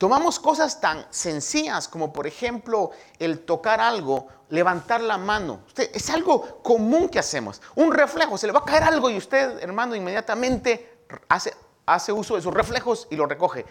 Tomamos 0.00 0.40
cosas 0.40 0.80
tan 0.80 1.04
sencillas 1.10 1.86
como 1.86 2.10
por 2.10 2.26
ejemplo 2.26 2.90
el 3.18 3.40
tocar 3.40 3.82
algo, 3.82 4.28
levantar 4.48 5.02
la 5.02 5.18
mano. 5.18 5.60
es 5.76 6.08
algo 6.08 6.62
común 6.62 7.10
que 7.10 7.18
hacemos. 7.18 7.60
Un 7.74 7.92
reflejo, 7.92 8.38
se 8.38 8.46
le 8.46 8.54
va 8.54 8.60
a 8.60 8.64
caer 8.64 8.84
algo 8.84 9.10
y 9.10 9.18
usted, 9.18 9.62
hermano, 9.62 9.94
inmediatamente 9.94 11.04
hace, 11.28 11.54
hace 11.84 12.12
uso 12.12 12.36
de 12.36 12.40
sus 12.40 12.54
reflejos 12.54 13.08
y 13.10 13.16
lo 13.16 13.26
recoge. 13.26 13.66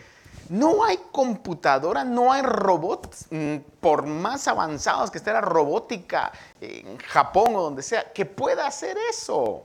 No 0.49 0.83
hay 0.83 0.99
computadora, 1.11 2.03
no 2.03 2.31
hay 2.31 2.43
robots, 2.43 3.25
mm, 3.31 3.55
por 3.81 4.05
más 4.05 4.47
avanzados 4.47 5.09
que 5.09 5.17
esté 5.17 5.33
la 5.33 5.41
robótica 5.41 6.31
en 6.61 6.99
Japón 6.99 7.55
o 7.55 7.63
donde 7.63 7.81
sea, 7.81 8.13
que 8.13 8.27
pueda 8.27 8.67
hacer 8.67 8.99
eso. 9.09 9.63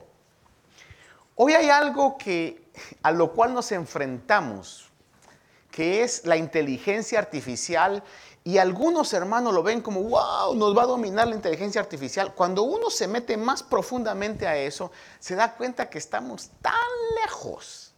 Hoy 1.35 1.53
hay 1.53 1.69
algo 1.69 2.17
que, 2.17 2.71
a 3.03 3.11
lo 3.11 3.33
cual 3.33 3.53
nos 3.53 3.71
enfrentamos, 3.71 4.89
que 5.75 6.03
es 6.03 6.25
la 6.25 6.37
inteligencia 6.37 7.19
artificial 7.19 8.01
y 8.45 8.59
algunos 8.59 9.11
hermanos 9.11 9.53
lo 9.53 9.61
ven 9.61 9.81
como, 9.81 10.03
wow, 10.03 10.55
nos 10.55 10.77
va 10.77 10.83
a 10.83 10.85
dominar 10.85 11.27
la 11.27 11.35
inteligencia 11.35 11.81
artificial. 11.81 12.33
Cuando 12.33 12.63
uno 12.63 12.89
se 12.89 13.09
mete 13.09 13.35
más 13.35 13.61
profundamente 13.61 14.47
a 14.47 14.55
eso, 14.55 14.89
se 15.19 15.35
da 15.35 15.53
cuenta 15.53 15.89
que 15.89 15.97
estamos 15.97 16.49
tan 16.61 16.71
lejos 17.21 17.93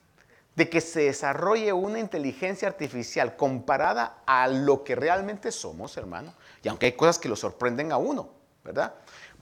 de 0.55 0.67
que 0.67 0.81
se 0.81 1.01
desarrolle 1.01 1.71
una 1.71 1.99
inteligencia 1.99 2.67
artificial 2.67 3.35
comparada 3.35 4.23
a 4.25 4.47
lo 4.47 4.83
que 4.83 4.95
realmente 4.95 5.51
somos, 5.51 5.97
hermano. 5.97 6.33
Y 6.63 6.69
aunque 6.69 6.87
hay 6.87 6.93
cosas 6.93 7.19
que 7.19 7.29
lo 7.29 7.35
sorprenden 7.35 7.91
a 7.91 7.97
uno, 7.97 8.27
¿verdad? 8.63 8.95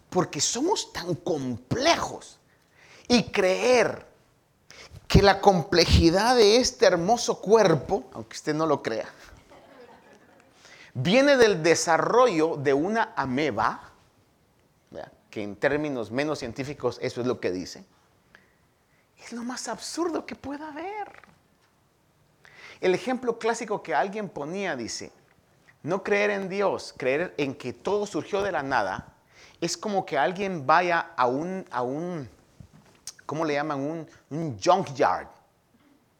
Porque 0.09 0.41
somos 0.41 0.91
tan 0.91 1.15
complejos 1.15 2.38
y 3.07 3.31
creer 3.31 4.05
que 5.07 5.21
la 5.21 5.39
complejidad 5.39 6.35
de 6.35 6.57
este 6.57 6.85
hermoso 6.85 7.39
cuerpo, 7.39 8.05
aunque 8.13 8.35
usted 8.35 8.53
no 8.53 8.65
lo 8.65 8.81
crea, 8.81 9.07
viene 10.93 11.37
del 11.37 11.61
desarrollo 11.61 12.55
de 12.57 12.73
una 12.73 13.13
ameba, 13.15 13.91
que 15.29 15.43
en 15.43 15.57
términos 15.57 16.11
menos 16.11 16.39
científicos 16.39 16.97
eso 17.01 17.19
es 17.19 17.27
lo 17.27 17.41
que 17.41 17.51
dice, 17.51 17.83
es 19.19 19.33
lo 19.33 19.43
más 19.43 19.67
absurdo 19.67 20.25
que 20.25 20.35
pueda 20.35 20.69
haber. 20.69 21.23
El 22.79 22.93
ejemplo 22.93 23.37
clásico 23.37 23.83
que 23.83 23.93
alguien 23.93 24.29
ponía 24.29 24.77
dice, 24.77 25.11
no 25.83 26.03
creer 26.03 26.29
en 26.29 26.47
Dios, 26.47 26.93
creer 26.97 27.33
en 27.37 27.53
que 27.55 27.73
todo 27.73 28.05
surgió 28.05 28.41
de 28.41 28.53
la 28.53 28.63
nada, 28.63 29.13
es 29.59 29.75
como 29.77 30.05
que 30.05 30.17
alguien 30.17 30.65
vaya 30.65 31.11
a 31.17 31.27
un, 31.27 31.65
a 31.69 31.81
un 31.81 32.29
¿cómo 33.26 33.45
le 33.45 33.53
llaman? 33.53 33.80
Un, 33.80 34.07
un 34.30 34.59
junkyard. 34.59 35.28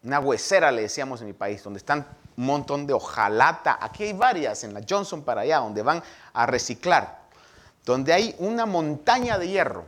Una 0.04 0.20
huesera 0.20 0.72
le 0.72 0.84
decíamos 0.84 1.22
en 1.22 1.28
mi 1.28 1.34
país, 1.34 1.64
donde 1.64 1.80
están 1.80 2.06
un 2.38 2.46
montón 2.46 2.86
de 2.86 2.94
hojalata. 2.94 3.78
Aquí 3.82 4.04
hay 4.04 4.14
varias, 4.14 4.64
en 4.64 4.74
la 4.74 4.82
Johnson 4.88 5.24
para 5.24 5.42
allá, 5.42 5.58
donde 5.58 5.82
van 5.82 6.04
a 6.34 6.46
reciclar. 6.46 7.22
Donde 7.84 8.14
hay 8.14 8.36
una 8.40 8.66
montaña 8.66 9.38
de 9.38 9.48
hierro. 9.48 9.86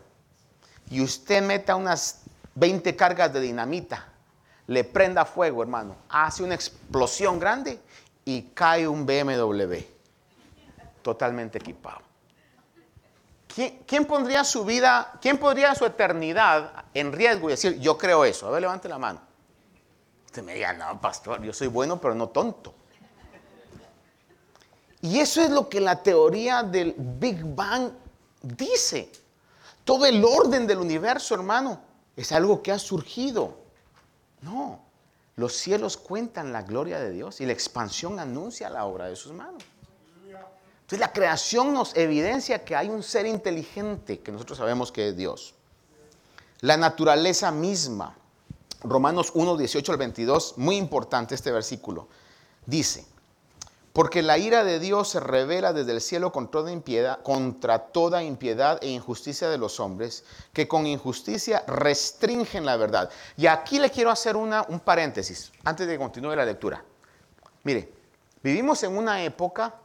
Y 0.90 1.02
usted 1.02 1.44
meta 1.44 1.76
unas 1.76 2.22
20 2.56 2.96
cargas 2.96 3.34
de 3.34 3.42
dinamita. 3.42 4.06
Le 4.68 4.84
prenda 4.84 5.26
fuego, 5.26 5.62
hermano. 5.62 5.96
Hace 6.10 6.44
una 6.44 6.56
explosión 6.56 7.40
grande 7.40 7.80
y 8.26 8.42
cae 8.54 8.88
un 8.88 9.06
BMW. 9.06 9.76
Totalmente 11.02 11.58
equipado. 11.58 12.07
¿Quién, 13.88 14.06
pondría 14.06 14.44
su 14.44 14.64
vida, 14.64 15.18
quién 15.20 15.40
pondría 15.40 15.74
su 15.74 15.84
eternidad 15.84 16.86
en 16.94 17.12
riesgo 17.12 17.50
y 17.50 17.54
decir, 17.54 17.80
yo 17.80 17.98
creo 17.98 18.24
eso? 18.24 18.48
A 18.48 18.52
ver, 18.52 18.62
levante 18.62 18.88
la 18.88 19.00
mano. 19.00 19.20
Usted 20.28 20.44
me 20.44 20.54
diga, 20.54 20.74
no, 20.74 21.02
pastor, 21.02 21.42
yo 21.42 21.52
soy 21.52 21.66
bueno, 21.66 22.00
pero 22.00 22.14
no 22.14 22.30
tonto. 22.30 22.76
Y 25.02 25.20
eso 25.20 25.42
es 25.42 25.50
lo 25.50 25.68
que 25.70 25.82
la 25.82 26.04
teoría 26.04 26.62
del 26.62 26.94
Big 26.96 27.44
Bang 27.44 27.90
dice. 28.44 29.12
Todo 29.84 30.06
el 30.06 30.24
orden 30.24 30.68
del 30.68 30.78
universo, 30.78 31.34
hermano, 31.34 31.82
es 32.16 32.32
algo 32.32 32.62
que 32.62 32.72
ha 32.72 32.78
surgido. 32.78 33.58
No, 34.42 34.82
los 35.36 35.54
cielos 35.54 35.98
cuentan 35.98 36.54
la 36.54 36.62
gloria 36.62 37.00
de 37.00 37.10
Dios 37.10 37.42
y 37.42 37.48
la 37.48 37.54
expansión 37.54 38.20
anuncia 38.20 38.70
la 38.70 38.86
obra 38.86 39.08
de 39.08 39.16
sus 39.16 39.34
manos. 39.34 39.64
Entonces 40.88 41.06
la 41.06 41.12
creación 41.12 41.74
nos 41.74 41.98
evidencia 41.98 42.64
que 42.64 42.74
hay 42.74 42.88
un 42.88 43.04
ser 43.04 43.26
inteligente 43.26 44.22
que 44.22 44.32
nosotros 44.32 44.58
sabemos 44.58 44.94
que 44.94 45.10
es 45.10 45.18
Dios. 45.18 45.54
La 46.62 46.78
naturaleza 46.78 47.52
misma, 47.52 48.16
Romanos 48.84 49.34
1, 49.34 49.58
18 49.58 49.92
al 49.92 49.98
22, 49.98 50.54
muy 50.56 50.78
importante 50.78 51.36
este 51.36 51.52
versículo, 51.52 52.08
dice, 52.66 53.06
Porque 53.92 54.22
la 54.22 54.38
ira 54.38 54.64
de 54.64 54.80
Dios 54.80 55.10
se 55.10 55.20
revela 55.20 55.74
desde 55.74 55.92
el 55.92 56.00
cielo 56.00 56.32
contra 56.32 56.52
toda 56.52 56.72
impiedad, 56.72 57.22
contra 57.22 57.80
toda 57.80 58.24
impiedad 58.24 58.80
e 58.82 58.88
injusticia 58.88 59.50
de 59.50 59.58
los 59.58 59.82
hombres, 59.82 60.24
que 60.54 60.70
con 60.70 60.88
injusticia 60.88 61.66
restringen 61.68 62.66
la 62.66 62.78
verdad. 62.78 63.10
Y 63.36 63.48
aquí 63.48 63.78
le 63.80 63.92
quiero 63.92 64.10
hacer 64.10 64.38
una, 64.38 64.66
un 64.70 64.80
paréntesis 64.80 65.52
antes 65.66 65.86
de 65.86 65.96
que 65.96 66.00
continúe 66.00 66.34
la 66.34 66.46
lectura. 66.46 66.82
Mire, 67.64 67.92
vivimos 68.42 68.82
en 68.84 68.96
una 68.98 69.22
época 69.22 69.82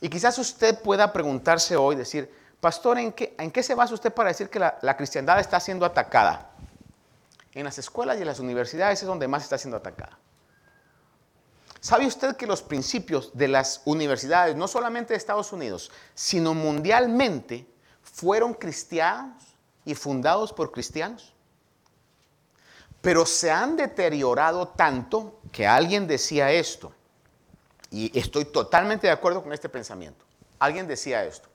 y 0.00 0.08
quizás 0.08 0.38
usted 0.38 0.80
pueda 0.80 1.12
preguntarse 1.12 1.76
hoy, 1.76 1.94
decir, 1.94 2.32
pastor, 2.60 2.98
¿en 2.98 3.12
qué, 3.12 3.34
¿en 3.38 3.50
qué 3.50 3.62
se 3.62 3.74
basa 3.74 3.94
usted 3.94 4.12
para 4.12 4.30
decir 4.30 4.48
que 4.48 4.58
la, 4.58 4.78
la 4.82 4.96
cristiandad 4.96 5.38
está 5.40 5.60
siendo 5.60 5.84
atacada? 5.84 6.50
En 7.52 7.64
las 7.64 7.78
escuelas 7.78 8.16
y 8.16 8.20
en 8.20 8.26
las 8.26 8.40
universidades 8.40 9.02
es 9.02 9.06
donde 9.06 9.28
más 9.28 9.42
está 9.42 9.58
siendo 9.58 9.76
atacada. 9.76 10.18
¿Sabe 11.80 12.06
usted 12.06 12.36
que 12.36 12.46
los 12.46 12.62
principios 12.62 13.30
de 13.34 13.48
las 13.48 13.80
universidades, 13.86 14.54
no 14.54 14.68
solamente 14.68 15.14
de 15.14 15.18
Estados 15.18 15.52
Unidos, 15.52 15.90
sino 16.14 16.54
mundialmente, 16.54 17.66
fueron 18.02 18.54
cristianos 18.54 19.42
y 19.84 19.94
fundados 19.94 20.52
por 20.52 20.72
cristianos? 20.72 21.32
Pero 23.00 23.24
se 23.24 23.50
han 23.50 23.76
deteriorado 23.76 24.68
tanto 24.68 25.40
que 25.52 25.66
alguien 25.66 26.06
decía 26.06 26.52
esto, 26.52 26.92
y 27.90 28.16
estoy 28.18 28.44
totalmente 28.44 29.06
de 29.06 29.12
acuerdo 29.12 29.42
con 29.42 29.52
este 29.52 29.68
pensamiento. 29.68 30.24
Alguien 30.58 30.86
decía 30.86 31.24
esto. 31.24 31.48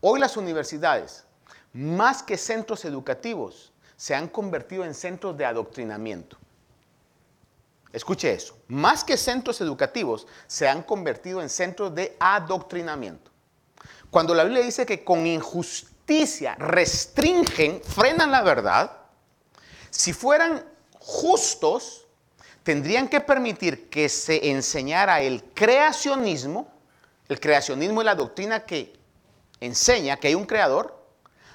Hoy 0.00 0.20
las 0.20 0.36
universidades, 0.36 1.24
más 1.72 2.22
que 2.22 2.36
centros 2.36 2.84
educativos, 2.84 3.72
se 3.96 4.14
han 4.14 4.28
convertido 4.28 4.84
en 4.84 4.94
centros 4.94 5.36
de 5.36 5.46
adoctrinamiento. 5.46 6.36
Escuche 7.92 8.32
eso. 8.32 8.56
Más 8.68 9.04
que 9.04 9.16
centros 9.16 9.60
educativos, 9.60 10.26
se 10.46 10.68
han 10.68 10.82
convertido 10.82 11.40
en 11.42 11.48
centros 11.48 11.94
de 11.94 12.16
adoctrinamiento. 12.18 13.30
Cuando 14.10 14.34
la 14.34 14.44
Biblia 14.44 14.64
dice 14.64 14.84
que 14.84 15.04
con 15.04 15.26
injusticia 15.26 16.54
restringen, 16.56 17.82
frenan 17.82 18.30
la 18.30 18.42
verdad, 18.42 18.98
si 19.90 20.12
fueran 20.12 20.64
justos, 20.98 22.01
tendrían 22.62 23.08
que 23.08 23.20
permitir 23.20 23.88
que 23.88 24.08
se 24.08 24.50
enseñara 24.50 25.20
el 25.20 25.42
creacionismo. 25.54 26.68
El 27.28 27.40
creacionismo 27.40 28.00
es 28.00 28.04
la 28.04 28.14
doctrina 28.14 28.64
que 28.64 28.92
enseña 29.60 30.16
que 30.16 30.28
hay 30.28 30.34
un 30.34 30.44
creador, 30.44 31.00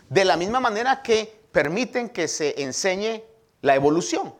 de 0.10 0.24
la 0.24 0.38
misma 0.38 0.60
manera 0.60 1.01
que 1.01 1.41
permiten 1.51 2.10
que 2.10 2.28
se 2.28 2.62
enseñe 2.62 3.24
la 3.62 3.76
evolución. 3.76 4.34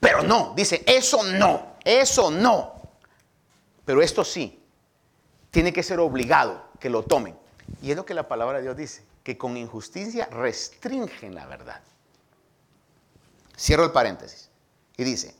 Pero 0.00 0.22
no, 0.22 0.54
dice, 0.56 0.82
eso 0.86 1.22
no, 1.22 1.76
eso 1.84 2.30
no. 2.30 2.74
Pero 3.84 4.00
esto 4.02 4.24
sí, 4.24 4.62
tiene 5.50 5.72
que 5.72 5.82
ser 5.82 6.00
obligado 6.00 6.64
que 6.80 6.88
lo 6.90 7.02
tomen. 7.02 7.36
Y 7.82 7.90
es 7.90 7.96
lo 7.96 8.04
que 8.04 8.14
la 8.14 8.28
palabra 8.28 8.58
de 8.58 8.64
Dios 8.64 8.76
dice, 8.76 9.04
que 9.22 9.38
con 9.38 9.56
injusticia 9.56 10.26
restringen 10.26 11.34
la 11.34 11.46
verdad. 11.46 11.80
Cierro 13.56 13.84
el 13.84 13.92
paréntesis. 13.92 14.50
Y 14.96 15.04
dice, 15.04 15.34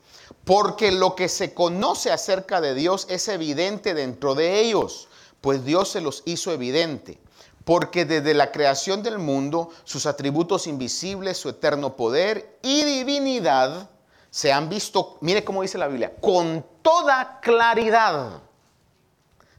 porque 0.45 0.93
lo 0.93 1.15
que 1.15 1.29
se 1.29 1.55
conoce 1.55 2.11
acerca 2.11 2.61
de 2.61 2.75
Dios 2.75 3.07
es 3.09 3.29
evidente 3.29 3.95
dentro 3.95 4.35
de 4.35 4.61
ellos, 4.61 5.09
pues 5.41 5.65
Dios 5.65 5.91
se 5.91 6.01
los 6.01 6.23
hizo 6.27 6.53
evidente. 6.53 7.19
Porque 7.65 8.05
desde 8.05 8.35
la 8.35 8.53
creación 8.53 9.03
del 9.03 9.19
mundo, 9.19 9.71
sus 9.85 10.05
atributos 10.05 10.67
invisibles, 10.67 11.39
su 11.39 11.49
eterno 11.49 11.97
poder 11.97 12.59
y 12.63 12.85
divinidad, 12.85 13.89
se 14.31 14.53
han 14.53 14.69
visto, 14.69 15.17
mire 15.21 15.45
cómo 15.45 15.63
dice 15.63 15.79
la 15.79 15.89
Biblia, 15.89 16.13
con 16.21 16.67
toda 16.83 17.41
claridad, 17.41 18.43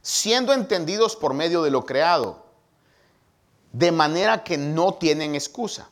siendo 0.02 0.52
entendidos 0.52 1.16
por 1.16 1.34
medio 1.34 1.62
de 1.62 1.70
lo 1.70 1.84
creado, 1.84 2.44
de 3.72 3.90
manera 3.90 4.44
que 4.44 4.56
no 4.56 4.94
tienen 4.94 5.34
excusa. 5.34 5.88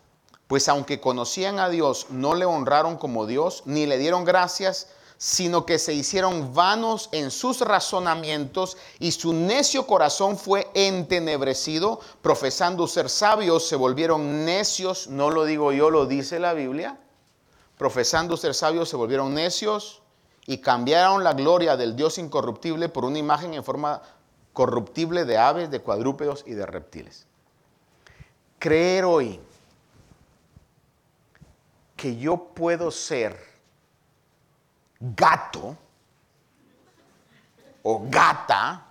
Pues 0.47 0.69
aunque 0.69 1.01
conocían 1.01 1.59
a 1.59 1.69
Dios, 1.69 2.07
no 2.11 2.35
le 2.35 2.45
honraron 2.45 2.97
como 2.97 3.27
Dios, 3.27 3.63
ni 3.65 3.87
le 3.87 3.99
dieron 3.99 4.25
gracias, 4.25 4.89
sino 5.17 5.65
que 5.65 5.79
se 5.79 5.95
hicieron 5.95 6.53
vanos 6.55 7.09
en 7.13 7.31
sus 7.31 7.61
razonamientos 7.61 8.77
y 8.99 9.13
su 9.13 9.33
necio 9.33 9.87
corazón 9.87 10.37
fue 10.37 10.71
entenebrecido, 10.75 12.01
profesando 12.21 12.87
ser 12.87 13.09
sabios, 13.09 13.67
se 13.67 13.77
volvieron 13.77 14.45
necios, 14.45 15.09
no 15.09 15.31
lo 15.31 15.45
digo 15.45 15.73
yo, 15.73 15.89
lo 15.91 16.07
dice 16.07 16.39
la 16.39 16.53
Biblia. 16.53 16.99
Profesando 17.79 18.37
ser 18.37 18.55
sabios, 18.55 18.89
se 18.89 18.97
volvieron 18.97 19.35
necios 19.35 20.03
y 20.47 20.59
cambiaron 20.59 21.25
la 21.25 21.33
gloria 21.33 21.77
del 21.77 21.97
Dios 21.97 22.19
incorruptible 22.19 22.89
por 22.89 23.05
una 23.05 23.19
imagen 23.19 23.55
en 23.55 23.65
forma 23.65 24.03
corruptible 24.53 25.25
de 25.25 25.39
aves, 25.39 25.71
de 25.71 25.81
cuadrúpedos 25.81 26.45
y 26.47 26.53
de 26.53 26.67
reptiles. 26.67 27.27
Creer 28.59 29.05
hoy 29.05 29.41
que 32.05 32.19
yo 32.19 32.37
puedo 32.37 32.91
ser 32.91 33.35
gato 35.01 35.75
o 37.83 38.07
gata, 38.11 38.89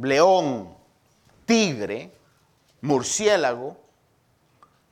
león, 0.00 0.72
tigre, 1.44 2.16
murciélago, 2.80 3.76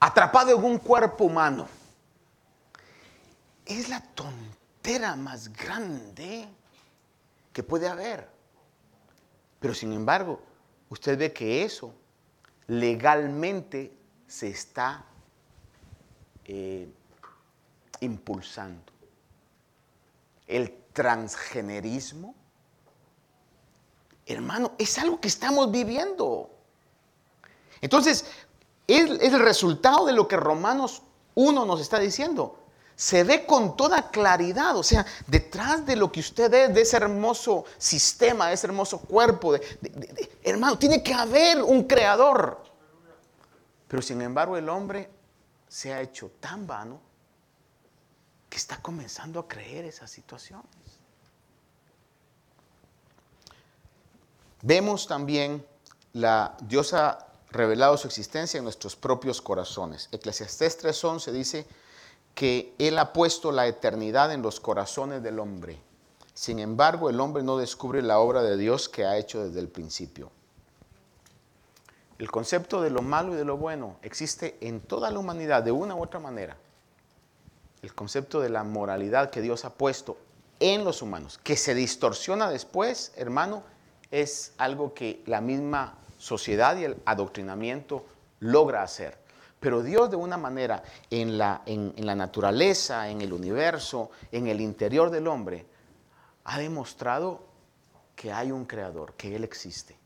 atrapado 0.01 0.59
en 0.59 0.65
un 0.65 0.79
cuerpo 0.79 1.27
humano. 1.27 1.69
Es 3.65 3.89
la 3.89 4.01
tontera 4.01 5.15
más 5.15 5.53
grande 5.53 6.49
que 7.53 7.63
puede 7.63 7.87
haber. 7.87 8.29
Pero 9.61 9.73
sin 9.75 9.93
embargo, 9.93 10.43
usted 10.89 11.17
ve 11.17 11.33
que 11.33 11.63
eso 11.63 11.95
legalmente 12.67 13.97
se 14.27 14.49
está 14.49 15.07
eh, 16.53 16.89
impulsando. 18.01 18.93
El 20.49 20.83
transgenerismo, 20.93 22.35
hermano, 24.27 24.73
es 24.77 24.99
algo 24.99 25.21
que 25.21 25.29
estamos 25.29 25.71
viviendo. 25.71 26.51
Entonces, 27.81 28.25
es, 28.89 29.11
el 29.21 29.39
resultado 29.39 30.07
de 30.07 30.13
lo 30.13 30.27
que 30.27 30.37
Romanos 30.37 31.03
1 31.37 31.65
nos 31.65 31.81
está 31.81 32.01
diciendo. 32.01 32.59
Se 32.97 33.23
ve 33.23 33.47
con 33.47 33.77
toda 33.77 34.11
claridad, 34.11 34.77
o 34.77 34.83
sea, 34.83 35.07
detrás 35.29 35.87
de 35.87 35.95
lo 35.95 36.11
que 36.11 36.19
usted 36.19 36.53
es, 36.53 36.75
de 36.75 36.81
ese 36.81 36.97
hermoso 36.97 37.65
sistema, 37.79 38.49
de 38.49 38.55
ese 38.55 38.67
hermoso 38.67 38.99
cuerpo, 38.99 39.55
hermano, 40.43 40.77
tiene 40.77 41.01
que 41.01 41.15
haber 41.15 41.63
un 41.63 41.85
creador. 41.85 42.61
Pero 43.87 44.03
sin 44.03 44.21
embargo 44.21 44.57
el 44.57 44.69
hombre 44.69 45.20
se 45.71 45.95
ha 45.95 46.03
hecho 46.03 46.33
tan 46.41 46.67
vano 46.67 47.01
que 48.51 48.59
está 48.59 48.83
comenzando 48.83 49.39
a 49.39 49.47
creer 49.47 49.85
esas 49.85 50.11
situaciones. 50.11 50.67
Vemos 54.63 55.07
también 55.07 55.65
la 56.13 56.57
diosa 56.63 57.29
revelado 57.53 57.97
su 57.97 58.09
existencia 58.09 58.59
en 58.59 58.65
nuestros 58.65 58.97
propios 58.97 59.41
corazones. 59.41 60.09
Eclesiastés 60.11 60.83
3.11 60.83 61.31
dice 61.31 61.67
que 62.35 62.75
Él 62.79 62.99
ha 62.99 63.13
puesto 63.13 63.53
la 63.53 63.69
eternidad 63.69 64.33
en 64.33 64.43
los 64.43 64.59
corazones 64.59 65.23
del 65.23 65.39
hombre. 65.39 65.81
Sin 66.35 66.59
embargo, 66.59 67.11
el 67.11 67.21
hombre 67.21 67.45
no 67.45 67.57
descubre 67.57 68.03
la 68.03 68.19
obra 68.19 68.43
de 68.43 68.57
Dios 68.57 68.89
que 68.89 69.05
ha 69.05 69.19
hecho 69.19 69.47
desde 69.47 69.61
el 69.61 69.69
principio. 69.69 70.33
El 72.21 72.31
concepto 72.31 72.83
de 72.83 72.91
lo 72.91 73.01
malo 73.01 73.33
y 73.33 73.37
de 73.37 73.47
lo 73.47 73.57
bueno 73.57 73.97
existe 74.03 74.59
en 74.61 74.83
toda 74.83 75.11
la 75.11 75.19
humanidad 75.19 75.63
de 75.63 75.73
una 75.73 75.95
u 75.95 76.03
otra 76.03 76.21
manera. 76.21 76.55
El 77.81 77.95
concepto 77.95 78.41
de 78.41 78.51
la 78.51 78.63
moralidad 78.63 79.31
que 79.31 79.41
Dios 79.41 79.65
ha 79.65 79.73
puesto 79.73 80.19
en 80.59 80.85
los 80.85 81.01
humanos, 81.01 81.41
que 81.43 81.57
se 81.57 81.75
distorsiona 81.75 82.51
después, 82.51 83.15
hermano, 83.17 83.63
es 84.11 84.53
algo 84.59 84.93
que 84.93 85.23
la 85.25 85.41
misma 85.41 85.97
sociedad 86.19 86.77
y 86.77 86.85
el 86.85 87.01
adoctrinamiento 87.07 88.05
logra 88.41 88.83
hacer. 88.83 89.17
Pero 89.59 89.83
Dios 89.83 90.11
de 90.11 90.17
una 90.17 90.37
manera 90.37 90.83
en 91.09 91.39
la, 91.39 91.63
en, 91.65 91.95
la 91.97 92.15
naturaleza, 92.15 93.09
en 93.09 93.23
el 93.23 93.33
universo, 93.33 94.11
en 94.31 94.47
el 94.47 94.61
interior 94.61 95.11
del 95.11 95.27
hombre, 95.27 95.65
ha 96.45 96.59
demostrado 96.59 97.47
que 98.15 98.31
hay 98.31 98.53
un 98.53 98.67
creador, 98.67 99.15
que 99.15 99.35
Él 99.35 99.43
existe. 99.43 100.00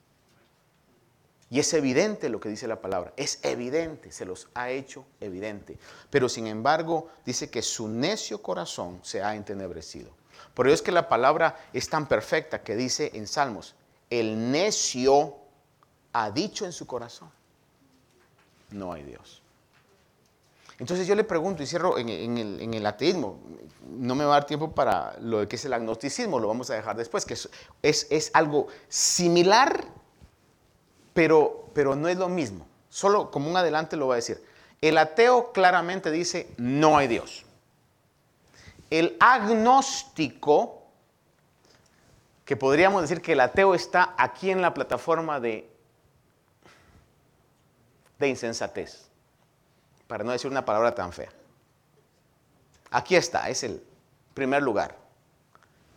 Y 1.54 1.60
es 1.60 1.72
evidente 1.72 2.30
lo 2.30 2.40
que 2.40 2.48
dice 2.48 2.66
la 2.66 2.80
palabra, 2.80 3.12
es 3.16 3.38
evidente, 3.44 4.10
se 4.10 4.24
los 4.24 4.48
ha 4.54 4.70
hecho 4.70 5.04
evidente. 5.20 5.78
Pero 6.10 6.28
sin 6.28 6.48
embargo 6.48 7.10
dice 7.24 7.48
que 7.48 7.62
su 7.62 7.86
necio 7.86 8.42
corazón 8.42 8.98
se 9.04 9.22
ha 9.22 9.36
entenebrecido. 9.36 10.10
Por 10.52 10.66
eso 10.66 10.74
es 10.74 10.82
que 10.82 10.90
la 10.90 11.08
palabra 11.08 11.56
es 11.72 11.88
tan 11.88 12.08
perfecta 12.08 12.64
que 12.64 12.74
dice 12.74 13.12
en 13.14 13.28
Salmos, 13.28 13.76
el 14.10 14.50
necio 14.50 15.36
ha 16.12 16.32
dicho 16.32 16.64
en 16.64 16.72
su 16.72 16.88
corazón, 16.88 17.30
no 18.72 18.92
hay 18.92 19.04
Dios. 19.04 19.40
Entonces 20.80 21.06
yo 21.06 21.14
le 21.14 21.22
pregunto 21.22 21.62
y 21.62 21.66
cierro 21.66 21.98
en, 21.98 22.08
el, 22.08 22.84
ateísmo. 22.84 23.38
No 23.88 24.16
me 24.16 24.24
va 24.24 24.32
a 24.32 24.40
dar 24.40 24.46
tiempo 24.46 24.72
para 24.74 25.16
lo 25.20 25.46
que 25.46 25.54
es 25.54 25.64
el 25.64 25.72
agnosticismo, 25.72 26.40
lo 26.40 26.48
vamos 26.48 26.68
a 26.70 26.74
dejar 26.74 26.96
después, 26.96 27.24
que 27.24 27.36
es, 27.82 28.30
algo 28.34 28.66
similar, 28.88 29.84
pero, 31.14 31.70
pero 31.72 31.94
no 31.96 32.08
es 32.08 32.18
lo 32.18 32.28
mismo. 32.28 32.66
Solo 32.90 33.30
como 33.30 33.48
un 33.48 33.56
adelante 33.56 33.96
lo 33.96 34.06
voy 34.06 34.14
a 34.14 34.16
decir. 34.16 34.44
El 34.80 34.98
ateo 34.98 35.52
claramente 35.52 36.10
dice, 36.10 36.52
no 36.58 36.98
hay 36.98 37.08
Dios. 37.08 37.46
El 38.90 39.16
agnóstico, 39.18 40.82
que 42.44 42.56
podríamos 42.56 43.00
decir 43.00 43.22
que 43.22 43.32
el 43.32 43.40
ateo 43.40 43.74
está 43.74 44.14
aquí 44.18 44.50
en 44.50 44.60
la 44.60 44.74
plataforma 44.74 45.40
de, 45.40 45.70
de 48.18 48.28
insensatez 48.28 49.08
para 50.06 50.22
no 50.22 50.32
decir 50.32 50.50
una 50.50 50.64
palabra 50.64 50.94
tan 50.94 51.12
fea. 51.12 51.32
Aquí 52.90 53.16
está, 53.16 53.48
es 53.48 53.64
el 53.64 53.82
primer 54.34 54.62
lugar. 54.62 54.96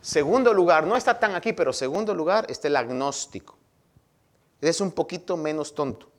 Segundo 0.01 0.53
lugar, 0.53 0.85
no 0.87 0.95
está 0.95 1.19
tan 1.19 1.35
aquí, 1.35 1.51
pero 1.51 1.73
segundo 1.73 2.15
lugar 2.15 2.45
está 2.49 2.69
el 2.69 2.77
agnóstico. 2.77 3.56
Es 4.61 4.81
un 4.81 4.91
poquito 4.91 5.37
menos 5.37 5.75
tonto. 5.75 6.09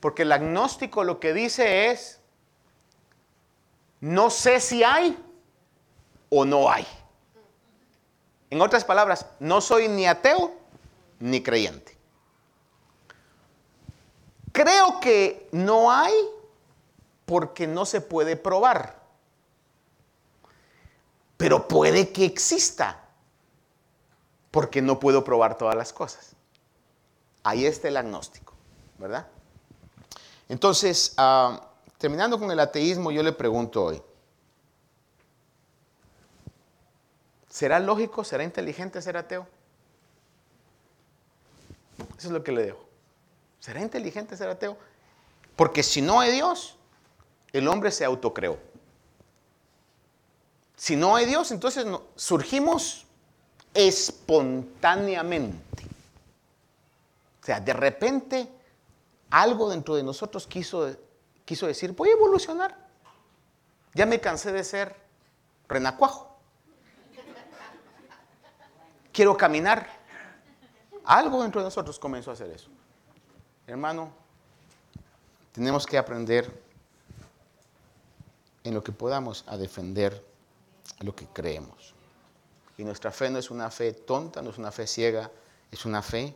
Porque 0.00 0.22
el 0.22 0.32
agnóstico 0.32 1.02
lo 1.04 1.18
que 1.18 1.32
dice 1.32 1.90
es, 1.90 2.20
no 4.00 4.30
sé 4.30 4.60
si 4.60 4.84
hay 4.84 5.18
o 6.28 6.44
no 6.44 6.70
hay. 6.70 6.86
En 8.50 8.60
otras 8.60 8.84
palabras, 8.84 9.26
no 9.40 9.60
soy 9.60 9.88
ni 9.88 10.06
ateo 10.06 10.52
ni 11.18 11.42
creyente. 11.42 11.96
Creo 14.52 15.00
que 15.00 15.48
no 15.50 15.90
hay 15.90 16.14
porque 17.24 17.66
no 17.66 17.86
se 17.86 18.00
puede 18.00 18.36
probar. 18.36 19.02
Pero 21.36 21.66
puede 21.66 22.12
que 22.12 22.24
exista, 22.24 23.02
porque 24.50 24.80
no 24.80 25.00
puedo 25.00 25.24
probar 25.24 25.58
todas 25.58 25.74
las 25.74 25.92
cosas. 25.92 26.33
Ahí 27.44 27.66
está 27.66 27.88
el 27.88 27.96
agnóstico, 27.96 28.54
¿verdad? 28.98 29.26
Entonces, 30.48 31.14
ah, 31.18 31.68
terminando 31.98 32.38
con 32.38 32.50
el 32.50 32.58
ateísmo, 32.58 33.12
yo 33.12 33.22
le 33.22 33.32
pregunto 33.32 33.84
hoy, 33.84 34.02
¿será 37.48 37.78
lógico, 37.78 38.24
será 38.24 38.44
inteligente 38.44 39.00
ser 39.00 39.16
ateo? 39.16 39.46
Eso 42.18 42.28
es 42.28 42.32
lo 42.32 42.42
que 42.42 42.52
le 42.52 42.64
dejo. 42.64 42.84
¿Será 43.60 43.80
inteligente 43.80 44.36
ser 44.36 44.48
ateo? 44.48 44.76
Porque 45.56 45.82
si 45.82 46.02
no 46.02 46.20
hay 46.20 46.32
Dios, 46.32 46.76
el 47.52 47.68
hombre 47.68 47.90
se 47.90 48.04
autocreó. 48.04 48.58
Si 50.76 50.96
no 50.96 51.14
hay 51.14 51.26
Dios, 51.26 51.50
entonces 51.50 51.86
surgimos 52.16 53.06
espontáneamente. 53.72 55.73
O 57.44 57.46
sea, 57.46 57.60
de 57.60 57.74
repente 57.74 58.50
algo 59.28 59.68
dentro 59.68 59.96
de 59.96 60.02
nosotros 60.02 60.46
quiso, 60.46 60.96
quiso 61.44 61.66
decir, 61.66 61.92
voy 61.92 62.08
a 62.08 62.12
evolucionar. 62.12 62.74
Ya 63.92 64.06
me 64.06 64.18
cansé 64.18 64.50
de 64.50 64.64
ser 64.64 64.96
renacuajo. 65.68 66.38
Quiero 69.12 69.36
caminar. 69.36 69.86
Algo 71.04 71.42
dentro 71.42 71.60
de 71.60 71.66
nosotros 71.66 71.98
comenzó 71.98 72.30
a 72.30 72.32
hacer 72.32 72.50
eso. 72.50 72.70
Hermano, 73.66 74.10
tenemos 75.52 75.84
que 75.84 75.98
aprender 75.98 76.50
en 78.62 78.72
lo 78.72 78.82
que 78.82 78.92
podamos 78.92 79.44
a 79.48 79.58
defender 79.58 80.24
lo 81.00 81.14
que 81.14 81.26
creemos. 81.26 81.92
Y 82.78 82.84
nuestra 82.84 83.10
fe 83.10 83.28
no 83.28 83.38
es 83.38 83.50
una 83.50 83.70
fe 83.70 83.92
tonta, 83.92 84.40
no 84.40 84.48
es 84.48 84.56
una 84.56 84.72
fe 84.72 84.86
ciega, 84.86 85.30
es 85.70 85.84
una 85.84 86.00
fe 86.00 86.34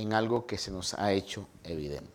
en 0.00 0.12
algo 0.12 0.46
que 0.46 0.58
se 0.58 0.70
nos 0.70 0.94
ha 0.94 1.12
hecho 1.12 1.46
evidente. 1.64 2.06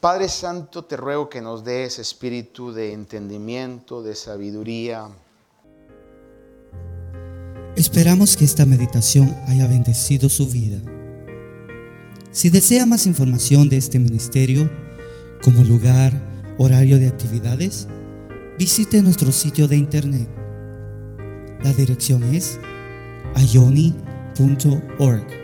Padre 0.00 0.28
Santo, 0.28 0.84
te 0.84 0.96
ruego 0.96 1.30
que 1.30 1.40
nos 1.40 1.64
des 1.64 1.98
espíritu 1.98 2.72
de 2.72 2.92
entendimiento, 2.92 4.02
de 4.02 4.14
sabiduría. 4.14 5.08
Esperamos 7.74 8.36
que 8.36 8.44
esta 8.44 8.66
meditación 8.66 9.34
haya 9.48 9.66
bendecido 9.66 10.28
su 10.28 10.46
vida. 10.46 10.78
Si 12.30 12.50
desea 12.50 12.84
más 12.84 13.06
información 13.06 13.68
de 13.68 13.78
este 13.78 13.98
ministerio, 13.98 14.70
como 15.42 15.64
lugar, 15.64 16.12
horario 16.58 16.98
de 16.98 17.08
actividades, 17.08 17.88
visite 18.58 19.02
nuestro 19.02 19.32
sitio 19.32 19.68
de 19.68 19.76
internet. 19.76 20.28
La 21.62 21.72
dirección 21.72 22.22
es 22.34 22.58
ayoni.org. 23.34 25.43